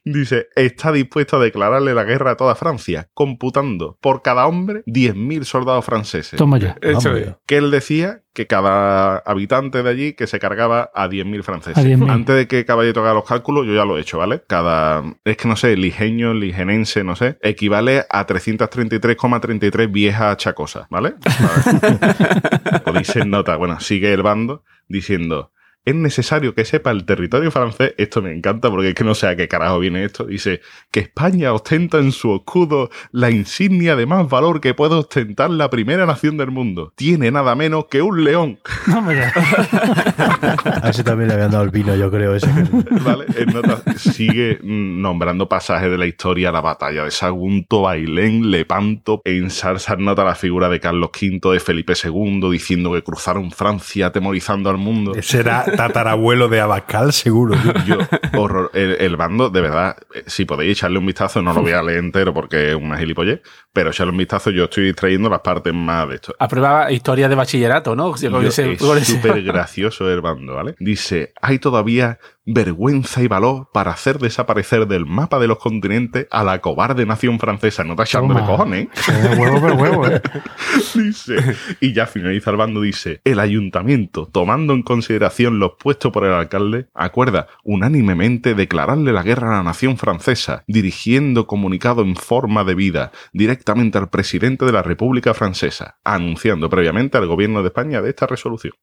Dice, 0.04 0.46
está 0.56 0.92
dispuesto 0.92 1.36
a 1.36 1.40
declararle 1.40 1.94
la 1.94 2.04
guerra 2.04 2.32
a 2.32 2.36
toda 2.36 2.54
Francia, 2.54 3.08
computando 3.14 3.98
por 4.00 4.22
cada 4.22 4.46
hombre 4.46 4.82
10.000 4.86 5.44
soldados 5.44 5.84
franceses. 5.84 6.38
Toma 6.38 6.58
ya. 6.58 6.76
Eso 6.80 7.08
Vamos 7.10 7.20
es. 7.20 7.26
ya. 7.26 7.38
que 7.46 7.56
él 7.58 7.70
decía 7.70 8.22
que 8.32 8.46
cada 8.46 9.18
habitante 9.18 9.82
de 9.82 9.90
allí 9.90 10.12
que 10.12 10.26
se 10.26 10.38
cargaba 10.38 10.90
a 10.94 11.08
10.000 11.08 11.42
franceses. 11.42 11.84
A 11.84 11.86
10.000. 11.86 12.10
Antes 12.10 12.36
de 12.36 12.46
que 12.46 12.64
Caballero 12.64 13.02
haga 13.02 13.14
los 13.14 13.24
cálculos, 13.24 13.66
yo 13.66 13.74
ya 13.74 13.84
lo 13.84 13.98
he 13.98 14.00
hecho, 14.00 14.18
¿vale? 14.18 14.42
Cada, 14.46 15.02
es 15.24 15.36
que 15.36 15.48
no 15.48 15.56
sé, 15.56 15.76
ligeño, 15.76 16.34
ligenense, 16.34 17.02
no 17.04 17.16
sé, 17.16 17.38
equivale 17.42 18.04
a 18.08 18.26
333,33 18.26 19.90
viejas 19.90 20.36
chacosas, 20.36 20.86
¿vale? 20.90 21.14
o 22.86 22.92
dice 22.92 23.20
en 23.20 23.30
nota, 23.30 23.56
bueno, 23.56 23.80
sigue 23.80 24.12
el 24.12 24.22
bando 24.22 24.64
diciendo... 24.88 25.52
Es 25.84 25.94
necesario 25.94 26.54
que 26.54 26.66
sepa 26.66 26.90
el 26.90 27.06
territorio 27.06 27.50
francés, 27.50 27.94
esto 27.96 28.20
me 28.20 28.32
encanta 28.32 28.68
porque 28.70 28.90
es 28.90 28.94
que 28.94 29.02
no 29.02 29.14
sé 29.14 29.26
a 29.28 29.34
qué 29.36 29.48
carajo 29.48 29.78
viene 29.78 30.04
esto, 30.04 30.24
dice 30.24 30.60
que 30.90 31.00
España 31.00 31.54
ostenta 31.54 31.96
en 31.98 32.12
su 32.12 32.34
escudo 32.36 32.90
la 33.12 33.30
insignia 33.30 33.96
de 33.96 34.04
más 34.04 34.28
valor 34.28 34.60
que 34.60 34.74
puede 34.74 34.94
ostentar 34.96 35.48
la 35.50 35.70
primera 35.70 36.04
nación 36.04 36.36
del 36.36 36.50
mundo. 36.50 36.92
Tiene 36.96 37.30
nada 37.30 37.54
menos 37.54 37.86
que 37.90 38.02
un 38.02 38.22
león. 38.24 38.58
Ya. 38.86 39.32
A 40.82 40.90
ese 40.90 41.02
también 41.02 41.28
le 41.28 41.34
habían 41.34 41.50
dado 41.50 41.64
el 41.64 41.70
vino, 41.70 41.94
yo 41.96 42.10
creo. 42.10 42.34
Ese 42.34 42.46
que- 42.48 42.94
¿Vale? 43.00 43.24
En 43.36 43.46
nota 43.52 43.82
sigue 43.96 44.58
nombrando 44.62 45.48
pasajes 45.48 45.90
de 45.90 45.96
la 45.98 46.06
historia, 46.06 46.52
la 46.52 46.60
batalla 46.60 47.04
de 47.04 47.10
Sagunto, 47.10 47.82
Bailén, 47.82 48.50
Lepanto, 48.50 49.22
en 49.24 49.50
salsa 49.50 49.96
nota 49.96 50.24
la 50.24 50.34
figura 50.34 50.68
de 50.68 50.78
Carlos 50.78 51.10
V, 51.20 51.52
de 51.54 51.60
Felipe 51.60 51.94
II, 52.02 52.50
diciendo 52.50 52.92
que 52.92 53.02
cruzaron 53.02 53.50
Francia 53.50 54.06
atemorizando 54.08 54.68
al 54.70 54.76
mundo. 54.78 55.14
Ese 55.14 55.40
era 55.40 55.64
tatarabuelo 55.76 56.48
de 56.48 56.60
Abascal, 56.60 57.12
seguro. 57.12 57.54
Yo, 57.86 57.98
horror, 58.38 58.70
el, 58.74 58.92
el 59.00 59.16
bando, 59.16 59.50
de 59.50 59.60
verdad, 59.60 59.96
eh, 60.14 60.24
si 60.26 60.44
podéis 60.44 60.72
echarle 60.78 60.98
un 60.98 61.06
vistazo, 61.06 61.42
no 61.42 61.52
lo 61.52 61.62
voy 61.62 61.72
a 61.72 61.82
leer 61.82 61.98
entero 61.98 62.32
porque 62.34 62.70
es 62.70 62.74
una 62.76 62.96
gilipollez, 62.98 63.40
pero 63.72 63.90
echarle 63.90 64.12
un 64.12 64.18
vistazo, 64.18 64.50
yo 64.50 64.64
estoy 64.64 64.92
trayendo 64.92 65.28
las 65.28 65.40
partes 65.40 65.72
más 65.74 66.08
de 66.08 66.16
esto. 66.16 66.34
Aprueba 66.38 66.90
historia 66.92 67.28
de 67.28 67.34
bachillerato, 67.34 67.94
¿no? 67.96 68.14
Yo- 68.42 68.48
ese- 68.48 68.62
es 68.72 69.08
súper 69.08 69.42
gracioso 69.42 70.10
el 70.10 70.20
bando, 70.20 70.54
¿vale? 70.54 70.74
Dice, 70.78 71.32
hay 71.40 71.58
todavía 71.58 72.18
vergüenza 72.52 73.22
y 73.22 73.28
valor 73.28 73.68
para 73.72 73.92
hacer 73.92 74.18
desaparecer 74.18 74.86
del 74.86 75.06
mapa 75.06 75.38
de 75.38 75.46
los 75.46 75.58
continentes 75.58 76.26
a 76.30 76.44
la 76.44 76.60
cobarde 76.60 77.06
nación 77.06 77.38
francesa. 77.38 77.84
No 77.84 77.92
está 77.92 78.04
echando 78.04 78.34
de 78.34 78.40
cojones, 78.40 78.88
¿eh? 79.08 79.36
Huevo, 79.38 79.60
pero 79.60 79.74
huevo, 79.76 80.06
¿eh? 80.06 80.20
Dice, 80.94 81.36
y 81.80 81.92
ya 81.92 82.06
finaliza 82.06 82.50
el 82.50 82.56
bando, 82.56 82.80
dice, 82.80 83.20
el 83.24 83.38
ayuntamiento, 83.38 84.28
tomando 84.30 84.72
en 84.72 84.82
consideración 84.82 85.58
los 85.58 85.72
puestos 85.78 86.12
por 86.12 86.24
el 86.24 86.32
alcalde, 86.32 86.88
acuerda 86.94 87.46
unánimemente 87.64 88.54
declararle 88.54 89.12
la 89.12 89.22
guerra 89.22 89.48
a 89.48 89.56
la 89.58 89.62
nación 89.62 89.96
francesa, 89.96 90.64
dirigiendo 90.66 91.46
comunicado 91.46 92.02
en 92.02 92.16
forma 92.16 92.64
de 92.64 92.74
vida 92.74 93.12
directamente 93.32 93.98
al 93.98 94.10
presidente 94.10 94.64
de 94.64 94.72
la 94.72 94.82
República 94.82 95.34
Francesa, 95.34 95.98
anunciando 96.04 96.68
previamente 96.68 97.18
al 97.18 97.26
gobierno 97.26 97.62
de 97.62 97.68
España 97.68 98.02
de 98.02 98.10
esta 98.10 98.26
resolución. 98.26 98.74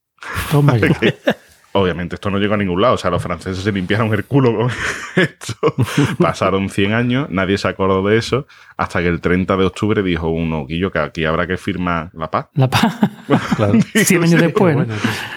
Toma. 0.52 0.76
Obviamente 1.80 2.16
esto 2.16 2.30
no 2.30 2.38
llegó 2.40 2.54
a 2.56 2.58
ningún 2.58 2.82
lado, 2.82 2.96
o 2.96 2.98
sea, 2.98 3.10
los 3.12 3.22
franceses 3.22 3.64
se 3.64 3.72
limpiaron 3.72 4.14
el 4.14 4.26
culo 4.26 4.56
con 4.56 4.70
esto. 5.16 5.56
Pasaron 6.20 6.70
100 6.70 6.94
años, 6.94 7.28
nadie 7.30 7.58
se 7.58 7.68
acordó 7.68 8.08
de 8.08 8.18
eso, 8.18 8.48
hasta 8.78 9.02
que 9.02 9.08
el 9.08 9.22
30 9.22 9.56
de 9.58 9.66
octubre 9.66 10.04
dijo 10.04 10.30
uno, 10.30 10.66
Guillo, 10.66 10.92
que 10.92 11.00
aquí 11.00 11.26
habrá 11.26 11.48
que 11.48 11.58
firmar 11.58 12.10
la 12.14 12.30
paz. 12.32 12.48
La 12.56 12.70
paz. 12.70 12.98
Claro. 13.58 13.74
100 13.94 14.24
años 14.24 14.42
después, 14.42 14.78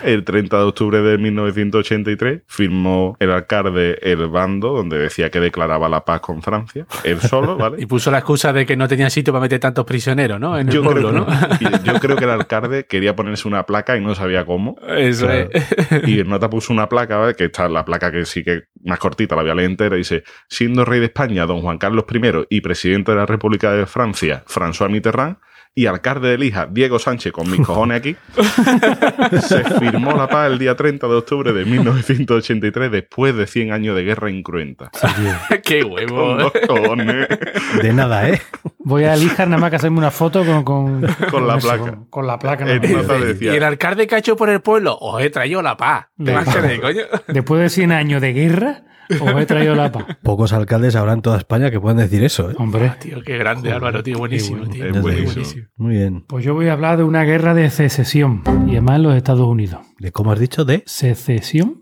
El 0.05 0.25
30 0.25 0.57
de 0.59 0.63
octubre 0.63 1.01
de 1.01 1.19
1983 1.19 2.43
firmó 2.47 3.17
el 3.19 3.31
alcalde 3.31 3.99
el 4.03 4.27
bando 4.29 4.73
donde 4.73 4.99
decía 4.99 5.31
que 5.31 5.41
declaraba 5.41 5.89
la 5.89 6.05
paz 6.05 6.21
con 6.21 6.43
Francia, 6.43 6.87
él 7.05 7.21
solo, 7.21 7.57
Y 7.57 7.61
¿vale? 7.61 7.87
puso 7.87 8.11
la 8.11 8.19
excusa 8.19 8.53
de 8.53 8.65
que 8.67 8.77
no 8.77 8.87
tenía 8.89 9.11
sitio 9.11 9.33
para 9.33 9.43
meter 9.43 9.59
tantos 9.61 9.85
prisioneros, 9.85 10.39
¿no? 10.39 10.59
En 10.59 10.69
el 10.69 10.75
Yo 10.75 10.83
pueblo, 10.83 11.09
creo, 11.11 11.25
¿no? 11.25 11.27
y 11.61 11.87
yo 11.87 11.95
creo 12.01 12.17
que 12.17 12.25
el 12.25 12.31
alcalde 12.31 12.85
quería 12.85 13.17
ponerse 13.17 13.49
una 13.49 13.65
placa 13.65 13.97
y 13.97 14.01
no 14.01 14.15
sabía 14.15 14.45
cómo. 14.45 14.77
Eso 14.89 15.27
Claro. 15.27 15.49
es. 15.53 15.65
Y 16.07 16.23
nota 16.31 16.49
puso 16.49 16.73
una 16.73 16.89
placa, 16.89 17.19
¿vale? 17.19 17.35
que 17.35 17.45
está 17.45 17.69
la 17.69 17.85
placa 17.85 18.11
que 18.11 18.25
sí 18.25 18.43
que 18.43 18.65
más 18.85 18.99
cortita, 18.99 19.37
la 19.37 19.43
voy 19.43 19.51
a 19.51 19.55
leer 19.55 19.71
entera, 19.71 19.97
dice, 19.97 20.25
siendo 20.49 20.85
rey 20.85 21.01
de 21.01 21.07
España 21.07 21.47
don 21.47 21.61
Juan 21.61 21.79
Carlos 21.79 22.05
I 22.11 22.47
y 22.49 22.61
presidente 22.61 23.13
de 23.13 23.19
la 23.19 23.27
República 23.27 23.73
de 23.73 23.87
Francia, 23.87 24.45
François 24.47 24.89
Mitterrand, 24.89 25.37
y 25.75 25.87
alcalde 25.87 26.29
de 26.29 26.39
Lija, 26.39 26.67
Diego 26.71 26.99
Sánchez, 26.99 27.33
con 27.33 27.51
mis 27.51 27.61
cojones 27.61 27.99
aquí, 27.99 28.17
se 29.41 29.65
firmó 29.79 30.13
la 30.13 30.29
paz 30.29 30.51
el 30.51 30.59
día 30.59 30.75
30 30.75 31.07
de 31.07 31.15
octubre 31.15 31.53
de 31.53 31.65
1983 31.65 32.91
después 32.91 33.37
de 33.37 33.47
100 33.47 33.73
años 33.73 33.97
de 33.97 34.03
guerra 34.03 34.31
incruenta. 34.31 34.91
Qué 35.65 35.83
Con 35.83 35.93
huevo. 35.93 36.35
dos 36.35 36.53
cojones. 36.67 37.29
De 37.83 37.93
nada, 37.93 38.29
¿eh? 38.29 38.41
Voy 38.79 39.05
a 39.05 39.15
elijar 39.15 39.47
nada 39.49 39.61
más 39.61 39.71
que 39.71 39.77
hacerme 39.77 39.99
una 39.99 40.11
foto 40.11 40.45
con, 40.45 40.65
con, 40.65 41.07
Con 41.31 41.47
la 41.47 41.59
placa. 41.59 41.79
Con, 41.79 42.05
con 42.07 42.27
la 42.27 42.39
placa. 42.39 42.65
El 42.71 42.81
¿no? 42.83 43.03
nota 43.03 43.17
Y 43.41 43.49
el 43.49 43.63
alcalde 43.63 44.07
que 44.07 44.17
ha 44.17 44.19
hecho 44.19 44.37
por 44.37 44.51
el 44.51 44.61
pueblo, 44.61 44.99
os 45.01 45.23
he 45.23 45.31
traído 45.31 45.63
la 45.63 45.77
paz. 45.77 46.07
Después 47.29 47.61
de 47.61 47.69
100 47.69 47.93
años 47.93 48.21
de 48.21 48.33
guerra, 48.33 48.83
os 49.21 49.43
he 49.43 49.47
traído 49.47 49.75
la 49.75 49.91
paz. 49.91 50.05
Pocos 50.23 50.53
alcaldes 50.53 50.97
habrá 50.97 51.13
en 51.13 51.23
toda 51.23 51.39
España 51.39 51.71
que 51.71 51.81
pueden 51.81 51.99
decir 51.99 52.23
eso, 52.25 52.51
¿eh? 52.51 52.55
Hombre. 52.59 52.93
Tío, 53.01 53.23
qué 53.23 53.39
grande, 53.39 53.73
Álvaro, 53.73 54.03
tío. 54.03 54.19
Buenísimo, 54.19 54.59
bueno. 54.59 54.73
tío. 54.73 54.87
Es 54.87 55.03
buenísimo. 55.03 55.67
Muy 55.77 55.97
bien. 55.97 56.25
Pues 56.27 56.45
yo 56.45 56.55
voy 56.55 56.69
a 56.69 56.73
hablar 56.73 56.97
de 56.97 57.05
una 57.05 57.25
guerra 57.25 57.55
de 57.55 57.71
secesión. 57.71 58.43
Y 58.67 58.73
además 58.73 58.97
en 58.97 59.03
los 59.05 59.15
Estados 59.17 59.47
Unidos. 59.47 59.81
¿De 59.99 60.13
cómo 60.13 60.33
has 60.33 60.39
dicho? 60.39 60.65
¿De? 60.65 60.83
Secesión. 60.87 61.81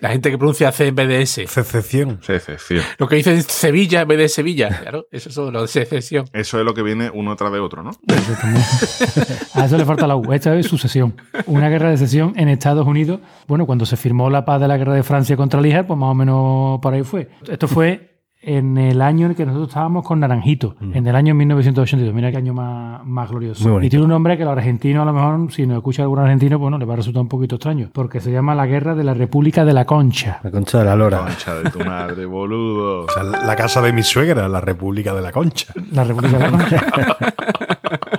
La 0.00 0.10
gente 0.10 0.30
que 0.30 0.38
pronuncia 0.38 0.72
C 0.72 0.88
en 0.88 0.94
vez 0.94 1.08
de 1.08 1.22
S. 1.22 1.46
Secesión. 1.46 2.18
secesión. 2.22 2.82
Lo 2.98 3.08
que 3.08 3.16
dicen 3.16 3.42
Sevilla 3.42 4.02
en 4.02 4.08
vez 4.08 4.18
de 4.18 4.28
Sevilla. 4.28 4.68
Claro, 4.80 5.06
eso 5.10 5.28
es 5.28 5.36
lo 5.36 5.62
de 5.62 5.68
secesión. 5.68 6.26
Eso 6.32 6.58
es 6.58 6.64
lo 6.64 6.74
que 6.74 6.82
viene 6.82 7.10
uno 7.12 7.34
tras 7.36 7.52
de 7.52 7.60
otro, 7.60 7.82
¿no? 7.82 7.90
A 9.54 9.64
eso 9.64 9.76
le 9.76 9.84
falta 9.84 10.06
la 10.06 10.16
U. 10.16 10.32
Esta 10.32 10.54
es 10.56 10.66
sucesión. 10.66 11.14
Una 11.46 11.68
guerra 11.68 11.90
de 11.90 11.96
secesión 11.96 12.32
en 12.36 12.48
Estados 12.48 12.86
Unidos. 12.86 13.20
Bueno, 13.46 13.66
cuando 13.66 13.86
se 13.86 13.96
firmó 13.96 14.30
la 14.30 14.44
paz 14.44 14.60
de 14.60 14.68
la 14.68 14.76
guerra 14.76 14.94
de 14.94 15.02
Francia 15.02 15.36
contra 15.36 15.60
Líjar, 15.60 15.86
pues 15.86 15.98
más 15.98 16.10
o 16.10 16.14
menos 16.14 16.80
por 16.80 16.94
ahí 16.94 17.02
fue. 17.02 17.30
Esto 17.48 17.68
fue 17.68 18.11
en 18.42 18.76
el 18.76 19.00
año 19.00 19.28
en 19.28 19.34
que 19.34 19.46
nosotros 19.46 19.68
estábamos 19.68 20.04
con 20.04 20.18
Naranjito, 20.18 20.74
en 20.80 21.06
el 21.06 21.14
año 21.14 21.32
1982. 21.34 22.12
Mira 22.12 22.32
qué 22.32 22.38
año 22.38 22.52
más, 22.52 23.04
más 23.06 23.30
glorioso. 23.30 23.80
Y 23.80 23.88
tiene 23.88 24.04
un 24.04 24.10
nombre 24.10 24.36
que 24.36 24.44
los 24.44 24.52
argentinos, 24.52 25.02
a 25.02 25.04
lo 25.04 25.12
mejor, 25.12 25.52
si 25.52 25.66
nos 25.66 25.76
escucha 25.76 26.02
algún 26.02 26.18
argentino, 26.18 26.58
bueno, 26.58 26.76
le 26.76 26.84
va 26.84 26.94
a 26.94 26.96
resultar 26.96 27.22
un 27.22 27.28
poquito 27.28 27.54
extraño, 27.54 27.90
porque 27.92 28.20
se 28.20 28.32
llama 28.32 28.54
la 28.56 28.66
Guerra 28.66 28.96
de 28.96 29.04
la 29.04 29.14
República 29.14 29.64
de 29.64 29.72
la 29.72 29.84
Concha. 29.84 30.40
La 30.42 30.50
concha 30.50 30.78
de 30.80 30.84
la 30.84 30.96
lora. 30.96 31.18
Concha 31.18 31.54
de 31.54 31.70
tu 31.70 31.78
madre, 31.80 32.26
boludo. 32.26 33.06
O 33.12 33.14
sea, 33.14 33.22
la 33.22 33.56
casa 33.56 33.80
de 33.80 33.92
mi 33.92 34.02
suegra, 34.02 34.48
la 34.48 34.60
República 34.60 35.14
de 35.14 35.22
la 35.22 35.32
Concha. 35.32 35.72
La 35.92 36.04
República 36.04 36.38
de 36.38 36.44
la 36.44 36.50
Concha. 36.50 36.86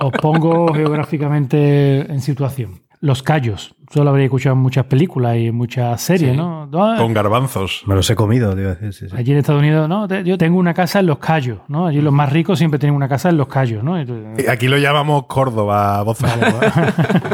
Os 0.00 0.12
pongo 0.12 0.72
geográficamente 0.72 2.00
en 2.12 2.20
situación. 2.20 2.83
Los 3.04 3.22
Cayos. 3.22 3.74
Yo 3.94 4.02
lo 4.02 4.10
habréis 4.10 4.26
escuchado 4.26 4.56
en 4.56 4.62
muchas 4.62 4.86
películas 4.86 5.36
y 5.36 5.48
en 5.48 5.54
muchas 5.54 6.00
series, 6.00 6.30
Sí. 6.32 6.36
¿no? 6.36 6.68
Ah, 6.72 6.96
Con 6.98 7.12
garbanzos. 7.12 7.82
Me 7.86 7.94
los 7.94 8.08
he 8.08 8.16
comido, 8.16 8.54
te 8.54 8.62
iba 8.62 8.70
a 8.70 8.74
decir. 8.74 8.92
Sí, 8.94 9.08
sí. 9.10 9.16
Allí 9.16 9.32
en 9.32 9.38
Estados 9.38 9.60
Unidos, 9.60 9.88
no, 9.88 10.08
yo 10.22 10.38
tengo 10.38 10.58
una 10.58 10.72
casa 10.72 11.00
en 11.00 11.06
Los 11.06 11.18
Cayos, 11.18 11.58
¿no? 11.68 11.86
Allí 11.86 12.00
los 12.00 12.12
más 12.12 12.32
ricos 12.32 12.58
siempre 12.58 12.78
tienen 12.78 12.96
una 12.96 13.06
casa 13.08 13.28
en 13.28 13.36
Los 13.36 13.46
Cayos, 13.48 13.84
¿no? 13.84 13.98
Entonces, 13.98 14.48
Aquí 14.48 14.68
lo 14.68 14.78
llamamos 14.78 15.26
Córdoba, 15.26 16.02
Boza. 16.02 16.28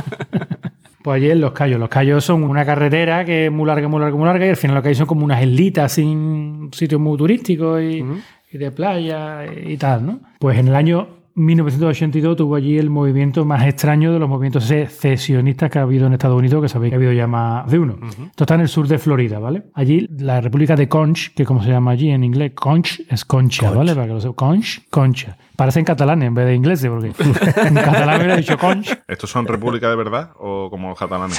Pues 1.03 1.17
allí 1.17 1.31
en 1.31 1.41
Los 1.41 1.53
Cayos. 1.53 1.81
Los 1.81 1.89
Cayos 1.89 2.23
son 2.25 2.43
una 2.43 2.65
carretera 2.67 3.25
que 3.25 3.47
es 3.47 3.53
muy 3.53 3.67
larga, 3.67 3.89
muy 3.89 4.01
larga, 4.01 4.17
muy 4.17 4.27
larga 4.27 4.45
y 4.47 4.51
al 4.51 4.57
final 4.57 4.77
lo 4.77 4.83
que 4.83 4.91
hay 4.91 4.95
son 4.95 5.07
como 5.07 5.25
unas 5.25 5.43
islitas 5.43 5.93
sin 5.93 6.69
sitios 6.73 7.01
muy 7.01 7.17
turísticos 7.17 7.81
y, 7.81 8.05
y 8.53 8.59
de 8.59 8.71
playa 8.71 9.47
y 9.47 9.79
tal, 9.79 10.05
¿no? 10.05 10.21
Pues 10.39 10.59
en 10.59 10.69
el 10.69 10.75
año 10.75 11.09
1982 11.41 12.37
tuvo 12.37 12.55
allí 12.55 12.79
el 12.79 12.91
movimiento 12.91 13.45
más 13.45 13.67
extraño 13.67 14.13
de 14.13 14.19
los 14.19 14.29
movimientos 14.29 14.65
secesionistas 14.65 15.71
que 15.71 15.79
ha 15.79 15.83
habido 15.83 16.07
en 16.07 16.13
Estados 16.13 16.39
Unidos, 16.39 16.63
que 16.63 16.69
sabéis 16.69 16.91
que 16.91 16.95
ha 16.97 16.99
habido 16.99 17.13
ya 17.13 17.27
más 17.27 17.71
de 17.71 17.79
uno. 17.79 17.99
Esto 18.27 18.45
está 18.45 18.55
en 18.55 18.61
el 18.63 18.69
sur 18.69 18.87
de 18.87 18.99
Florida, 18.99 19.39
¿vale? 19.39 19.65
Allí 19.75 20.07
la 20.19 20.41
República 20.41 20.77
de 20.77 20.89
Conch, 20.89 21.35
que 21.35 21.45
como 21.45 21.63
se 21.63 21.71
llama 21.71 21.93
allí 21.93 22.11
en 22.11 22.25
inglés, 22.25 22.53
Conch 22.55 23.01
es 23.09 23.25
concha, 23.25 23.71
¿vale? 23.71 23.95
Para 23.95 24.07
que 24.07 24.13
lo 24.13 24.21
sepa. 24.21 24.35
Conch, 24.35 24.81
concha. 24.91 25.37
Parecen 25.61 25.85
catalanes 25.85 26.27
en 26.29 26.35
vez 26.35 26.47
de 26.47 26.55
ingleses, 26.55 26.89
porque 26.89 27.09
en 27.69 27.75
catalán 27.75 28.17
hubiera 28.17 28.35
dicho 28.37 28.57
conch. 28.57 28.97
¿Estos 29.07 29.29
son 29.29 29.47
república 29.47 29.91
de 29.91 29.97
verdad 29.97 30.31
o 30.39 30.71
como 30.71 30.89
los 30.89 30.99
catalanes? 30.99 31.39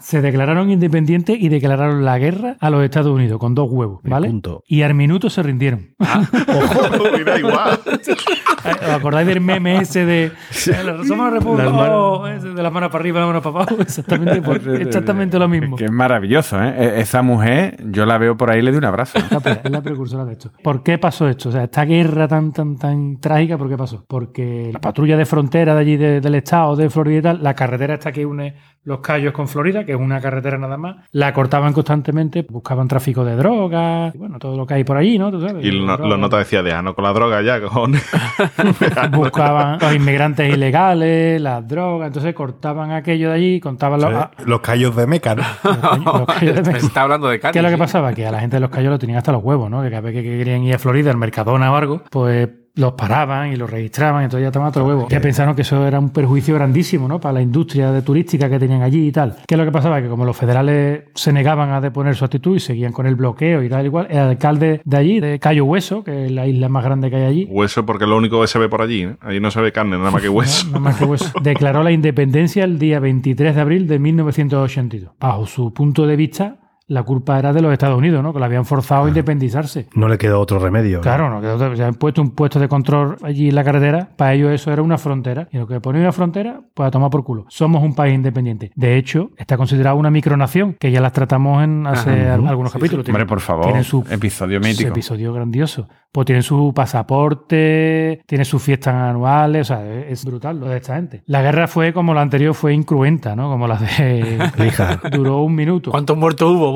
Se 0.00 0.22
declararon 0.22 0.70
independientes 0.70 1.36
y 1.38 1.50
declararon 1.50 2.06
la 2.06 2.16
guerra 2.18 2.56
a 2.58 2.70
los 2.70 2.82
Estados 2.82 3.12
Unidos 3.12 3.38
con 3.38 3.54
dos 3.54 3.68
huevos, 3.70 4.00
¿vale? 4.02 4.28
punto. 4.28 4.62
Y 4.66 4.80
al 4.80 4.94
minuto 4.94 5.28
se 5.28 5.42
rindieron. 5.42 5.94
Mira, 7.18 7.38
igual. 7.38 7.78
¿Os 8.64 8.88
acordáis 8.90 9.26
del 9.26 9.42
meme 9.42 9.76
ese 9.82 10.06
de 10.06 10.32
somos 10.50 11.26
la 11.26 11.30
república? 11.30 11.64
Las 11.64 11.72
manos- 11.74 11.94
Oh, 12.14 12.26
ese 12.26 12.48
de 12.48 12.62
las 12.62 12.72
manos 12.72 12.90
para 12.90 13.02
arriba, 13.02 13.20
las 13.20 13.26
manos 13.28 13.42
para 13.42 13.56
abajo? 13.56 13.76
Exactamente, 13.82 14.82
exactamente 14.82 15.38
lo 15.38 15.48
mismo. 15.48 15.76
Que 15.76 15.84
es 15.84 15.92
maravilloso, 15.92 16.62
¿eh? 16.62 16.74
E- 16.78 17.00
Esa 17.00 17.20
mujer, 17.22 17.76
yo 17.90 18.06
la 18.06 18.16
veo 18.18 18.36
por 18.38 18.50
ahí 18.50 18.60
y 18.60 18.62
le 18.62 18.70
doy 18.70 18.78
un 18.78 18.84
abrazo. 18.86 19.18
Es 19.18 19.70
la 19.70 19.82
precursora 19.82 20.24
de 20.24 20.32
esto. 20.32 20.50
¿Por 20.62 20.82
qué 20.82 20.96
pasó 20.98 21.28
esto? 21.28 21.50
O 21.50 21.52
sea, 21.52 21.64
esta 21.64 21.84
guerra 21.84 22.26
tan, 22.26 22.52
tan, 22.52 22.76
tan 22.78 23.16
trágica, 23.34 23.58
¿por 23.58 23.68
qué 23.68 23.76
pasó? 23.76 24.04
Porque 24.06 24.70
la 24.72 24.80
patrulla 24.80 25.16
de 25.16 25.26
frontera 25.26 25.74
de 25.74 25.80
allí 25.80 25.96
de- 25.96 26.20
del 26.20 26.34
estado 26.36 26.76
de 26.76 26.88
Florida 26.90 27.18
y 27.18 27.22
tal, 27.22 27.42
la 27.42 27.54
carretera 27.54 27.94
esta 27.94 28.12
que 28.12 28.24
une 28.24 28.54
los 28.84 28.98
Cayos 29.00 29.32
con 29.32 29.48
Florida, 29.48 29.84
que 29.84 29.92
es 29.92 29.98
una 29.98 30.20
carretera 30.20 30.58
nada 30.58 30.76
más, 30.76 30.96
la 31.12 31.32
cortaban 31.32 31.72
constantemente, 31.72 32.44
buscaban 32.48 32.86
tráfico 32.86 33.24
de 33.24 33.34
drogas, 33.34 34.14
y 34.14 34.18
bueno, 34.18 34.38
todo 34.38 34.56
lo 34.58 34.66
que 34.66 34.74
hay 34.74 34.84
por 34.84 34.98
allí, 34.98 35.18
¿no? 35.18 35.30
Tú 35.30 35.40
sabes, 35.40 35.64
Y 35.64 35.70
lo- 35.70 35.96
los 35.96 36.18
notas 36.18 36.40
decía, 36.40 36.62
déjanos 36.62 36.94
con 36.94 37.02
la 37.04 37.12
droga 37.14 37.40
ya, 37.42 37.60
cojones. 37.62 38.04
buscaban 39.12 39.78
los 39.80 39.94
inmigrantes 39.94 40.52
ilegales, 40.54 41.40
las 41.40 41.66
drogas, 41.66 42.08
entonces 42.08 42.34
cortaban 42.34 42.90
aquello 42.92 43.30
de 43.30 43.34
allí, 43.36 43.60
contaban 43.60 44.00
los, 44.00 44.12
Los 44.46 44.60
callos 44.60 44.94
de 44.96 45.06
Meca, 45.06 45.34
¿no? 45.34 45.42
los 46.04 46.26
Cayos 46.26 46.54
de 46.56 46.62
Me 46.62 46.68
México. 46.68 46.86
está 46.86 47.02
hablando 47.02 47.28
de 47.28 47.40
carne. 47.40 47.52
¿Qué 47.52 47.58
es 47.58 47.64
lo 47.64 47.70
que 47.70 47.78
pasaba? 47.78 48.12
Que 48.12 48.26
a 48.26 48.30
la 48.30 48.40
gente 48.40 48.56
de 48.56 48.60
los 48.60 48.70
Cayos 48.70 48.90
lo 48.90 48.98
tenían 48.98 49.18
hasta 49.18 49.32
los 49.32 49.42
huevos, 49.42 49.70
¿no? 49.70 49.82
Que 49.82 49.88
cada 49.90 50.02
vez 50.02 50.14
que 50.14 50.22
querían 50.22 50.62
ir 50.62 50.74
a 50.74 50.78
Florida, 50.78 51.10
al 51.10 51.16
Mercadona 51.16 51.72
o 51.72 51.76
algo, 51.76 52.02
pues 52.10 52.48
los 52.76 52.94
paraban 52.94 53.52
y 53.52 53.56
los 53.56 53.70
registraban, 53.70 54.24
entonces 54.24 54.42
ya 54.42 54.48
estaban 54.48 54.68
hasta 54.68 54.80
los 54.80 54.88
huevos. 54.88 55.08
Ya 55.08 55.20
pensaron 55.20 55.54
que 55.54 55.62
eso 55.62 55.86
era 55.86 55.98
un 55.98 56.10
perjuicio 56.10 56.54
grandísimo, 56.56 57.06
¿no? 57.06 57.20
Para 57.20 57.34
la 57.34 57.42
industria 57.42 57.92
de 57.92 58.02
turística 58.02 58.50
que 58.50 58.58
tenían 58.58 58.82
allí 58.82 59.06
y 59.06 59.12
tal. 59.12 59.36
¿Qué 59.46 59.54
es 59.54 59.58
lo 59.58 59.64
que 59.64 59.70
pasaba? 59.70 60.02
Que 60.02 60.08
como 60.08 60.24
los 60.24 60.36
federales 60.36 61.04
se 61.14 61.32
negaban 61.32 61.70
a 61.70 61.80
deponer 61.80 62.16
su 62.16 62.24
actitud 62.24 62.56
y 62.56 62.60
seguían 62.60 62.92
con 62.92 63.06
el 63.06 63.14
bloqueo 63.14 63.62
y 63.62 63.68
tal 63.68 63.86
igual, 63.86 64.08
el 64.10 64.18
alcalde 64.18 64.80
de 64.84 64.96
allí, 64.96 65.20
de 65.20 65.38
Cayo 65.38 65.64
Hueso, 65.64 66.02
que 66.02 66.26
es 66.26 66.32
la 66.32 66.46
isla 66.46 66.68
más 66.68 66.84
grande 66.84 67.10
que 67.10 67.16
hay 67.16 67.24
allí, 67.24 67.46
Hueso 67.48 67.86
porque 67.86 68.04
es 68.04 68.10
lo 68.10 68.16
único 68.16 68.40
que 68.40 68.48
se 68.48 68.58
ve 68.58 68.68
por 68.68 68.82
allí. 68.82 69.04
¿eh? 69.04 69.16
Ahí 69.20 69.38
no 69.38 69.50
se 69.50 69.60
ve 69.60 69.70
carne, 69.70 69.96
nada 69.96 70.10
más 70.10 70.22
que 70.22 70.28
hueso. 70.34 70.66
No, 70.66 70.72
no 70.72 70.80
más 70.80 70.96
que 70.96 71.04
hueso. 71.04 71.30
Declaró 71.42 71.82
la 71.82 71.92
independencia 71.92 72.64
el 72.64 72.78
día 72.78 72.98
23 72.98 73.54
de 73.54 73.60
abril 73.60 73.86
de 73.86 73.98
1982. 73.98 75.12
Bajo 75.20 75.46
su 75.46 75.72
punto 75.72 76.06
de 76.06 76.16
vista, 76.16 76.56
la 76.86 77.02
culpa 77.02 77.38
era 77.38 77.52
de 77.52 77.62
los 77.62 77.72
Estados 77.72 77.96
Unidos, 77.96 78.22
¿no? 78.22 78.32
Que 78.32 78.38
lo 78.38 78.44
habían 78.44 78.64
forzado 78.64 79.04
a 79.04 79.08
independizarse. 79.08 79.86
No 79.94 80.06
le 80.08 80.18
quedó 80.18 80.40
otro 80.40 80.58
remedio. 80.58 81.00
Claro, 81.00 81.30
no, 81.30 81.40
quedó 81.40 81.54
otra- 81.56 81.74
se 81.76 81.82
han 81.84 81.94
puesto 81.94 82.20
un 82.20 82.30
puesto 82.32 82.60
de 82.60 82.68
control 82.68 83.16
allí 83.22 83.48
en 83.48 83.54
la 83.54 83.64
carretera. 83.64 84.08
Para 84.16 84.34
ellos 84.34 84.52
eso 84.52 84.70
era 84.72 84.82
una 84.82 84.98
frontera. 84.98 85.48
Y 85.50 85.56
lo 85.58 85.66
que 85.66 85.80
ponía 85.80 86.02
una 86.02 86.12
frontera, 86.12 86.60
pues 86.74 86.86
a 86.86 86.90
tomar 86.90 87.10
por 87.10 87.24
culo. 87.24 87.46
Somos 87.48 87.82
un 87.82 87.94
país 87.94 88.14
independiente. 88.14 88.70
De 88.74 88.96
hecho, 88.96 89.30
está 89.38 89.56
considerado 89.56 89.96
una 89.96 90.10
micronación, 90.10 90.74
que 90.78 90.90
ya 90.90 91.00
las 91.00 91.12
tratamos 91.12 91.64
en 91.64 91.86
hace 91.86 92.28
al- 92.28 92.46
algunos 92.46 92.72
capítulos. 92.72 93.06
Hombre, 93.08 93.24
por 93.26 93.40
favor, 93.40 93.64
Tienen 93.66 93.84
su 93.84 94.04
episodio 94.10 94.60
su 94.62 94.68
mítico. 94.68 94.90
episodio 94.90 95.32
grandioso. 95.32 95.88
Pues 96.12 96.26
tienen 96.26 96.42
su 96.44 96.72
pasaporte, 97.34 98.22
tienen 98.26 98.44
sus 98.44 98.62
fiestas 98.62 98.94
anuales, 98.94 99.62
o 99.70 99.74
sea, 99.74 99.84
es 100.08 100.24
brutal 100.24 100.60
lo 100.60 100.68
de 100.68 100.76
esta 100.76 100.96
gente. 100.96 101.22
La 101.26 101.42
guerra 101.42 101.66
fue 101.66 101.92
como 101.92 102.14
la 102.14 102.20
anterior, 102.22 102.54
fue 102.54 102.72
incruenta, 102.72 103.34
¿no? 103.34 103.48
Como 103.50 103.66
la 103.66 103.76
de... 103.76 104.38
Duró 105.12 105.42
un 105.42 105.54
minuto. 105.54 105.90
¿Cuántos 105.90 106.16
muertos 106.16 106.50
hubo, 106.52 106.72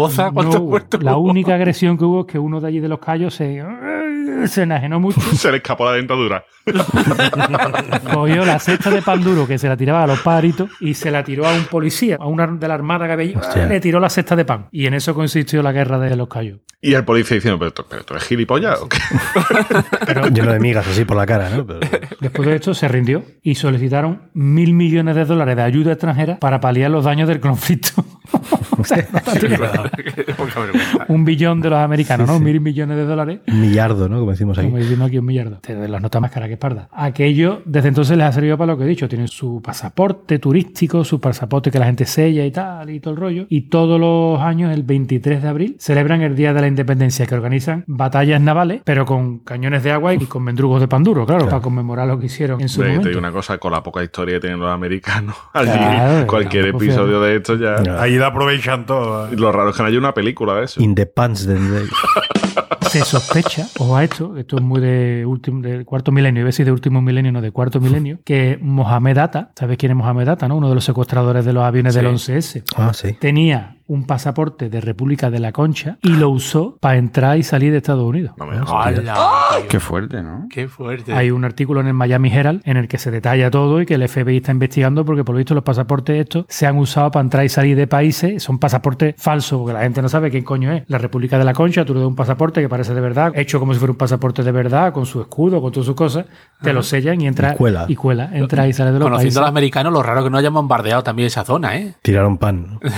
La 1.01 1.17
hubo? 1.17 1.29
única 1.31 1.55
agresión 1.55 1.99
que 1.99 2.05
hubo 2.05 2.21
es 2.21 2.27
que 2.27 2.39
uno 2.39 2.61
de 2.61 2.69
allí 2.69 2.81
de 2.81 2.89
los 2.89 2.99
callos 3.01 3.35
se, 3.35 3.63
se 4.47 4.63
enajenó 4.63 5.01
mucho. 5.01 5.21
se 5.35 5.51
le 5.51 5.57
escapó 5.59 5.85
la 5.87 5.93
dentadura. 5.93 6.45
Cogió 8.13 8.45
la 8.45 8.59
cesta 8.59 8.91
de 8.91 9.03
pan 9.03 9.23
duro 9.23 9.47
que 9.47 9.59
se 9.59 9.69
la 9.69 9.77
tiraba 9.77 10.03
a 10.05 10.07
los 10.07 10.21
pajaritos 10.21 10.71
y 10.81 10.95
se 10.95 11.11
la 11.11 11.25
tiró 11.25 11.47
a 11.47 11.55
un 11.55 11.65
policía, 11.65 12.17
a 12.21 12.27
una 12.27 12.47
de 12.47 12.69
la 12.69 12.75
armada 12.75 13.07
que 13.07 13.13
había 13.13 13.39
allí. 13.41 13.69
Le 13.69 13.81
tiró 13.81 14.01
la 14.01 14.11
cesta 14.11 14.37
de 14.37 14.45
pan. 14.45 14.67
Y 14.71 14.87
en 14.87 14.95
eso 14.95 15.15
consistió 15.15 15.63
la 15.63 15.73
guerra 15.73 15.99
de 15.99 16.15
los 16.17 16.29
callos. 16.29 16.61
Y 16.81 16.95
el 16.95 17.05
policía 17.05 17.35
diciendo, 17.37 17.59
pero, 17.59 17.73
tú- 17.73 17.85
pero 17.89 18.05
tú 18.05 18.15
eres 18.15 18.25
gilipollas 18.29 18.81
o 18.81 18.89
qué? 18.89 18.99
Lleno 20.33 20.53
de 20.53 20.61
migas 20.61 20.87
así 20.87 21.05
por 21.05 21.17
la 21.17 21.27
cara, 21.27 21.51
¿no? 21.51 21.67
Pero- 21.67 21.81
Después 22.21 22.49
de 22.49 22.55
esto 22.57 22.73
se 22.75 22.87
rindió 22.87 23.25
y 23.43 23.57
solicitaron 23.57 24.31
mil 24.35 24.75
millones 24.75 25.17
de 25.17 25.25
dólares 25.25 25.57
de 25.57 25.63
ayuda 25.63 25.93
extranjera 25.93 26.39
para 26.39 26.61
paliar 26.61 26.91
los 26.91 27.05
daños 27.05 27.29
del 27.29 27.41
conflicto. 27.41 28.05
No 28.79 28.85
un 31.09 31.25
billón 31.25 31.61
de 31.61 31.71
los 31.71 31.79
americanos, 31.79 32.27
¿no? 32.27 32.39
Mil 32.39 32.61
millones 32.61 32.97
de 32.97 33.05
dólares. 33.05 33.41
un 33.47 33.61
millardo, 33.61 34.09
¿no? 34.09 34.19
Como 34.21 34.31
decimos 34.31 34.59
ahí. 34.59 34.67
Como 34.67 34.79
diciendo 34.79 35.05
aquí 35.05 35.19
un 35.19 35.27
millardo. 35.27 35.61
Doy 35.67 35.89
las 35.89 36.03
notas 36.03 36.21
más 36.21 36.31
caras 36.31 36.49
que 36.49 36.57
parda. 36.57 36.89
Aquello, 36.93 37.63
desde 37.65 37.89
entonces 37.89 38.17
les 38.17 38.27
ha 38.27 38.33
servido 38.33 38.57
para 38.57 38.73
lo 38.73 38.79
que 38.79 38.85
he 38.85 38.87
dicho. 38.89 39.09
Tienen 39.09 39.29
su 39.29 39.61
pasaporte 39.63 40.39
turístico, 40.39 41.05
su 41.05 41.21
pasaporte 41.21 41.71
que 41.71 41.79
la 41.79 41.87
gente 41.87 42.05
sella 42.05 42.45
y 42.45 42.51
tal, 42.51 42.91
y 42.91 43.01
todo 43.01 43.15
el 43.15 43.21
rollo. 43.21 43.47
Y 43.49 43.63
todos 43.63 44.01
los 44.01 44.41
años, 44.41 44.73
el 44.73 44.83
23 44.83 45.43
de 45.43 45.49
abril, 45.49 45.77
celebran 45.79 46.23
el 46.23 46.37
Día 46.37 46.53
de 46.53 46.61
la 46.61 46.69
Independencia, 46.69 47.27
que 47.27 47.35
organizan 47.35 47.85
batallas 47.87 48.41
navales, 48.41 48.83
pero 48.85 49.05
con 49.05 49.39
cañones 49.41 49.83
de 49.83 49.93
agua 49.93 50.15
y 50.15 50.19
con 50.27 50.43
mendrugos 50.43 50.81
de 50.81 50.89
pan 50.89 51.03
duro, 51.03 51.27
claro, 51.27 51.47
para 51.47 51.61
conmemorar 51.61 52.07
lo 52.07 52.19
que 52.19 52.27
hicieron 52.27 52.61
en 52.61 52.69
su 52.69 52.83
te 52.83 53.09
digo 53.09 53.19
una 53.19 53.33
cosa, 53.33 53.59
con 53.59 53.73
la 53.73 53.83
poca 53.83 54.03
historia 54.03 54.37
que 54.37 54.41
tienen 54.41 54.61
los 54.61 54.71
americanos, 54.71 55.37
allí 55.53 55.71
Claro, 55.71 56.27
cualquier 56.27 56.67
episodio 56.67 57.21
de 57.21 57.37
esto 57.37 57.57
ya... 57.57 57.77
Ahí 58.01 58.17
la 58.17 58.29
aprovechan 58.29 58.68
todo. 58.87 59.29
¿eh? 59.29 59.37
Lo 59.37 59.51
raro 59.53 59.71
es 59.71 59.77
que 59.77 59.83
no 59.83 59.89
haya 59.89 59.99
una 59.99 60.15
película 60.15 60.55
de 60.55 60.65
eso. 60.65 60.83
In 60.83 60.95
the 60.95 61.07
pants 61.07 61.47
de... 61.47 61.55
de- 61.59 61.87
Se 62.89 63.05
sospecha, 63.05 63.67
ojo 63.79 63.97
a 63.97 64.05
esto, 64.05 64.35
esto 64.39 64.57
es 64.57 64.63
muy 64.63 64.81
de 64.81 65.27
último, 65.27 65.61
del 65.61 65.85
cuarto 65.85 66.11
milenio, 66.11 66.41
iba 66.41 66.47
a 66.47 66.53
decir 66.53 66.65
de 66.65 66.73
último 66.73 67.03
milenio, 67.03 67.31
no 67.33 67.43
de 67.43 67.51
cuarto 67.53 67.81
milenio, 67.81 68.19
que 68.25 68.59
Mohamed 68.63 69.19
Atta, 69.19 69.53
¿sabes 69.57 69.77
quién 69.77 69.93
es 69.93 69.97
Mohamed 69.99 70.27
Atta, 70.29 70.49
no? 70.49 70.57
Uno 70.57 70.71
de 70.71 70.75
los 70.75 70.85
secuestradores 70.85 71.45
de 71.45 71.53
los 71.53 71.65
aviones 71.65 71.93
del 71.95 72.07
11S. 72.07 72.63
Ah, 72.77 72.95
sí. 72.95 73.13
tenía 73.21 73.77
un 73.89 74.05
pasaporte 74.05 74.69
de 74.71 74.81
República 74.81 75.31
de 75.31 75.41
la 75.41 75.51
Concha 75.53 75.99
y 76.03 76.11
lo 76.11 76.31
usó 76.31 76.77
para 76.81 76.97
entrar 76.97 77.37
y 77.39 77.43
salir 77.43 77.73
de 77.73 77.79
Estados 77.79 78.05
Unidos. 78.05 78.33
No 78.37 78.47
me. 78.47 78.57
¡Hala! 78.59 79.17
Qué 79.69 79.81
fuerte, 79.81 80.23
¿no? 80.23 80.47
¡Qué 80.51 80.69
fuerte! 80.69 81.13
Hay 81.13 81.31
un 81.31 81.45
artículo 81.45 81.81
en 81.81 81.89
el 81.89 81.95
Miami 81.95 82.31
Herald 82.33 82.61
en 82.65 82.77
el 82.77 82.87
que 82.87 82.99
se 82.99 83.11
detalla 83.11 83.51
todo 83.51 83.81
y 83.81 83.87
que 83.87 83.95
el 83.95 84.09
FBI 84.09 84.37
está 84.37 84.53
investigando 84.53 85.05
porque 85.05 85.25
por 85.25 85.35
lo 85.35 85.39
visto 85.39 85.55
los 85.55 85.65
pasaportes 85.65 86.21
estos 86.21 86.45
se 86.49 86.67
han 86.67 86.77
usado 86.79 87.11
para 87.11 87.23
entrar 87.25 87.45
y 87.45 87.49
salir 87.49 87.77
de 87.77 87.87
países, 87.87 88.43
son 88.43 88.59
pasaportes 88.59 89.15
falsos 89.19 89.59
porque 89.59 89.73
la 89.73 89.81
gente 89.81 90.03
no 90.03 90.09
sabe 90.09 90.31
quién 90.31 90.45
coño 90.45 90.73
es. 90.73 90.85
La 90.89 90.99
República 90.99 91.39
de 91.39 91.45
la 91.45 91.53
Concha, 91.55 91.85
tú 91.85 91.95
le 91.95 92.01
das 92.01 92.09
un 92.09 92.17
pasaporte 92.17 92.61
que 92.61 92.69
parece 92.69 92.95
de 92.95 93.01
verdad, 93.01 93.33
hecho 93.35 93.59
como 93.59 93.73
si 93.73 93.79
fuera 93.81 93.93
un 93.93 93.99
pasaporte 93.99 94.43
de 94.43 94.53
verdad, 94.53 94.93
con 94.93 95.07
su 95.07 95.21
escudo, 95.21 95.61
con 95.61 95.73
todas 95.73 95.87
sus 95.87 95.95
cosas, 95.97 96.27
te 96.63 96.73
lo 96.73 96.83
sellan 96.83 97.21
y 97.21 97.27
entra 97.27 97.55
Y 97.55 97.57
cuela. 97.57 97.85
y 97.89 97.97
cuela, 97.97 98.31
entra 98.33 98.69
y 98.69 98.73
sale 98.73 98.93
de 98.93 98.99
los 98.99 99.07
Conociendo 99.07 99.25
países. 99.29 99.37
a 99.39 99.41
los 99.41 99.49
americanos, 99.49 99.93
lo 99.93 100.03
raro 100.03 100.25
que 100.25 100.31
no 100.31 100.37
hayan 100.39 100.53
bombardeado 100.53 101.03
también 101.03 101.27
esa 101.29 101.45
zona, 101.45 101.77
¿eh? 101.79 101.95
Tiraron 102.03 102.37
pan. 102.39 102.79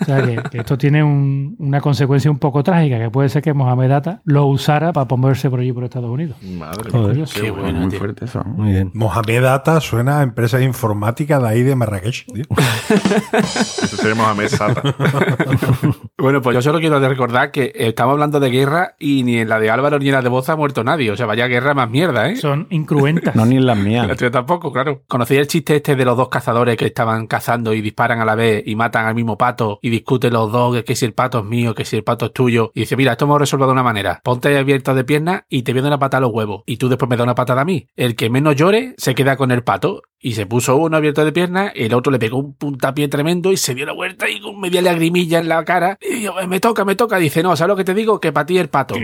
O 0.00 0.04
sea, 0.04 0.22
que, 0.24 0.36
que 0.50 0.58
esto 0.58 0.78
tiene 0.78 1.02
un- 1.02 1.56
una 1.58 1.80
consecuencia 1.80 2.30
un 2.30 2.38
poco 2.38 2.62
trágica, 2.62 2.98
que 2.98 3.10
puede 3.10 3.28
ser 3.28 3.42
que 3.42 3.52
Mohamed 3.52 3.90
Atta 3.90 4.20
lo 4.24 4.46
usara 4.46 4.92
para 4.92 5.06
moverse 5.16 5.50
por 5.50 5.60
allí 5.60 5.72
por 5.72 5.84
Estados 5.84 6.10
Unidos. 6.10 6.36
Madre 6.42 6.90
mía. 6.92 7.24
Qué 7.34 7.50
bueno, 7.50 7.80
Muy 7.80 7.88
tío. 7.90 7.98
fuerte 7.98 8.24
eso. 8.26 8.42
¿no? 8.44 8.50
Muy 8.54 8.72
bien. 8.72 8.90
Mohamed 8.94 9.44
Atta 9.44 9.80
suena 9.80 10.20
a 10.20 10.22
empresa 10.22 10.58
de 10.58 10.64
informática 10.64 11.38
de 11.40 11.48
ahí 11.48 11.62
de 11.62 11.74
Marrakech. 11.76 12.26
tío. 12.32 12.44
Eso 13.32 13.96
se 13.96 14.08
llama 14.08 14.24
Mohamed 14.24 14.48
Sata. 14.48 14.82
Bueno, 16.20 16.42
pues 16.42 16.54
yo 16.54 16.62
solo 16.62 16.80
quiero 16.80 16.98
recordar 16.98 17.52
que 17.52 17.70
estamos 17.76 18.12
hablando 18.14 18.40
de 18.40 18.50
guerra 18.50 18.96
y 18.98 19.22
ni 19.22 19.36
en 19.38 19.48
la 19.48 19.60
de 19.60 19.70
Álvaro 19.70 20.00
ni 20.00 20.08
en 20.08 20.14
la 20.14 20.22
de 20.22 20.28
Boza 20.28 20.54
ha 20.54 20.56
muerto 20.56 20.82
nadie. 20.82 21.12
O 21.12 21.16
sea, 21.16 21.26
vaya 21.26 21.46
guerra 21.46 21.74
más 21.74 21.88
mierda, 21.90 22.28
¿eh? 22.28 22.36
Son 22.36 22.66
incruentas. 22.70 23.34
No, 23.38 23.46
ni 23.46 23.54
en 23.56 23.66
las 23.66 23.78
mías. 23.78 24.06
La 24.08 24.16
tuya 24.16 24.30
tampoco, 24.32 24.72
claro. 24.72 25.02
Conocí 25.06 25.36
el 25.36 25.46
chiste 25.46 25.76
este 25.76 25.94
de 25.94 26.04
los 26.04 26.16
dos 26.16 26.28
cazadores 26.28 26.76
que 26.76 26.86
estaban 26.86 27.28
cazando 27.28 27.72
y 27.72 27.80
disparan 27.80 28.20
a 28.20 28.24
la 28.24 28.34
vez 28.34 28.64
y 28.66 28.74
matan 28.74 29.06
al 29.06 29.14
mismo 29.14 29.38
pato 29.38 29.78
y 29.80 29.87
discuten 29.90 30.32
los 30.32 30.52
dos 30.52 30.74
que, 30.74 30.84
que 30.84 30.96
si 30.96 31.04
el 31.04 31.14
pato 31.14 31.40
es 31.40 31.44
mío, 31.44 31.74
que 31.74 31.84
si 31.84 31.96
el 31.96 32.04
pato 32.04 32.26
es 32.26 32.32
tuyo. 32.32 32.70
Y 32.74 32.80
dice, 32.80 32.96
mira, 32.96 33.12
esto 33.12 33.24
hemos 33.24 33.38
resuelto 33.38 33.66
de 33.66 33.72
una 33.72 33.82
manera. 33.82 34.20
Ponte 34.22 34.56
abierto 34.56 34.94
de 34.94 35.04
piernas 35.04 35.42
y 35.48 35.62
te 35.62 35.72
viene 35.72 35.88
una 35.88 35.98
patada 35.98 36.18
a 36.18 36.20
los 36.22 36.32
huevos. 36.32 36.62
Y 36.66 36.76
tú 36.76 36.88
después 36.88 37.08
me 37.08 37.16
das 37.16 37.24
una 37.24 37.34
patada 37.34 37.62
a 37.62 37.64
mí. 37.64 37.88
El 37.96 38.16
que 38.16 38.30
menos 38.30 38.56
llore 38.56 38.94
se 38.96 39.14
queda 39.14 39.36
con 39.36 39.50
el 39.50 39.62
pato. 39.62 40.02
Y 40.20 40.32
se 40.32 40.46
puso 40.46 40.76
uno 40.76 40.96
abierto 40.96 41.24
de 41.24 41.30
piernas, 41.30 41.70
el 41.76 41.94
otro 41.94 42.10
le 42.10 42.18
pegó 42.18 42.38
un 42.38 42.52
puntapié 42.54 43.06
tremendo 43.06 43.52
y 43.52 43.56
se 43.56 43.72
dio 43.72 43.86
la 43.86 43.92
vuelta 43.92 44.28
y 44.28 44.40
con 44.40 44.58
media 44.58 44.82
lagrimilla 44.82 45.38
en 45.38 45.48
la 45.48 45.64
cara. 45.64 45.96
Y 46.00 46.22
yo, 46.22 46.34
me 46.48 46.58
toca, 46.58 46.84
me 46.84 46.96
toca. 46.96 47.18
Dice, 47.18 47.40
no, 47.40 47.54
¿sabes 47.54 47.68
lo 47.68 47.76
que 47.76 47.84
te 47.84 47.94
digo? 47.94 48.18
Que 48.18 48.32
para 48.32 48.44
ti 48.44 48.58
el 48.58 48.68
pato. 48.68 48.96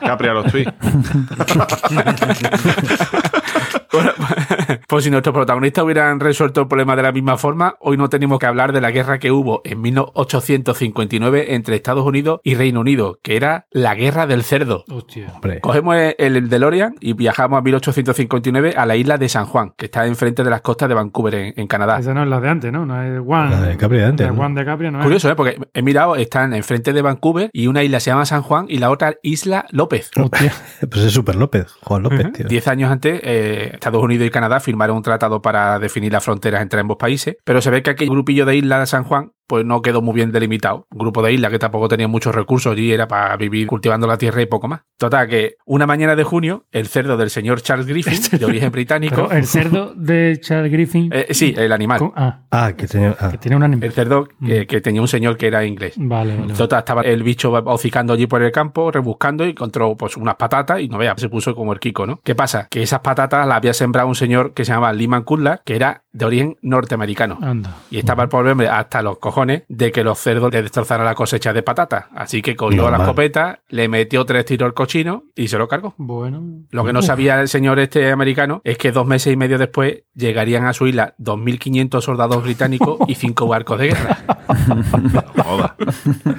Capri 0.00 0.28
a 0.28 0.34
los 0.34 0.46
tweets. 0.46 0.70
Bueno, 3.94 4.12
Pues 4.88 5.04
si 5.04 5.10
nuestros 5.10 5.34
protagonistas 5.34 5.84
hubieran 5.84 6.20
resuelto 6.20 6.60
el 6.60 6.68
problema 6.68 6.96
de 6.96 7.02
la 7.02 7.12
misma 7.12 7.36
forma, 7.36 7.76
hoy 7.80 7.96
no 7.96 8.08
tenemos 8.08 8.38
que 8.38 8.46
hablar 8.46 8.72
de 8.72 8.80
la 8.80 8.90
guerra 8.90 9.18
que 9.18 9.30
hubo 9.30 9.60
en 9.64 9.80
1859 9.80 11.54
entre 11.54 11.76
Estados 11.76 12.04
Unidos 12.04 12.40
y 12.44 12.54
Reino 12.54 12.80
Unido, 12.80 13.18
que 13.22 13.36
era 13.36 13.66
la 13.70 13.94
guerra 13.94 14.26
del 14.26 14.42
cerdo. 14.42 14.84
Hostia. 14.88 15.32
Cogemos 15.60 15.96
el 16.18 16.48
DeLorean 16.48 16.96
y 17.00 17.14
viajamos 17.14 17.58
a 17.58 17.62
1859 17.62 18.74
a 18.76 18.86
la 18.86 18.96
isla 18.96 19.18
de 19.18 19.28
San 19.28 19.46
Juan, 19.46 19.72
que 19.76 19.86
está 19.86 20.06
enfrente 20.06 20.44
de 20.44 20.50
las 20.50 20.60
costas 20.60 20.88
de 20.88 20.94
Vancouver, 20.94 21.34
en, 21.34 21.54
en 21.56 21.66
Canadá. 21.66 21.98
Esa 21.98 22.14
no 22.14 22.22
es 22.22 22.28
la 22.28 22.40
de 22.40 22.48
antes, 22.48 22.72
¿no? 22.72 22.86
No 22.86 23.02
es 23.02 23.20
One. 23.26 23.50
La 23.50 23.62
de 23.62 23.76
Capri 23.76 23.98
de 23.98 24.04
antes, 24.04 24.26
La 24.26 24.32
¿no? 24.32 24.42
One 24.42 24.60
de 24.60 24.64
Capri 24.64 24.90
no 24.90 24.98
es. 24.98 25.04
Curioso, 25.04 25.30
¿eh? 25.30 25.34
Porque 25.34 25.58
he 25.72 25.82
mirado, 25.82 26.16
están 26.16 26.54
enfrente 26.54 26.92
de 26.92 27.02
Vancouver 27.02 27.50
y 27.52 27.66
una 27.66 27.82
isla 27.82 28.00
se 28.00 28.10
llama 28.10 28.26
San 28.26 28.42
Juan 28.42 28.66
y 28.68 28.78
la 28.78 28.90
otra 28.90 29.14
Isla 29.22 29.66
López. 29.70 30.10
Hostia. 30.16 30.52
pues 30.90 31.02
es 31.02 31.12
Super 31.12 31.36
López, 31.36 31.72
Juan 31.82 32.02
López, 32.02 32.32
tío. 32.32 32.46
Diez 32.46 32.68
años 32.68 32.90
antes, 32.90 33.20
eh, 33.22 33.70
Estados 33.74 34.02
Unidos 34.02 34.26
y 34.26 34.30
Canadá 34.30 34.43
firmaron 34.60 34.96
un 34.96 35.02
tratado 35.02 35.42
para 35.42 35.78
definir 35.78 36.12
las 36.12 36.24
fronteras 36.24 36.62
entre 36.62 36.80
ambos 36.80 36.96
países, 36.96 37.36
pero 37.44 37.60
se 37.60 37.70
ve 37.70 37.82
que 37.82 37.90
aquel 37.90 38.10
grupillo 38.10 38.46
de 38.46 38.56
isla 38.56 38.80
de 38.80 38.86
San 38.86 39.04
Juan 39.04 39.32
pues 39.46 39.64
no 39.64 39.82
quedó 39.82 40.02
muy 40.02 40.14
bien 40.14 40.32
delimitado. 40.32 40.86
Un 40.90 40.98
grupo 40.98 41.22
de 41.22 41.32
islas 41.32 41.50
que 41.50 41.58
tampoco 41.58 41.88
tenía 41.88 42.08
muchos 42.08 42.34
recursos 42.34 42.76
y 42.78 42.92
era 42.92 43.06
para 43.08 43.36
vivir 43.36 43.66
cultivando 43.66 44.06
la 44.06 44.16
tierra 44.18 44.42
y 44.42 44.46
poco 44.46 44.68
más. 44.68 44.82
Total, 44.98 45.28
que 45.28 45.56
una 45.66 45.86
mañana 45.86 46.16
de 46.16 46.24
junio, 46.24 46.64
el 46.72 46.86
cerdo 46.86 47.16
del 47.16 47.30
señor 47.30 47.60
Charles 47.62 47.86
Griffin, 47.86 48.38
de 48.38 48.44
origen 48.44 48.70
británico... 48.72 49.26
Pero 49.28 49.32
el 49.32 49.46
cerdo 49.46 49.92
de 49.94 50.38
Charles 50.40 50.72
Griffin. 50.72 51.10
eh, 51.12 51.26
sí, 51.30 51.54
el 51.56 51.72
animal. 51.72 52.12
ah, 52.14 52.40
Ah, 52.50 52.72
que 52.76 52.86
tenía. 52.86 53.16
ah. 53.18 53.30
que 53.30 53.38
tiene 53.38 53.56
un 53.56 53.62
animal. 53.64 53.84
El 53.84 53.92
cerdo 53.92 54.28
que, 54.46 54.66
que 54.66 54.80
tenía 54.80 55.00
un 55.00 55.08
señor 55.08 55.36
que 55.36 55.46
era 55.48 55.64
inglés. 55.64 55.94
Vale, 55.96 56.36
vale. 56.36 56.54
Total, 56.54 56.78
estaba 56.78 57.02
el 57.02 57.22
bicho 57.22 57.52
hocicando 57.52 58.12
allí 58.12 58.26
por 58.26 58.42
el 58.42 58.52
campo, 58.52 58.90
rebuscando 58.90 59.44
y 59.46 59.50
encontró 59.50 59.96
pues 59.96 60.16
unas 60.16 60.36
patatas 60.36 60.80
y 60.80 60.88
no 60.88 60.98
vea, 60.98 61.14
se 61.16 61.28
puso 61.28 61.54
como 61.54 61.72
el 61.72 61.80
Kiko, 61.80 62.06
¿no? 62.06 62.20
¿Qué 62.22 62.34
pasa? 62.34 62.68
Que 62.70 62.82
esas 62.82 63.00
patatas 63.00 63.46
las 63.46 63.56
había 63.56 63.74
sembrado 63.74 64.08
un 64.08 64.14
señor 64.14 64.54
que 64.54 64.64
se 64.64 64.72
llamaba 64.72 64.92
Lyman 64.92 65.24
Cutler, 65.24 65.60
que 65.64 65.76
era 65.76 66.04
de 66.12 66.24
origen 66.24 66.56
norteamericano. 66.62 67.38
Anda. 67.42 67.76
Y 67.90 67.98
estaba 67.98 68.22
el 68.22 68.28
pobre 68.28 68.52
hombre 68.52 68.68
hasta 68.68 69.02
los 69.02 69.18
cojones 69.18 69.33
de 69.68 69.90
que 69.92 70.04
los 70.04 70.18
cerdos 70.18 70.52
le 70.52 70.62
destrozaran 70.62 71.04
la 71.06 71.14
cosecha 71.14 71.52
de 71.52 71.62
patatas. 71.62 72.06
Así 72.14 72.40
que 72.42 72.54
cogió 72.56 72.82
Normal. 72.82 72.98
la 73.00 73.04
escopeta, 73.04 73.60
le 73.68 73.88
metió 73.88 74.24
tres 74.24 74.44
tiros 74.44 74.66
al 74.66 74.74
cochino 74.74 75.24
y 75.34 75.48
se 75.48 75.58
lo 75.58 75.66
cargó. 75.68 75.94
Bueno. 75.96 76.42
Lo 76.70 76.84
que 76.84 76.92
no 76.92 77.02
sabía 77.02 77.40
el 77.40 77.48
señor 77.48 77.78
este 77.78 78.10
americano 78.10 78.60
es 78.64 78.78
que 78.78 78.92
dos 78.92 79.06
meses 79.06 79.32
y 79.32 79.36
medio 79.36 79.58
después 79.58 80.02
llegarían 80.14 80.66
a 80.66 80.72
su 80.72 80.86
isla 80.86 81.14
2.500 81.18 82.00
soldados 82.00 82.42
británicos 82.42 82.98
y 83.08 83.14
cinco 83.16 83.46
barcos 83.48 83.78
de 83.80 83.88
guerra. 83.88 84.18
Joda. 85.44 85.76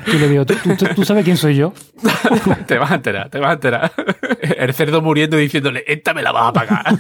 Yo 0.08 0.14
le 0.20 0.30
digo, 0.30 0.46
¿tú, 0.46 0.54
tú, 0.64 0.76
tú- 0.76 0.88
tú 0.96 1.04
sabes 1.06 1.24
quién 1.26 1.38
soy 1.38 1.56
yo? 1.56 1.74
te 2.68 2.78
vas 2.78 2.91
a 2.91 2.96
enterar, 2.96 3.30
te 3.30 3.39
vas 3.39 3.50
a 3.52 3.54
enterar. 3.54 3.91
El 4.41 4.74
cerdo 4.74 5.02
muriendo 5.02 5.38
y 5.39 5.43
diciéndole, 5.43 5.84
esta 5.88 6.14
me 6.14 6.22
la 6.22 6.32
vas 6.32 6.50
a 6.50 6.54
pagar. 6.54 6.86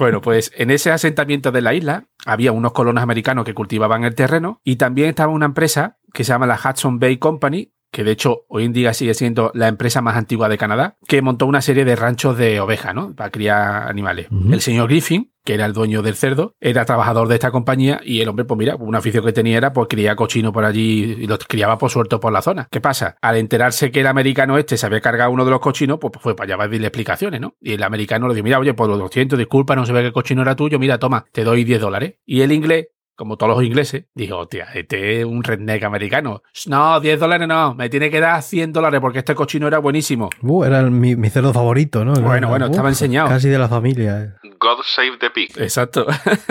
Bueno, 0.00 0.22
pues 0.22 0.50
en 0.56 0.70
ese 0.70 0.90
asentamiento 0.90 1.52
de 1.52 1.60
la 1.60 1.74
isla 1.74 2.06
había 2.24 2.52
unos 2.52 2.72
colonos 2.72 3.02
americanos 3.02 3.44
que 3.44 3.52
cultivaban 3.52 4.02
el 4.04 4.14
terreno 4.14 4.62
y 4.64 4.76
también 4.76 5.10
estaba 5.10 5.30
una 5.30 5.44
empresa 5.44 5.98
que 6.14 6.24
se 6.24 6.32
llama 6.32 6.46
la 6.46 6.58
Hudson 6.58 6.98
Bay 6.98 7.18
Company, 7.18 7.74
que 7.90 8.04
de 8.04 8.12
hecho 8.12 8.44
hoy 8.48 8.64
en 8.64 8.72
día 8.72 8.94
sigue 8.94 9.14
siendo 9.14 9.50
la 9.54 9.68
empresa 9.68 10.00
más 10.00 10.16
antigua 10.16 10.48
de 10.48 10.58
Canadá, 10.58 10.96
que 11.06 11.22
montó 11.22 11.46
una 11.46 11.62
serie 11.62 11.84
de 11.84 11.96
ranchos 11.96 12.36
de 12.36 12.60
ovejas, 12.60 12.94
¿no? 12.94 13.14
Para 13.14 13.30
criar 13.30 13.88
animales. 13.88 14.28
El 14.30 14.60
señor 14.60 14.88
Griffin, 14.88 15.32
que 15.44 15.54
era 15.54 15.66
el 15.66 15.72
dueño 15.72 16.02
del 16.02 16.14
cerdo, 16.14 16.54
era 16.60 16.84
trabajador 16.84 17.28
de 17.28 17.34
esta 17.34 17.50
compañía 17.50 18.00
y 18.04 18.20
el 18.20 18.28
hombre, 18.28 18.44
pues 18.44 18.58
mira, 18.58 18.76
una 18.76 18.98
afición 18.98 19.24
que 19.24 19.32
tenía 19.32 19.56
era 19.56 19.72
pues 19.72 19.88
criar 19.88 20.16
cochino 20.16 20.52
por 20.52 20.64
allí 20.64 21.16
y 21.18 21.26
los 21.26 21.38
criaba 21.46 21.78
por 21.78 21.90
suelto 21.90 22.20
por 22.20 22.32
la 22.32 22.42
zona. 22.42 22.68
¿Qué 22.70 22.80
pasa? 22.80 23.16
Al 23.20 23.36
enterarse 23.36 23.90
que 23.90 24.00
el 24.00 24.06
americano 24.06 24.58
este 24.58 24.76
se 24.76 24.86
había 24.86 25.00
cargado 25.00 25.30
uno 25.30 25.44
de 25.44 25.50
los 25.50 25.60
cochinos, 25.60 25.98
pues 25.98 26.12
fue 26.20 26.36
para 26.36 26.46
allá 26.46 26.56
para 26.56 26.70
darle 26.70 26.86
explicaciones, 26.86 27.40
¿no? 27.40 27.54
Y 27.60 27.72
el 27.72 27.82
americano 27.82 28.28
le 28.28 28.34
dijo, 28.34 28.44
mira, 28.44 28.58
oye, 28.58 28.74
pues 28.74 28.88
lo 28.88 29.08
siento, 29.08 29.36
disculpa, 29.36 29.74
no 29.74 29.86
se 29.86 29.92
ve 29.92 30.00
que 30.00 30.06
el 30.08 30.12
cochino 30.12 30.42
era 30.42 30.56
tuyo, 30.56 30.78
mira, 30.78 30.98
toma, 30.98 31.24
te 31.32 31.44
doy 31.44 31.64
10 31.64 31.80
dólares. 31.80 32.14
Y 32.24 32.42
el 32.42 32.52
inglés, 32.52 32.88
como 33.20 33.36
todos 33.36 33.54
los 33.54 33.62
ingleses, 33.62 34.04
dijo, 34.14 34.38
hostia, 34.38 34.68
este 34.74 35.18
es 35.20 35.26
un 35.26 35.44
redneck 35.44 35.82
americano. 35.84 36.42
No, 36.66 36.98
10 37.00 37.20
dólares 37.20 37.46
no, 37.46 37.74
me 37.74 37.90
tiene 37.90 38.08
que 38.08 38.18
dar 38.18 38.40
100 38.42 38.72
dólares 38.72 38.98
porque 38.98 39.18
este 39.18 39.34
cochino 39.34 39.68
era 39.68 39.76
buenísimo. 39.78 40.30
Uh, 40.40 40.64
era 40.64 40.80
el- 40.80 40.90
mi, 40.90 41.16
mi 41.16 41.28
cerdo 41.28 41.52
favorito, 41.52 42.02
¿no? 42.02 42.14
Bueno, 42.14 42.48
bueno, 42.48 42.64
estaba 42.66 42.88
uf, 42.88 42.92
enseñado. 42.92 43.28
Casi 43.28 43.50
de 43.50 43.58
la 43.58 43.68
familia. 43.68 44.22
eh. 44.22 44.39
God 44.60 44.82
save 44.84 45.16
the 45.18 45.30
pig. 45.30 45.50
Exacto. 45.56 46.06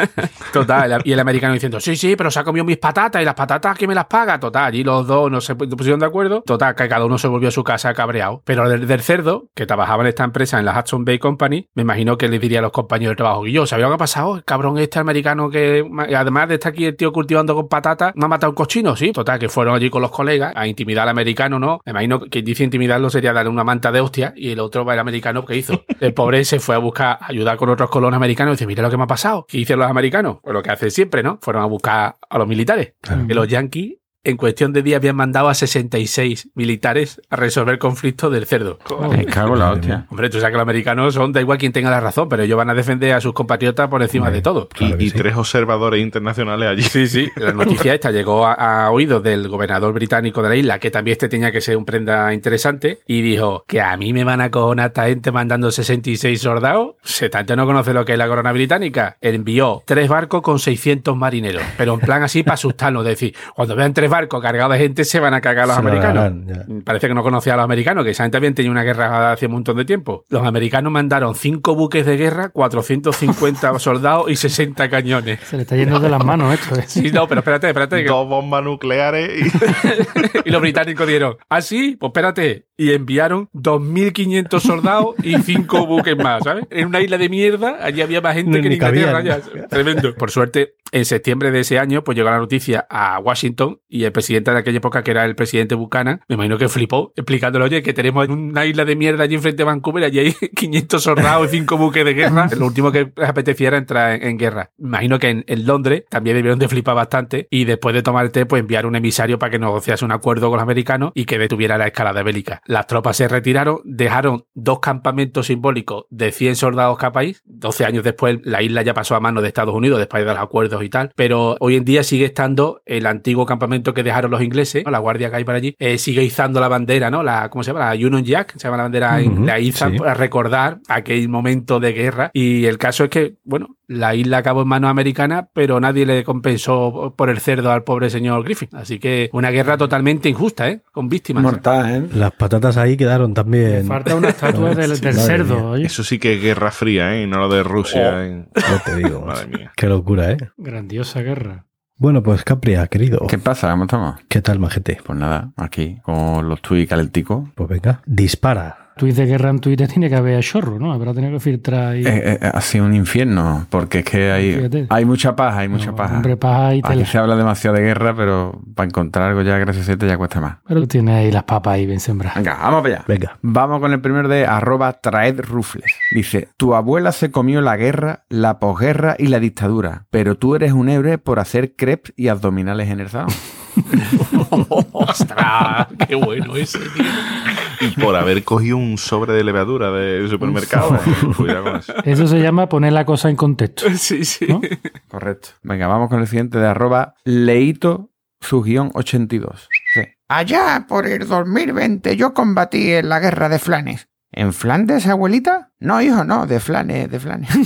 Total. 0.53 1.01
Y 1.03 1.12
el 1.14 1.20
americano 1.20 1.53
diciendo, 1.53 1.80
sí, 1.80 1.95
sí, 1.95 2.16
pero 2.16 2.32
se 2.32 2.39
ha 2.39 2.43
comido 2.43 2.66
mis 2.66 2.78
patatas 2.78 3.22
y 3.22 3.26
las 3.26 3.36
patatas 3.36 3.78
que 3.78 3.88
me 3.88 3.95
las 3.95 4.05
paga. 4.05 4.39
Total. 4.39 4.66
Allí 4.66 4.84
los 4.84 5.05
dos 5.07 5.32
no 5.32 5.39
se 5.41 5.55
pu- 5.55 5.70
pusieron 5.76 5.99
de 5.99 6.05
acuerdo. 6.05 6.41
Total, 6.41 6.76
que 6.76 6.88
cada 6.88 7.05
uno 7.05 7.18
se 7.18 7.28
volvió 7.28 7.49
a 7.49 7.51
su 7.51 7.64
casa 7.64 7.93
cabreado. 7.93 8.41
Pero 8.45 8.68
del, 8.68 9.01
cerdo, 9.01 9.47
que 9.55 9.66
trabajaba 9.66 10.03
en 10.03 10.07
esta 10.10 10.24
empresa, 10.24 10.60
en 10.60 10.66
la 10.66 10.78
Hudson 10.80 11.05
Bay 11.05 11.20
Company, 11.20 11.68
me 11.76 11.84
imagino 11.84 12.18
que 12.18 12.28
le 12.28 12.39
diría 12.39 12.60
a 12.60 12.62
los 12.64 12.72
compañeros 12.72 13.14
de 13.14 13.18
trabajo, 13.18 13.45
y 13.45 13.51
yo, 13.53 13.66
¿sabía 13.66 13.86
lo 13.86 13.91
que 13.91 13.95
ha 13.95 13.99
pasado? 13.99 14.36
El 14.38 14.43
cabrón 14.43 14.78
este 14.78 14.99
americano 14.99 15.49
que, 15.49 15.86
además 16.16 16.47
de 16.49 16.55
estar 16.55 16.72
aquí 16.72 16.86
el 16.86 16.95
tío 16.95 17.12
cultivando 17.12 17.55
con 17.55 17.68
patatas, 17.68 18.14
me 18.16 18.26
ha 18.26 18.28
matado 18.28 18.51
un 18.51 18.55
cochino, 18.55 18.95
sí. 18.95 19.12
Total, 19.12 19.38
que 19.39 19.49
fueron 19.49 19.76
allí 19.76 19.89
con 19.89 20.01
los 20.01 20.12
colegas 20.12 20.53
a 20.55 20.68
intimidar 20.68 21.03
al 21.03 21.10
americano, 21.10 21.60
¿no? 21.60 21.80
Me 21.86 21.91
imagino 21.91 22.20
que 22.22 22.41
dice 22.41 22.64
intimidarlo 22.64 23.10
sería 23.10 23.34
darle 23.34 23.49
una 23.51 23.64
manta 23.64 23.91
de 23.91 24.01
hostia 24.01 24.34
y 24.36 24.51
el 24.51 24.60
otro, 24.60 24.89
el 24.91 24.99
americano, 24.99 25.45
¿qué 25.45 25.55
hizo? 25.57 25.84
El 25.99 26.14
pobre 26.14 26.43
se 26.45 26.60
fue 26.60 26.76
a 26.76 26.80
buscar 26.80 27.20
ayudar 27.22 27.57
con 27.57 27.70
otros 27.70 27.89
colonos 28.00 28.16
americanos 28.16 28.54
y 28.54 28.56
dice, 28.56 28.68
mira 28.68 28.82
lo 28.82 28.89
que 28.89 28.97
me 28.97 29.04
ha 29.04 29.08
pasado. 29.08 29.45
¿Qué 29.47 29.58
hicieron 29.58 29.82
los 29.82 29.91
americanos? 29.91 30.38
Pues 30.41 30.54
lo 30.54 30.64
que 30.64 30.72
hacen 30.72 30.89
siempre, 30.89 31.22
¿no? 31.22 31.38
Fueron 31.41 31.64
a 31.64 31.66
buscar 31.66 32.16
a 32.30 32.38
los 32.38 32.47
militares. 32.47 32.93
Que 33.28 33.34
los 33.34 33.47
yankees 33.47 33.99
en 34.24 34.38
cuestión 34.38 34.74
de 34.74 34.84
días 34.84 34.97
habían 34.97 35.15
mandado 35.15 35.49
a 35.49 35.53
66 35.53 36.49
militares 36.55 37.22
a 37.30 37.36
resolver 37.36 37.74
el 37.74 37.80
conflicto 37.80 38.30
del 38.30 38.45
cerdo. 38.45 38.80
Me 39.09 39.26
cago 39.26 39.53
en 39.53 39.59
la 39.59 39.72
hostia. 39.72 40.05
Hombre, 40.09 40.30
tú 40.30 40.39
sabes 40.39 40.51
que 40.51 40.57
los 40.57 40.63
americanos 40.63 41.13
son, 41.13 41.32
da 41.32 41.41
igual 41.41 41.57
quien 41.57 41.72
tenga 41.72 41.89
la 41.89 41.99
razón, 41.99 42.28
pero 42.30 42.43
ellos 42.43 42.57
van 42.57 42.70
a 42.70 42.74
defender 42.74 43.13
a 43.13 43.22
sus 43.22 43.34
compatriotas 43.34 43.88
por 43.88 44.01
encima 44.01 44.32
de 44.32 44.41
todo. 44.41 44.67
Claro 44.70 44.97
y 44.99 45.05
y 45.05 45.09
sí. 45.09 45.17
tres 45.17 45.36
observadores 45.36 46.01
internacionales 46.01 46.70
allí. 46.70 46.84
Sí, 46.84 47.07
sí. 47.07 47.30
La 47.36 47.53
noticia 47.53 47.93
esta 47.93 48.11
llegó 48.11 48.45
a, 48.45 48.53
a 48.53 48.91
oídos 48.91 49.24
del 49.24 49.47
gobernador 49.47 49.93
británico 49.93 50.41
de 50.41 50.49
la 50.49 50.55
isla, 50.55 50.80
que 50.80 50.91
también 50.91 51.13
este 51.13 51.30
tenía 51.30 51.51
que 51.51 51.61
ser 51.61 51.78
un 51.78 51.86
prenda 51.86 52.34
interesante, 52.34 52.99
y 53.07 53.22
dijo 53.22 53.63
que 53.67 53.82
a 53.82 53.95
mí 53.97 54.13
me 54.13 54.24
van 54.24 54.41
a 54.41 54.51
cojonar 54.51 54.88
esta 54.88 55.07
gente 55.07 55.32
mandando 55.32 55.72
66 55.72 56.41
soldados. 56.41 56.95
Se 57.03 57.30
tanto 57.30 57.55
no 57.55 57.65
conoce 57.65 57.93
lo 57.93 58.05
que 58.05 58.13
es 58.13 58.17
la 58.17 58.28
corona 58.28 58.51
británica. 58.51 59.17
Envió 59.22 59.82
tres 59.86 60.09
barcos 60.09 60.41
con 60.41 60.59
600 60.59 61.15
marineros, 61.15 61.63
pero 61.78 61.93
en 61.93 61.99
plan 61.99 62.24
así 62.24 62.43
para 62.43 62.55
asustarnos. 62.55 63.03
Es 63.03 63.09
decir, 63.09 63.36
cuando 63.55 63.76
vean 63.76 63.93
tres 63.93 64.09
barcos 64.10 64.41
cargados 64.41 64.74
de 64.74 64.80
gente, 64.80 65.05
se 65.05 65.20
van 65.20 65.34
a 65.34 65.41
cagar 65.41 65.68
los 65.68 65.76
Se 65.78 65.82
lo 65.84 65.88
americanos. 65.89 66.18
harán, 66.24 66.47
ya. 66.47 66.66
Parece 66.84 67.07
que 67.07 67.14
no 67.14 67.24
conocía 67.24 67.53
a 67.53 67.57
los 67.57 67.66
americanos, 67.66 68.03
que 68.03 68.12
esa 68.12 68.24
gente 68.24 68.36
también 68.36 68.53
tenía 68.53 68.72
una 68.72 68.84
guerra 68.84 69.32
hace 69.32 69.45
un 69.45 69.53
montón 69.53 69.78
de 69.78 69.86
tiempo. 69.86 70.26
Los 70.30 70.45
americanos 70.45 70.91
mandaron 70.91 71.36
cinco 71.36 71.76
buques 71.76 72.05
de 72.05 72.18
guerra, 72.18 72.49
450 72.49 73.80
soldados 73.80 74.30
y 74.30 74.36
60 74.36 74.89
cañones. 74.89 75.39
Se 75.41 75.55
le 75.55 75.64
está 75.64 75.76
yendo 75.76 75.99
de 75.99 76.10
las 76.10 76.24
manos 76.24 76.53
esto. 76.53 76.76
¿eh? 76.80 76.84
Sí, 76.88 77.12
no, 77.12 77.28
pero 77.28 77.39
espérate, 77.39 77.68
espérate. 77.68 78.03
que- 78.03 78.10
Dos 78.10 78.28
bombas 78.28 78.64
nucleares 78.64 79.30
y... 79.41 80.39
y 80.45 80.49
los 80.51 80.62
británicos 80.62 81.07
dieron, 81.07 81.38
ah, 81.49 81.62
sí, 81.62 81.95
pues 81.99 82.10
espérate. 82.10 82.66
Y 82.78 82.93
enviaron 82.93 83.49
2.500 83.53 84.60
soldados 84.62 85.16
y 85.22 85.36
cinco 85.39 85.86
buques 85.86 86.16
más, 86.18 86.43
¿sabes? 86.43 86.66
En 86.70 86.88
una 86.88 87.01
isla 87.01 87.18
de 87.18 87.28
mierda, 87.28 87.78
allí 87.82 88.01
había 88.01 88.22
más 88.22 88.36
gente 88.36 88.51
Ni- 88.51 88.62
que 88.62 88.68
en 88.68 88.70
ni 88.70 88.76
Inglaterra. 88.76 89.12
cabían. 89.18 89.41
ya. 89.55 89.68
Tremendo. 89.68 90.16
Por 90.16 90.32
suerte, 90.32 90.76
en 90.91 91.03
septiembre 91.05 91.51
de 91.51 91.60
ese 91.60 91.78
año, 91.78 92.03
pues 92.05 92.16
llegó 92.18 92.30
la 92.30 92.38
noticia 92.38 92.88
a 92.89 93.20
Washington 93.20 93.80
y 93.89 93.99
el 94.04 94.12
presidente 94.12 94.52
de 94.52 94.58
aquella 94.58 94.78
época, 94.78 95.04
que 95.04 95.12
era 95.12 95.26
el 95.26 95.36
presidente 95.36 95.76
Buchanan, 95.76 96.22
me 96.28 96.36
imagino 96.36 96.58
que 96.58 96.70
flipó, 96.70 97.14
explicándole, 97.16 97.66
oye, 97.66 97.84
que 97.84 97.93
tenemos 97.93 98.28
una 98.28 98.66
isla 98.66 98.86
de 98.86 98.95
mierda 98.95 99.24
allí 99.24 99.36
enfrente 99.36 99.58
de 99.58 99.64
Vancouver, 99.66 100.04
allí 100.04 100.20
hay 100.20 100.34
500 100.56 101.02
soldados 101.02 101.47
y 101.47 101.58
cinco 101.58 101.78
buques 101.78 102.06
de 102.06 102.14
guerra. 102.14 102.47
Lo 102.58 102.66
último 102.66 102.91
que 102.91 103.12
les 103.16 103.30
apetecía 103.30 103.70
era 103.70 103.78
entrar 103.78 104.16
en, 104.16 104.28
en 104.28 104.38
guerra. 104.38 104.72
Me 104.78 104.89
imagino 104.89 105.20
que 105.20 105.30
en, 105.30 105.43
en 105.47 105.66
Londres 105.66 106.04
también 106.10 106.36
debieron 106.36 106.60
de 106.60 106.68
flipar 106.68 106.95
bastante 106.95 107.47
y 107.50 107.66
después 107.66 107.93
de 107.93 108.02
tomar 108.02 108.26
el 108.26 108.32
té, 108.32 108.45
pues 108.45 108.62
enviar 108.62 108.86
un 108.86 108.95
emisario 108.95 109.39
para 109.39 109.52
que 109.52 109.60
negociase 109.60 110.06
un 110.06 110.12
acuerdo 110.12 110.50
con 110.50 110.58
los 110.58 110.64
americanos 110.64 111.12
y 111.16 111.26
que 111.26 111.38
detuviera 111.38 111.78
la 111.78 111.88
escalada 111.88 112.24
bélica. 112.24 112.62
Las 112.66 112.88
tropas 112.88 113.18
se 113.18 113.28
retiraron, 113.28 113.80
dejaron 113.84 114.45
dos 114.54 114.80
campamentos 114.80 115.47
simbólicos 115.47 116.06
de 116.10 116.32
100 116.32 116.56
soldados 116.56 116.97
cada 116.97 117.12
país. 117.12 117.41
12 117.45 117.86
años 117.86 118.04
después, 118.04 118.39
la 118.43 118.62
isla 118.62 118.82
ya 118.82 118.93
pasó 118.93 119.16
a 119.16 119.20
manos 119.20 119.43
de 119.43 119.50
Estados 119.50 119.76
Unidos 119.76 120.00
después 120.00 120.24
de 120.24 120.30
los 120.30 120.39
acuerdos 120.39 120.84
y 120.84 120.89
tal. 120.89 121.12
Pero 121.16 121.58
hoy 121.60 121.76
en 121.76 121.86
día 121.86 122.04
sigue 122.04 122.26
estando 122.26 122.82
el 122.86 123.06
antiguo 123.06 123.45
campamento 123.45 123.89
que 123.94 124.04
dejaron 124.04 124.32
los 124.32 124.42
ingleses, 124.42 124.84
¿no? 124.86 124.92
la 124.92 125.00
guardia 125.00 125.30
que 125.30 125.36
hay 125.38 125.44
por 125.44 125.56
allí, 125.56 125.76
eh, 125.80 125.98
sigue 125.98 126.24
izando 126.24 126.60
la 126.60 126.68
bandera, 126.68 127.10
¿no? 127.12 127.24
La, 127.24 127.50
¿Cómo 127.50 127.64
se 127.64 127.72
llama? 127.74 127.94
La 127.94 127.96
Union 127.96 128.24
Jack, 128.24 128.54
se 128.54 128.60
llama 128.68 128.78
la 128.78 128.84
bandera, 128.84 129.20
Ujú, 129.26 129.46
la 129.46 129.60
izan 129.60 129.94
sí. 129.94 129.98
para 130.00 130.14
recordar 130.14 130.80
aquel 130.88 131.28
momento 131.30 131.80
de 131.80 131.94
guerra. 131.94 132.32
Y 132.34 132.66
el 132.66 132.78
caso 132.78 133.06
es 133.06 133.10
que, 133.10 133.36
bueno, 133.44 133.76
la 133.88 134.14
isla 134.16 134.38
acabó 134.40 134.62
en 134.62 134.68
manos 134.68 134.92
americanas, 134.92 135.46
pero 135.54 135.80
nadie 135.80 136.06
le 136.06 136.24
compensó 136.24 137.14
por 137.18 137.30
el 137.30 137.40
cerdo 137.40 137.72
al 137.72 137.84
pobre 137.84 138.10
señor 138.10 138.44
Griffin. 138.44 138.70
Así 138.74 139.00
que 139.00 139.30
una 139.34 139.50
guerra 139.50 139.78
totalmente 139.78 140.30
injusta, 140.30 140.70
¿eh? 140.70 140.82
Con 140.92 141.10
víctimas. 141.10 141.42
Mortal, 141.44 141.90
¿eh? 142.06 142.10
Las 142.14 142.32
patatas 142.34 142.78
ahí 142.78 142.98
quedaron 142.98 143.34
también. 143.34 143.86
Falta 143.88 144.16
una 144.16 144.30
estatua 144.30 144.76
del, 144.76 144.96
cerdo. 144.98 145.72
oye. 145.72 145.86
Eso 145.86 146.04
sí 146.04 146.20
que 146.20 146.36
es 146.36 146.42
guerra 146.42 146.72
fría, 146.72 147.16
¿eh? 147.16 147.24
Y 147.24 147.28
no 147.28 147.40
lo 147.40 147.50
de 147.50 147.64
Rusia. 147.64 148.26
en- 148.26 148.48
Ya 148.56 148.84
te 148.84 148.96
digo. 148.96 149.22
Madre 149.26 149.48
mía. 149.48 149.72
Qué 149.76 149.88
locura, 149.88 150.32
¿eh? 150.32 150.38
Grandiosa 150.58 151.22
guerra. 151.22 151.66
Bueno, 152.00 152.24
pues 152.24 152.45
Capria, 152.45 152.88
querido. 152.88 153.28
¿Qué 153.28 153.38
pasa? 153.38 153.70
¿Cómo 153.72 153.84
estamos? 153.84 154.16
¿Qué 154.30 154.41
tal, 154.41 154.58
majete? 154.58 155.00
Pues 155.06 155.20
nada, 155.20 155.52
aquí 155.58 156.00
con 156.02 156.47
los 156.47 156.62
tuits 156.62 156.88
calenticos. 156.88 157.50
Pues 157.56 157.68
venga, 157.68 158.02
dispara. 158.06 158.89
Tweets 159.00 159.16
de 159.16 159.26
guerra 159.26 159.50
en 159.50 159.60
Twitter 159.60 159.88
tiene 159.88 160.10
que 160.10 160.16
haber 160.16 160.38
a 160.38 160.41
chorro, 160.41 160.78
¿no? 160.78 160.91
Habrá 160.91 161.14
tenido 161.14 161.32
que 161.32 161.39
filtrar 161.39 161.93
ahí. 161.93 162.04
Eh, 162.06 162.38
eh, 162.41 162.52
ha 162.54 162.60
sido 162.60 162.84
un 162.86 162.93
infierno, 162.93 163.66
porque 163.70 164.00
es 164.00 164.06
que 164.06 164.30
hay, 164.30 164.56
Fíjate. 164.56 164.88
hay 164.89 165.06
mucha 165.06 165.38
paja, 165.38 165.60
hay 165.60 165.70
mucha 165.70 165.95
paja. 165.95 166.18
Hombre, 166.18 166.36
paja 166.36 166.76
y 166.76 166.82
Aquí 166.84 167.06
se 167.06 167.18
habla 167.18 167.38
demasiado 167.38 167.78
de 167.78 167.84
guerra, 167.84 168.14
pero 168.14 168.62
para 168.76 168.88
encontrar 168.88 169.30
algo 169.30 169.41
ya 169.41 169.58
graciosete 169.58 170.06
ya 170.06 170.18
cuesta 170.18 170.41
más. 170.41 170.58
Pero 170.68 170.86
tiene 170.86 171.14
ahí 171.14 171.32
las 171.32 171.43
papas 171.43 171.76
ahí 171.76 171.86
bien 171.86 172.02
sembradas. 172.02 172.36
Venga, 172.36 172.58
vamos 172.62 172.82
para 172.82 172.95
allá. 172.95 173.06
Venga. 173.08 173.38
Vamos 173.41 173.80
con 173.80 173.93
el 173.93 174.02
primero 174.02 174.28
de 174.28 174.45
arroba 174.45 174.91
traed 174.91 175.39
rufles. 175.39 175.95
Dice, 176.12 176.50
tu 176.58 176.76
abuela 176.76 177.14
se 177.14 177.32
comió 177.32 177.62
la 177.62 177.78
guerra, 177.78 178.26
la 178.28 178.60
posguerra 178.60 179.16
y 179.18 179.28
la 179.28 179.39
dictadura, 179.39 180.08
pero 180.10 180.36
tú 180.36 180.56
eres 180.56 180.74
un 180.74 180.89
héroe 180.89 181.18
por 181.18 181.39
hacer 181.39 181.76
crepes 181.78 182.14
y 182.18 182.28
abdominales 182.28 182.89
en 182.89 183.00
el 183.00 183.08
salón. 183.08 183.30
¡Ostras! 184.91 185.88
¡Qué 186.07 186.15
bueno 186.15 186.55
ese, 186.55 186.80
tío! 186.80 188.03
Por 188.03 188.15
haber 188.15 188.43
cogido 188.43 188.78
un 188.78 188.97
sobre 188.97 189.34
de 189.34 189.43
levadura 189.43 189.91
del 189.91 190.30
supermercado. 190.30 190.99
Cuidado 191.38 191.63
con 191.63 191.76
eso. 191.78 191.93
Eso 192.03 192.28
se 192.28 192.39
llama 192.39 192.67
poner 192.67 192.93
la 192.93 193.05
cosa 193.05 193.30
en 193.30 193.36
contexto. 193.36 193.86
Sí, 193.99 194.24
sí. 194.26 194.45
¿no? 194.47 194.61
Correcto. 195.09 195.49
Venga, 195.61 195.88
vamos 195.88 196.09
con 196.09 196.22
el 196.22 196.28
siguiente 196.28 196.57
de 196.57 196.67
arroba 196.67 197.15
leito 197.26 198.09
su 198.39 198.61
guion 198.61 198.91
82. 198.93 199.67
Sí. 199.93 200.01
Allá 200.28 200.86
por 200.88 201.05
el 201.05 201.28
2020 201.28 202.15
yo 202.15 202.34
combatí 202.34 202.93
en 202.93 203.09
la 203.09 203.20
guerra 203.20 203.49
de 203.49 203.59
Flanes. 203.59 204.07
¿En 204.32 204.53
Flandes, 204.53 205.07
abuelita? 205.07 205.72
No, 205.80 206.01
hijo, 206.01 206.24
no, 206.24 206.45
de 206.45 206.59
Flanes, 206.59 207.09
de 207.09 207.20
Flanes. 207.20 207.49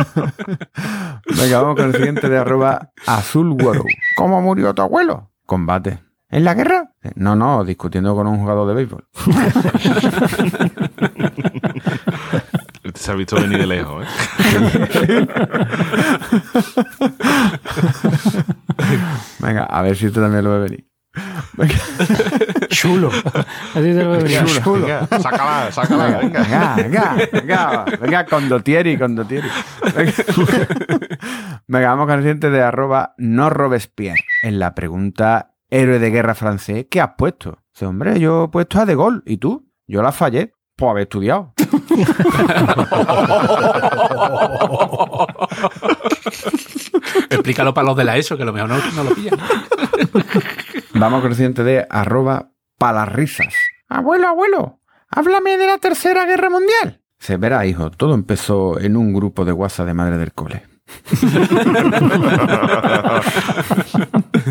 Venga, 1.38 1.60
vamos 1.60 1.76
con 1.76 1.86
el 1.86 1.94
siguiente 1.94 2.28
de 2.28 2.38
arroba 2.38 2.90
azul 3.06 3.50
Worrow. 3.50 3.86
¿Cómo 4.16 4.40
murió 4.42 4.74
tu 4.74 4.82
abuelo? 4.82 5.30
Combate. 5.46 6.00
¿En 6.28 6.44
la 6.44 6.54
guerra? 6.54 6.92
No, 7.16 7.34
no, 7.34 7.64
discutiendo 7.64 8.14
con 8.14 8.26
un 8.26 8.38
jugador 8.38 8.68
de 8.68 8.74
béisbol. 8.74 9.08
Este 12.90 13.02
se 13.02 13.12
ha 13.12 13.14
visto 13.14 13.36
venir 13.36 13.58
de 13.58 13.66
lejos, 13.66 14.04
¿eh? 14.04 15.26
Venga, 19.38 19.64
a 19.64 19.82
ver 19.82 19.96
si 19.96 20.08
usted 20.08 20.20
también 20.20 20.42
lo 20.42 20.50
ve 20.50 20.58
venir. 20.60 20.89
Chulo. 22.68 23.08
Así 23.74 23.82
te 23.82 24.04
lo 24.04 24.12
debería. 24.12 24.44
Venga, 24.44 25.06
sácala, 25.08 25.72
sácala, 25.72 26.18
venga. 26.18 26.42
Venga, 26.42 26.74
venga, 26.76 27.16
venga, 27.32 27.84
venga, 28.00 28.26
con 28.26 28.48
Dotieri, 28.48 28.96
con 28.96 29.16
Dotieri. 29.16 29.48
Venga. 29.94 30.12
Venga, 31.66 31.88
vamos 31.88 32.06
con 32.06 32.14
el 32.14 32.20
siguiente 32.20 32.50
de 32.50 32.62
arroba 32.62 33.14
no 33.18 33.50
Robespierre. 33.50 34.24
En 34.42 34.58
la 34.58 34.74
pregunta 34.74 35.54
héroe 35.68 35.98
de 35.98 36.10
guerra 36.10 36.34
francés, 36.34 36.86
¿qué 36.90 37.00
has 37.00 37.14
puesto? 37.16 37.58
Dice, 37.72 37.86
hombre, 37.86 38.20
yo 38.20 38.44
he 38.44 38.48
puesto 38.48 38.80
a 38.80 38.86
De 38.86 38.94
Gaulle. 38.94 39.22
¿Y 39.26 39.38
tú? 39.38 39.68
Yo 39.86 40.02
la 40.02 40.12
fallé. 40.12 40.52
Pues 40.76 40.90
haber 40.90 41.02
estudiado. 41.02 41.52
Explícalo 47.30 47.74
para 47.74 47.86
los 47.86 47.96
de 47.96 48.04
la 48.04 48.16
ESO, 48.16 48.36
que 48.36 48.44
a 48.44 48.46
lo 48.46 48.52
mejor 48.52 48.70
no, 48.70 48.78
no 48.92 49.04
lo 49.04 49.14
pillan. 49.14 49.38
Vamos 51.00 51.22
con 51.22 51.30
el 51.30 51.36
siguiente 51.36 51.64
de 51.64 51.86
arroba 51.88 52.50
palarrisas. 52.76 53.54
Abuelo, 53.88 54.28
abuelo, 54.28 54.80
háblame 55.08 55.56
de 55.56 55.66
la 55.66 55.78
Tercera 55.78 56.26
Guerra 56.26 56.50
Mundial. 56.50 57.00
Se 57.18 57.38
verá, 57.38 57.64
hijo, 57.64 57.90
todo 57.90 58.12
empezó 58.12 58.78
en 58.78 58.98
un 58.98 59.14
grupo 59.14 59.46
de 59.46 59.52
WhatsApp 59.52 59.86
de 59.86 59.94
madre 59.94 60.18
del 60.18 60.34
cole. 60.34 60.62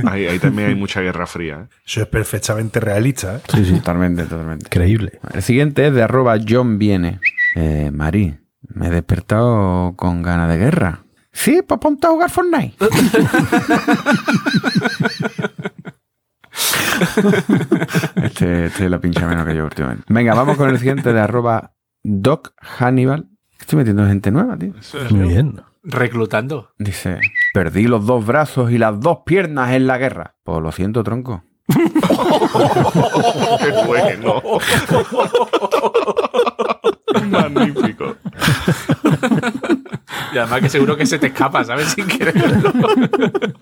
Ahí, 0.05 0.27
ahí 0.27 0.39
también 0.39 0.69
hay 0.69 0.75
mucha 0.75 1.01
guerra 1.01 1.27
fría. 1.27 1.63
¿eh? 1.63 1.67
Eso 1.85 2.01
es 2.01 2.07
perfectamente 2.07 2.79
realista. 2.79 3.35
¿eh? 3.35 3.41
Sí, 3.53 3.65
sí, 3.65 3.73
totalmente, 3.73 4.23
totalmente. 4.23 4.67
Increíble. 4.67 5.19
El 5.33 5.43
siguiente 5.43 5.87
es 5.87 5.93
de 5.93 6.01
arroba 6.01 6.37
John 6.47 6.79
Viene. 6.79 7.19
Eh, 7.55 7.91
Mari, 7.91 8.39
me 8.61 8.87
he 8.87 8.89
despertado 8.89 9.93
con 9.95 10.23
ganas 10.23 10.49
de 10.49 10.57
guerra. 10.57 11.03
Sí, 11.31 11.61
pues 11.67 11.79
ponte 11.79 12.07
a 12.07 12.11
jugar 12.11 12.29
Fortnite. 12.29 12.75
Este, 18.23 18.65
este 18.65 18.85
es 18.85 18.91
la 18.91 18.99
pincha 18.99 19.27
menos 19.27 19.45
que 19.45 19.55
yo 19.55 19.63
últimamente. 19.63 20.03
Venga, 20.07 20.33
vamos 20.33 20.57
con 20.57 20.69
el 20.69 20.77
siguiente 20.77 21.13
de 21.13 21.19
arroba 21.19 21.73
Doc 22.03 22.53
Hannibal. 22.57 23.27
Estoy 23.59 23.77
metiendo 23.77 24.05
gente 24.05 24.31
nueva, 24.31 24.57
tío. 24.57 24.73
Eso 24.79 25.01
es 25.01 25.11
Muy 25.11 25.29
bien. 25.29 25.61
Reclutando. 25.83 26.71
Dice, 26.77 27.19
perdí 27.53 27.87
los 27.87 28.05
dos 28.05 28.25
brazos 28.25 28.71
y 28.71 28.77
las 28.77 28.99
dos 28.99 29.19
piernas 29.25 29.71
en 29.71 29.87
la 29.87 29.97
guerra. 29.97 30.35
Pues 30.43 30.61
lo 30.61 30.71
siento, 30.71 31.03
tronco. 31.03 31.43
Qué 33.59 33.71
bueno. 33.85 34.41
Magnífico. 37.29 38.15
Y 40.33 40.37
además 40.37 40.61
que 40.61 40.69
seguro 40.69 40.97
que 40.97 41.05
se 41.05 41.19
te 41.19 41.27
escapa, 41.27 41.63
¿sabes? 41.63 41.89
Sin 41.89 42.07
querer. 42.07 42.33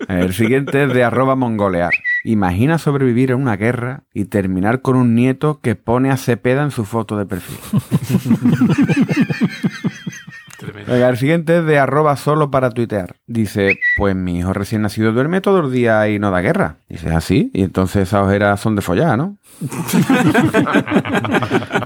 El 0.08 0.34
siguiente 0.34 0.84
es 0.84 0.92
de 0.92 1.04
arroba 1.04 1.34
mongolear. 1.34 1.92
Imagina 2.24 2.78
sobrevivir 2.78 3.32
a 3.32 3.36
una 3.36 3.56
guerra 3.56 4.04
y 4.12 4.26
terminar 4.26 4.82
con 4.82 4.96
un 4.96 5.14
nieto 5.14 5.60
que 5.60 5.74
pone 5.74 6.10
a 6.10 6.16
Cepeda 6.16 6.62
en 6.62 6.70
su 6.70 6.84
foto 6.84 7.16
de 7.16 7.26
perfil. 7.26 7.58
Venga, 10.86 11.08
el 11.08 11.16
siguiente 11.16 11.58
es 11.58 11.64
de 11.64 11.78
arroba 11.78 12.16
solo 12.16 12.50
para 12.50 12.70
tuitear. 12.70 13.16
Dice, 13.26 13.78
pues 13.96 14.16
mi 14.16 14.38
hijo 14.38 14.52
recién 14.52 14.82
nacido 14.82 15.12
duerme 15.12 15.40
todos 15.40 15.62
los 15.62 15.72
días 15.72 16.08
y 16.08 16.18
no 16.18 16.30
da 16.30 16.40
guerra. 16.40 16.76
Dice, 16.88 17.10
así, 17.10 17.50
y 17.54 17.62
entonces 17.62 18.08
esas 18.08 18.24
ojeras 18.24 18.60
son 18.60 18.74
de 18.74 18.82
follar, 18.82 19.16
¿no? 19.16 19.38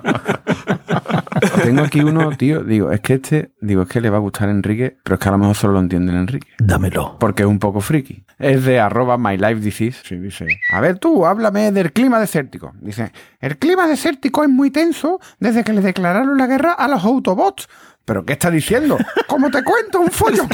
Tengo 1.72 1.86
aquí 1.86 2.00
uno, 2.00 2.36
tío, 2.36 2.62
digo, 2.62 2.92
es 2.92 3.00
que 3.00 3.14
este, 3.14 3.52
digo, 3.60 3.82
es 3.82 3.88
que 3.88 4.00
le 4.00 4.10
va 4.10 4.18
a 4.18 4.20
gustar 4.20 4.48
a 4.48 4.52
Enrique, 4.52 4.98
pero 5.02 5.14
es 5.14 5.20
que 5.20 5.28
a 5.28 5.32
lo 5.32 5.38
mejor 5.38 5.56
solo 5.56 5.72
lo 5.74 5.80
entiende 5.80 6.12
Enrique. 6.12 6.48
Dámelo. 6.58 7.16
Porque 7.18 7.44
es 7.44 7.48
un 7.48 7.58
poco 7.58 7.80
friki. 7.80 8.24
Es 8.38 8.64
de 8.64 8.78
arroba 8.78 9.16
my 9.16 9.36
life 9.38 9.56
disease. 9.56 10.00
Sí, 10.04 10.16
dice. 10.16 10.46
A 10.70 10.80
ver 10.80 10.98
tú, 10.98 11.24
háblame 11.24 11.72
del 11.72 11.92
clima 11.92 12.20
desértico. 12.20 12.72
Dice, 12.80 13.12
el 13.40 13.56
clima 13.56 13.86
desértico 13.86 14.42
es 14.42 14.50
muy 14.50 14.70
tenso 14.70 15.20
desde 15.38 15.64
que 15.64 15.72
le 15.72 15.80
declararon 15.80 16.36
la 16.36 16.46
guerra 16.46 16.72
a 16.72 16.88
los 16.88 17.04
Autobots. 17.04 17.68
¿Pero 18.04 18.24
qué 18.24 18.32
está 18.32 18.50
diciendo? 18.50 18.98
Como 19.28 19.48
te 19.50 19.62
cuento, 19.62 20.00
un 20.00 20.10
follón. 20.10 20.48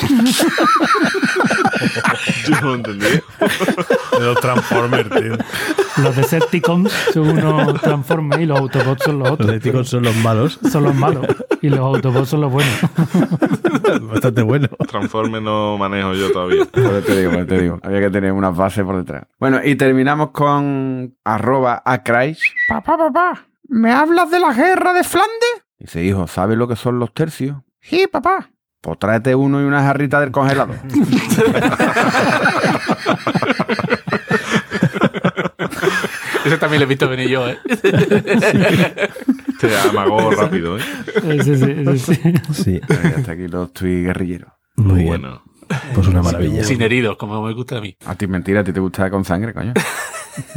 Yo 2.46 2.61
no 2.61 2.68
lo 2.68 2.74
entendí. 2.74 3.07
De 3.07 4.20
los 4.20 4.38
Transformers, 4.40 5.09
tío. 5.11 5.36
Los 6.03 6.16
Decepticons 6.16 6.92
son 7.12 7.28
unos 7.30 7.80
Transformers 7.80 8.42
y 8.42 8.46
los 8.46 8.59
Autobots 8.61 9.03
son 9.05 9.18
los 9.18 9.28
Los 9.28 9.34
otros. 9.34 9.51
éticos 9.53 9.88
son 9.88 10.03
los 10.03 10.14
malos. 10.16 10.59
Son 10.70 10.82
los 10.84 10.94
malos. 10.94 11.26
Y 11.62 11.68
los 11.70 11.80
Autobots 11.80 12.28
son 12.28 12.42
los 12.42 12.53
buenos. 12.53 12.74
Bastante 14.03 14.42
bueno. 14.42 14.68
Transforme 14.88 15.40
no 15.40 15.78
manejo 15.78 16.12
yo 16.14 16.30
todavía. 16.32 16.66
Te 16.66 16.80
digo, 17.20 17.46
te 17.46 17.59
digo. 17.61 17.78
Había 17.82 18.01
que 18.01 18.11
tener 18.11 18.32
unas 18.32 18.55
bases 18.57 18.84
por 18.84 18.96
detrás. 18.99 19.24
Bueno, 19.38 19.61
y 19.64 19.74
terminamos 19.76 20.30
con 20.30 21.14
arroba 21.24 21.82
acrais. 21.84 22.40
Papá, 22.68 22.96
papá, 22.99 23.46
¿me 23.68 23.92
hablas 23.92 24.30
de 24.30 24.40
la 24.40 24.53
guerra 24.53 24.92
de 24.92 25.05
Flandes? 25.05 25.57
Dice, 25.79 26.03
hijo, 26.03 26.26
¿sabes 26.26 26.59
lo 26.59 26.66
que 26.66 26.76
son 26.76 26.99
los 26.99 27.14
tercios? 27.14 27.59
Sí, 27.81 28.07
papá. 28.11 28.51
Pues 28.81 28.99
tráete 28.99 29.35
uno 29.35 29.61
y 29.61 29.64
una 29.64 29.83
jarrita 29.83 30.20
del 30.20 30.31
congelador. 30.31 30.76
Ese 36.45 36.57
también 36.59 36.81
lo 36.81 36.85
he 36.85 36.89
visto 36.89 37.09
venir 37.09 37.29
yo, 37.29 37.49
¿eh? 37.49 37.59
Te 39.61 39.76
amagó 39.91 40.31
rápido, 40.31 40.79
¿eh? 40.79 40.83
Ese 41.29 41.57
sí, 41.57 41.74
ese 41.87 42.14
sí. 42.14 42.20
Sí. 42.53 42.81
Hasta 43.16 43.33
aquí 43.33 43.49
los 43.49 43.72
tuits 43.72 44.07
guerrilleros. 44.07 44.53
Muy 44.76 45.05
bueno. 45.05 45.43
Pues 45.95 46.07
una 46.07 46.22
maravilla. 46.22 46.64
Sin 46.64 46.81
heridos, 46.81 47.16
como 47.16 47.43
me 47.43 47.53
gusta 47.53 47.79
a 47.79 47.81
mí. 47.81 47.97
A 48.07 48.14
ti 48.14 48.26
mentira, 48.26 48.61
a 48.61 48.64
ti 48.64 48.72
te 48.72 48.81
gusta 48.81 49.11
con 49.11 49.24
sangre, 49.24 49.53
coño. 49.53 49.74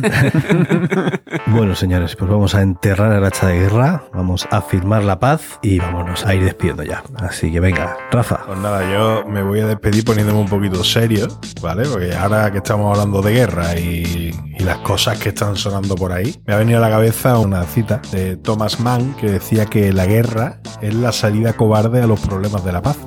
Bueno, 1.47 1.75
señores, 1.75 2.15
pues 2.15 2.29
vamos 2.29 2.55
a 2.55 2.61
enterrar 2.61 3.11
el 3.13 3.23
hacha 3.23 3.47
de 3.47 3.59
guerra, 3.59 4.03
vamos 4.13 4.47
a 4.51 4.61
firmar 4.61 5.03
la 5.03 5.19
paz 5.19 5.59
y 5.61 5.79
vámonos 5.79 6.25
a 6.25 6.33
ir 6.33 6.43
despidiendo 6.43 6.83
ya. 6.83 7.03
Así 7.17 7.51
que 7.51 7.59
venga, 7.59 7.97
Rafa. 8.11 8.41
Pues 8.45 8.59
nada, 8.59 8.89
yo 8.91 9.25
me 9.27 9.41
voy 9.43 9.59
a 9.59 9.67
despedir 9.67 10.05
poniéndome 10.05 10.39
un 10.39 10.47
poquito 10.47 10.83
serio, 10.83 11.27
¿vale? 11.61 11.83
Porque 11.87 12.13
ahora 12.13 12.51
que 12.51 12.59
estamos 12.59 12.91
hablando 12.91 13.21
de 13.21 13.33
guerra 13.33 13.75
y, 13.77 14.33
y 14.57 14.63
las 14.63 14.77
cosas 14.79 15.19
que 15.19 15.29
están 15.29 15.55
sonando 15.55 15.95
por 15.95 16.11
ahí, 16.11 16.41
me 16.45 16.53
ha 16.53 16.57
venido 16.57 16.77
a 16.77 16.81
la 16.81 16.89
cabeza 16.89 17.37
una 17.39 17.63
cita 17.63 18.01
de 18.11 18.37
Thomas 18.37 18.79
Mann 18.79 19.15
que 19.15 19.29
decía 19.29 19.65
que 19.65 19.91
la 19.91 20.05
guerra 20.05 20.59
es 20.81 20.93
la 20.93 21.11
salida 21.11 21.53
cobarde 21.53 22.01
a 22.01 22.07
los 22.07 22.19
problemas 22.19 22.63
de 22.63 22.71
la 22.71 22.81
paz. 22.81 22.97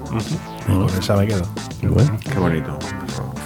Y 0.68 0.99
esa 0.99 1.16
me 1.16 1.27
quedo. 1.27 1.45
Bueno. 1.83 2.18
Qué 2.31 2.39
bonito. 2.39 2.79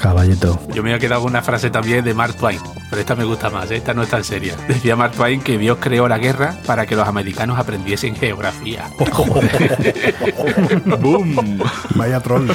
Caballito. 0.01 0.61
Yo 0.73 0.83
me 0.83 0.95
he 0.95 0.99
quedado 0.99 1.23
con 1.23 1.31
una 1.31 1.43
frase 1.43 1.71
también 1.71 2.05
de 2.05 2.15
Mark 2.15 2.35
Twain, 2.35 2.61
pero 2.89 3.01
esta 3.01 3.15
me 3.15 3.25
gusta 3.25 3.51
más, 3.51 3.71
¿eh? 3.71 3.77
esta 3.77 3.95
no 3.95 4.03
es 4.03 4.09
tan 4.09 4.25
seria. 4.25 4.55
Decía 4.69 4.97
Mark 4.97 5.13
Twain 5.13 5.41
que 5.41 5.59
Dios 5.59 5.79
creó 5.81 6.09
la 6.09 6.19
guerra 6.19 6.57
para 6.67 6.87
que 6.87 6.97
los 6.97 7.07
americanos 7.07 7.59
aprendiesen 7.59 8.15
geografía. 8.15 8.85
¡Boom! 11.01 11.59
Vaya 11.95 12.21
troll. 12.21 12.49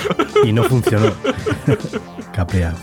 Y 0.43 0.53
no 0.53 0.63
funcionó. 0.63 1.11
Capea. 2.33 2.73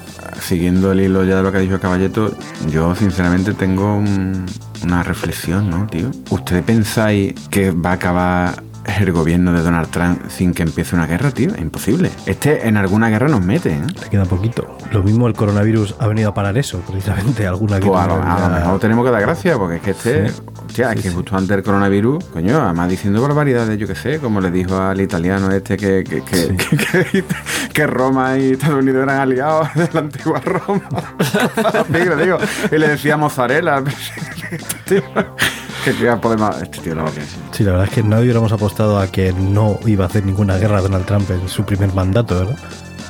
Siguiendo 0.40 0.92
el 0.92 1.00
hilo 1.00 1.24
ya 1.24 1.36
de 1.36 1.42
lo 1.42 1.52
que 1.52 1.58
ha 1.58 1.61
dicho 1.61 1.74
el 1.74 1.80
caballeto, 1.80 2.34
yo 2.68 2.94
sinceramente 2.94 3.52
tengo 3.52 3.96
un, 3.96 4.46
una 4.82 5.02
reflexión, 5.02 5.68
¿no, 5.68 5.86
tío? 5.86 6.11
¿Ustedes 6.30 6.64
pensáis 6.64 7.34
que 7.50 7.70
va 7.70 7.90
a 7.90 7.94
acabar 7.94 8.62
el 8.99 9.12
gobierno 9.12 9.53
de 9.53 9.62
Donald 9.62 9.89
Trump 9.91 10.22
sin 10.28 10.53
que 10.53 10.62
empiece 10.62 10.95
una 10.95 11.07
guerra, 11.07 11.31
tío? 11.31 11.51
Es 11.55 11.61
imposible. 11.61 12.11
Este 12.26 12.68
en 12.68 12.76
alguna 12.76 13.09
guerra 13.09 13.28
nos 13.28 13.45
mete, 13.45 13.72
¿eh? 13.72 13.83
Le 14.03 14.09
queda 14.09 14.24
poquito. 14.24 14.76
Lo 14.93 15.03
mismo 15.03 15.26
el 15.26 15.35
coronavirus 15.35 15.97
ha 15.99 16.07
venido 16.07 16.31
a 16.31 16.35
parar 16.35 16.57
eso, 16.59 16.81
precisamente. 16.81 17.47
Alguna 17.47 17.78
Pues 17.78 18.01
a, 18.01 18.07
lo, 18.07 18.14
otra 18.16 18.47
a 18.47 18.49
lo 18.49 18.55
mejor 18.57 18.81
tenemos 18.81 19.05
que 19.05 19.11
dar 19.11 19.22
gracias, 19.22 19.59
porque 19.59 19.76
es 19.76 19.83
que 19.83 19.91
este, 19.91 20.33
hostia, 20.66 20.93
es 20.93 21.03
que 21.03 21.11
justo 21.11 21.37
antes 21.37 21.49
del 21.49 21.62
coronavirus, 21.62 22.24
coño, 22.26 22.61
además 22.61 22.89
diciendo 22.89 23.22
barbaridades, 23.22 23.78
yo 23.78 23.87
qué 23.87 23.95
sé, 23.95 24.18
como 24.18 24.41
le 24.41 24.51
dijo 24.51 24.76
al 24.76 25.01
italiano 25.01 25.51
este 25.51 25.76
que, 25.76 26.05
que, 26.05 26.22
que, 26.22 26.41
Sí. 26.41 27.24
que, 27.72 27.87
Roma 27.87 28.39
y 28.39 28.53
Estados 28.53 28.83
Unidos 28.83 29.03
eran 29.03 29.20
aliados 29.20 29.68
de 29.74 29.89
la 29.93 30.01
antigua 30.01 30.41
Roma. 30.41 30.89
Digo, 31.89 32.16
digo, 32.16 32.39
y 32.70 32.78
le 32.78 32.89
decía 32.89 33.16
mozzarella. 33.16 33.83
Que. 35.85 35.91
Este 35.91 36.81
tío 36.83 36.95
lo. 36.95 37.05
Sí, 37.53 37.64
la 37.64 37.72
verdad 37.72 37.87
es 37.89 37.95
que 37.95 38.03
nadie 38.03 38.24
hubiéramos 38.24 38.53
apostado 38.53 38.99
a 38.99 39.07
que 39.07 39.33
no 39.33 39.78
iba 39.87 40.05
a 40.05 40.09
hacer 40.09 40.24
ninguna 40.24 40.57
guerra 40.59 40.78
a 40.78 40.83
Donald 40.83 41.07
Trump 41.07 41.31
en 41.31 41.49
su 41.49 41.64
primer 41.64 41.93
mandato, 41.95 42.39
¿verdad? 42.39 42.57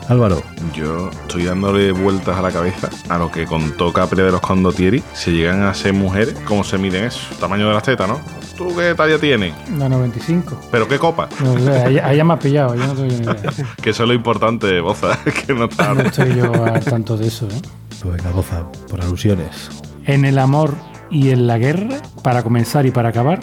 Álvaro, 0.09 0.43
Yo 0.75 1.09
estoy 1.11 1.45
dándole 1.45 1.93
vueltas 1.93 2.37
a 2.37 2.43
la 2.43 2.51
cabeza 2.51 2.91
a 3.09 3.19
lo 3.19 3.31
que 3.31 3.47
contó 3.47 3.93
Capri 3.93 4.23
de 4.23 4.33
los 4.33 4.41
condottieri. 4.41 5.03
Si 5.13 5.31
llegan 5.31 5.63
a 5.63 5.73
ser 5.75 5.93
mujeres, 5.93 6.35
¿cómo 6.47 6.65
se 6.65 6.79
miden 6.79 7.05
eso? 7.05 7.21
Tamaño 7.39 7.69
de 7.69 7.75
las 7.75 7.85
tetas, 7.85 8.09
¿no? 8.09 8.21
¿Tú 8.57 8.75
qué 8.77 8.95
talla 8.97 9.19
tienes? 9.19 9.55
La 9.77 9.89
95. 9.89 10.61
¿Pero 10.71 10.89
qué 10.89 10.99
copa? 10.99 11.29
No 11.43 11.59
sé, 11.61 11.71
ahí, 11.71 11.99
ahí 11.99 12.17
ya 12.17 12.25
me 12.25 12.35
has 12.35 12.41
pillado, 12.41 12.75
yo 12.75 12.87
no 12.87 12.95
tengo 12.95 13.07
ni 13.07 13.15
idea. 13.15 13.37
Que 13.83 13.91
eso 13.91 14.03
es 14.03 14.09
lo 14.09 14.15
importante, 14.15 14.81
Boza, 14.81 15.17
que 15.47 15.55
no 15.55 15.67
está... 15.67 15.95
No 15.95 16.03
estoy 16.03 16.35
yo 16.35 16.53
al 16.65 16.85
tanto 16.85 17.17
de 17.17 17.29
eso, 17.29 17.47
¿eh? 17.47 17.63
pues 18.03 18.17
venga, 18.17 18.31
goza, 18.33 18.65
por 18.89 19.01
alusiones. 19.01 19.71
En 20.07 20.25
el 20.25 20.39
amor 20.39 20.75
y 21.11 21.31
en 21.31 21.47
la 21.47 21.59
guerra, 21.59 21.97
para 22.23 22.43
comenzar 22.43 22.87
y 22.87 22.91
para 22.91 23.11
acabar, 23.11 23.41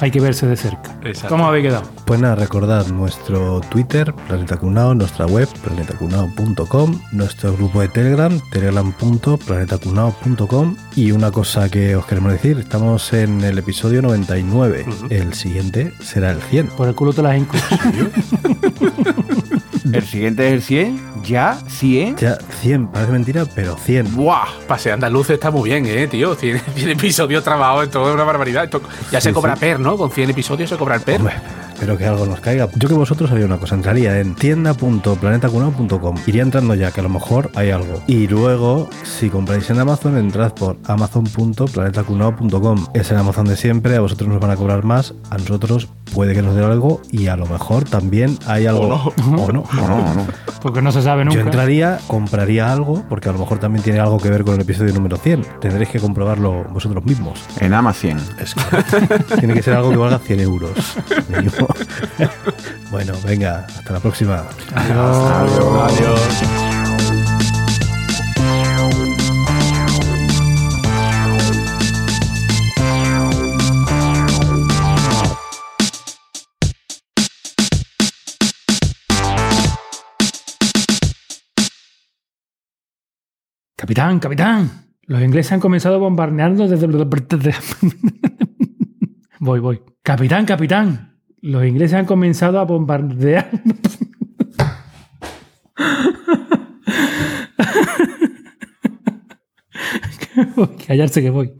hay 0.00 0.10
que 0.10 0.20
verse 0.20 0.46
de 0.46 0.56
cerca. 0.56 0.96
Exacto. 1.04 1.28
¿Cómo 1.28 1.46
habéis 1.46 1.66
quedado? 1.66 1.84
Pues 2.04 2.20
nada, 2.20 2.34
recordad 2.36 2.86
nuestro 2.88 3.60
Twitter, 3.70 4.12
Planeta 4.26 4.56
Cunao, 4.56 4.94
nuestra 4.94 5.26
web, 5.26 5.48
planetacunao.com, 5.62 7.00
nuestro 7.12 7.52
grupo 7.54 7.80
de 7.80 7.88
Telegram, 7.88 8.40
telegram.planetacunao.com 8.52 10.76
y 10.96 11.12
una 11.12 11.30
cosa 11.30 11.68
que 11.68 11.94
os 11.96 12.06
queremos 12.06 12.32
decir, 12.32 12.58
estamos 12.58 13.12
en 13.12 13.42
el 13.42 13.58
episodio 13.58 14.00
99, 14.02 14.86
el 15.10 15.34
siguiente 15.34 15.92
será 16.00 16.30
el 16.30 16.40
100. 16.42 16.68
Por 16.68 16.88
el 16.88 16.94
culo 16.94 17.12
te 17.12 17.22
las 17.22 17.36
hinco. 17.36 17.56
El 19.92 20.02
siguiente 20.04 20.46
es 20.48 20.52
el 20.52 20.62
100. 20.62 21.08
¿Ya? 21.24 21.58
¿100? 21.66 22.16
Ya 22.16 22.38
100, 22.60 22.88
parece 22.88 23.12
mentira, 23.12 23.44
pero 23.54 23.76
100. 23.76 24.14
¡Buah! 24.16 24.46
Pase 24.66 24.92
andaluz 24.92 25.30
está 25.30 25.50
muy 25.50 25.70
bien, 25.70 25.86
¿eh, 25.86 26.06
tío? 26.06 26.34
100, 26.34 26.60
100 26.76 26.90
episodios 26.90 27.42
trabajados, 27.42 27.84
esto 27.84 28.06
es 28.06 28.14
una 28.14 28.24
barbaridad. 28.24 28.64
Esto 28.64 28.82
ya 29.10 29.20
se 29.20 29.30
Sí, 29.30 29.34
cobra 29.34 29.54
sí. 29.56 29.60
PER, 29.60 29.80
¿no? 29.80 29.87
Con 29.96 30.10
100 30.10 30.30
episodios 30.30 30.68
se 30.68 30.76
cobra 30.76 30.96
el 30.96 31.00
PER. 31.00 31.20
Espero 31.78 31.96
que 31.96 32.06
algo 32.06 32.26
nos 32.26 32.40
caiga. 32.40 32.68
Yo 32.74 32.88
que 32.88 32.94
vosotros 32.94 33.30
haría 33.30 33.46
una 33.46 33.58
cosa, 33.58 33.76
entraría 33.76 34.18
en 34.18 34.34
tienda.planetacunao.com. 34.34 36.16
Iría 36.26 36.42
entrando 36.42 36.74
ya, 36.74 36.90
que 36.90 36.98
a 36.98 37.04
lo 37.04 37.08
mejor 37.08 37.52
hay 37.54 37.70
algo. 37.70 38.02
Y 38.08 38.26
luego, 38.26 38.90
si 39.04 39.30
compráis 39.30 39.70
en 39.70 39.78
Amazon, 39.78 40.18
entrad 40.18 40.54
por 40.54 40.76
amazon.planetacunao.com. 40.86 42.86
Es 42.94 43.12
el 43.12 43.18
Amazon 43.18 43.46
de 43.46 43.56
siempre, 43.56 43.94
a 43.94 44.00
vosotros 44.00 44.28
nos 44.28 44.40
van 44.40 44.50
a 44.50 44.56
cobrar 44.56 44.82
más, 44.82 45.14
a 45.30 45.38
nosotros 45.38 45.86
puede 46.08 46.34
que 46.34 46.42
nos 46.42 46.56
dé 46.56 46.64
algo 46.64 47.00
y 47.12 47.28
a 47.28 47.36
lo 47.36 47.46
mejor 47.46 47.84
también 47.84 48.36
hay 48.46 48.66
algo. 48.66 48.80
O 48.80 48.88
no. 48.88 49.12
O 49.44 49.52
no. 49.52 49.62
No, 49.78 49.86
no, 49.86 50.14
no. 50.14 50.26
Porque 50.60 50.82
no 50.82 50.90
se 50.90 51.02
sabe 51.02 51.24
nunca. 51.24 51.38
Yo 51.38 51.44
entraría, 51.44 52.00
compraría 52.08 52.72
algo, 52.72 53.04
porque 53.08 53.28
a 53.28 53.32
lo 53.32 53.38
mejor 53.38 53.58
también 53.58 53.84
tiene 53.84 54.00
algo 54.00 54.18
que 54.18 54.28
ver 54.28 54.42
con 54.42 54.56
el 54.56 54.62
episodio 54.62 54.92
número 54.92 55.16
100. 55.16 55.46
Tendréis 55.60 55.90
que 55.90 56.00
comprobarlo 56.00 56.64
vosotros 56.64 57.04
mismos. 57.04 57.38
En 57.60 57.72
Amazon. 57.72 58.20
Es 58.40 58.54
que 58.54 58.60
tiene 59.38 59.54
que 59.54 59.62
ser 59.62 59.74
algo 59.74 59.90
que 59.90 59.96
valga 59.96 60.18
100 60.18 60.40
euros. 60.40 60.72
bueno, 62.90 63.14
venga, 63.24 63.66
hasta 63.66 63.92
la 63.92 64.00
próxima. 64.00 64.44
Capitán, 83.88 84.18
capitán. 84.18 84.70
Los 85.02 85.22
ingleses 85.22 85.52
han 85.52 85.60
comenzado 85.60 85.98
bombardeando 85.98 86.68
desde... 86.68 86.86
voy, 89.40 89.60
voy. 89.60 89.80
Capitán, 90.02 90.44
capitán. 90.44 91.17
Los 91.40 91.64
ingleses 91.64 91.94
han 91.94 92.06
comenzado 92.06 92.58
a 92.58 92.64
bombardear... 92.64 93.50
Callarse 100.86 101.22
que 101.22 101.30
voy. 101.30 101.52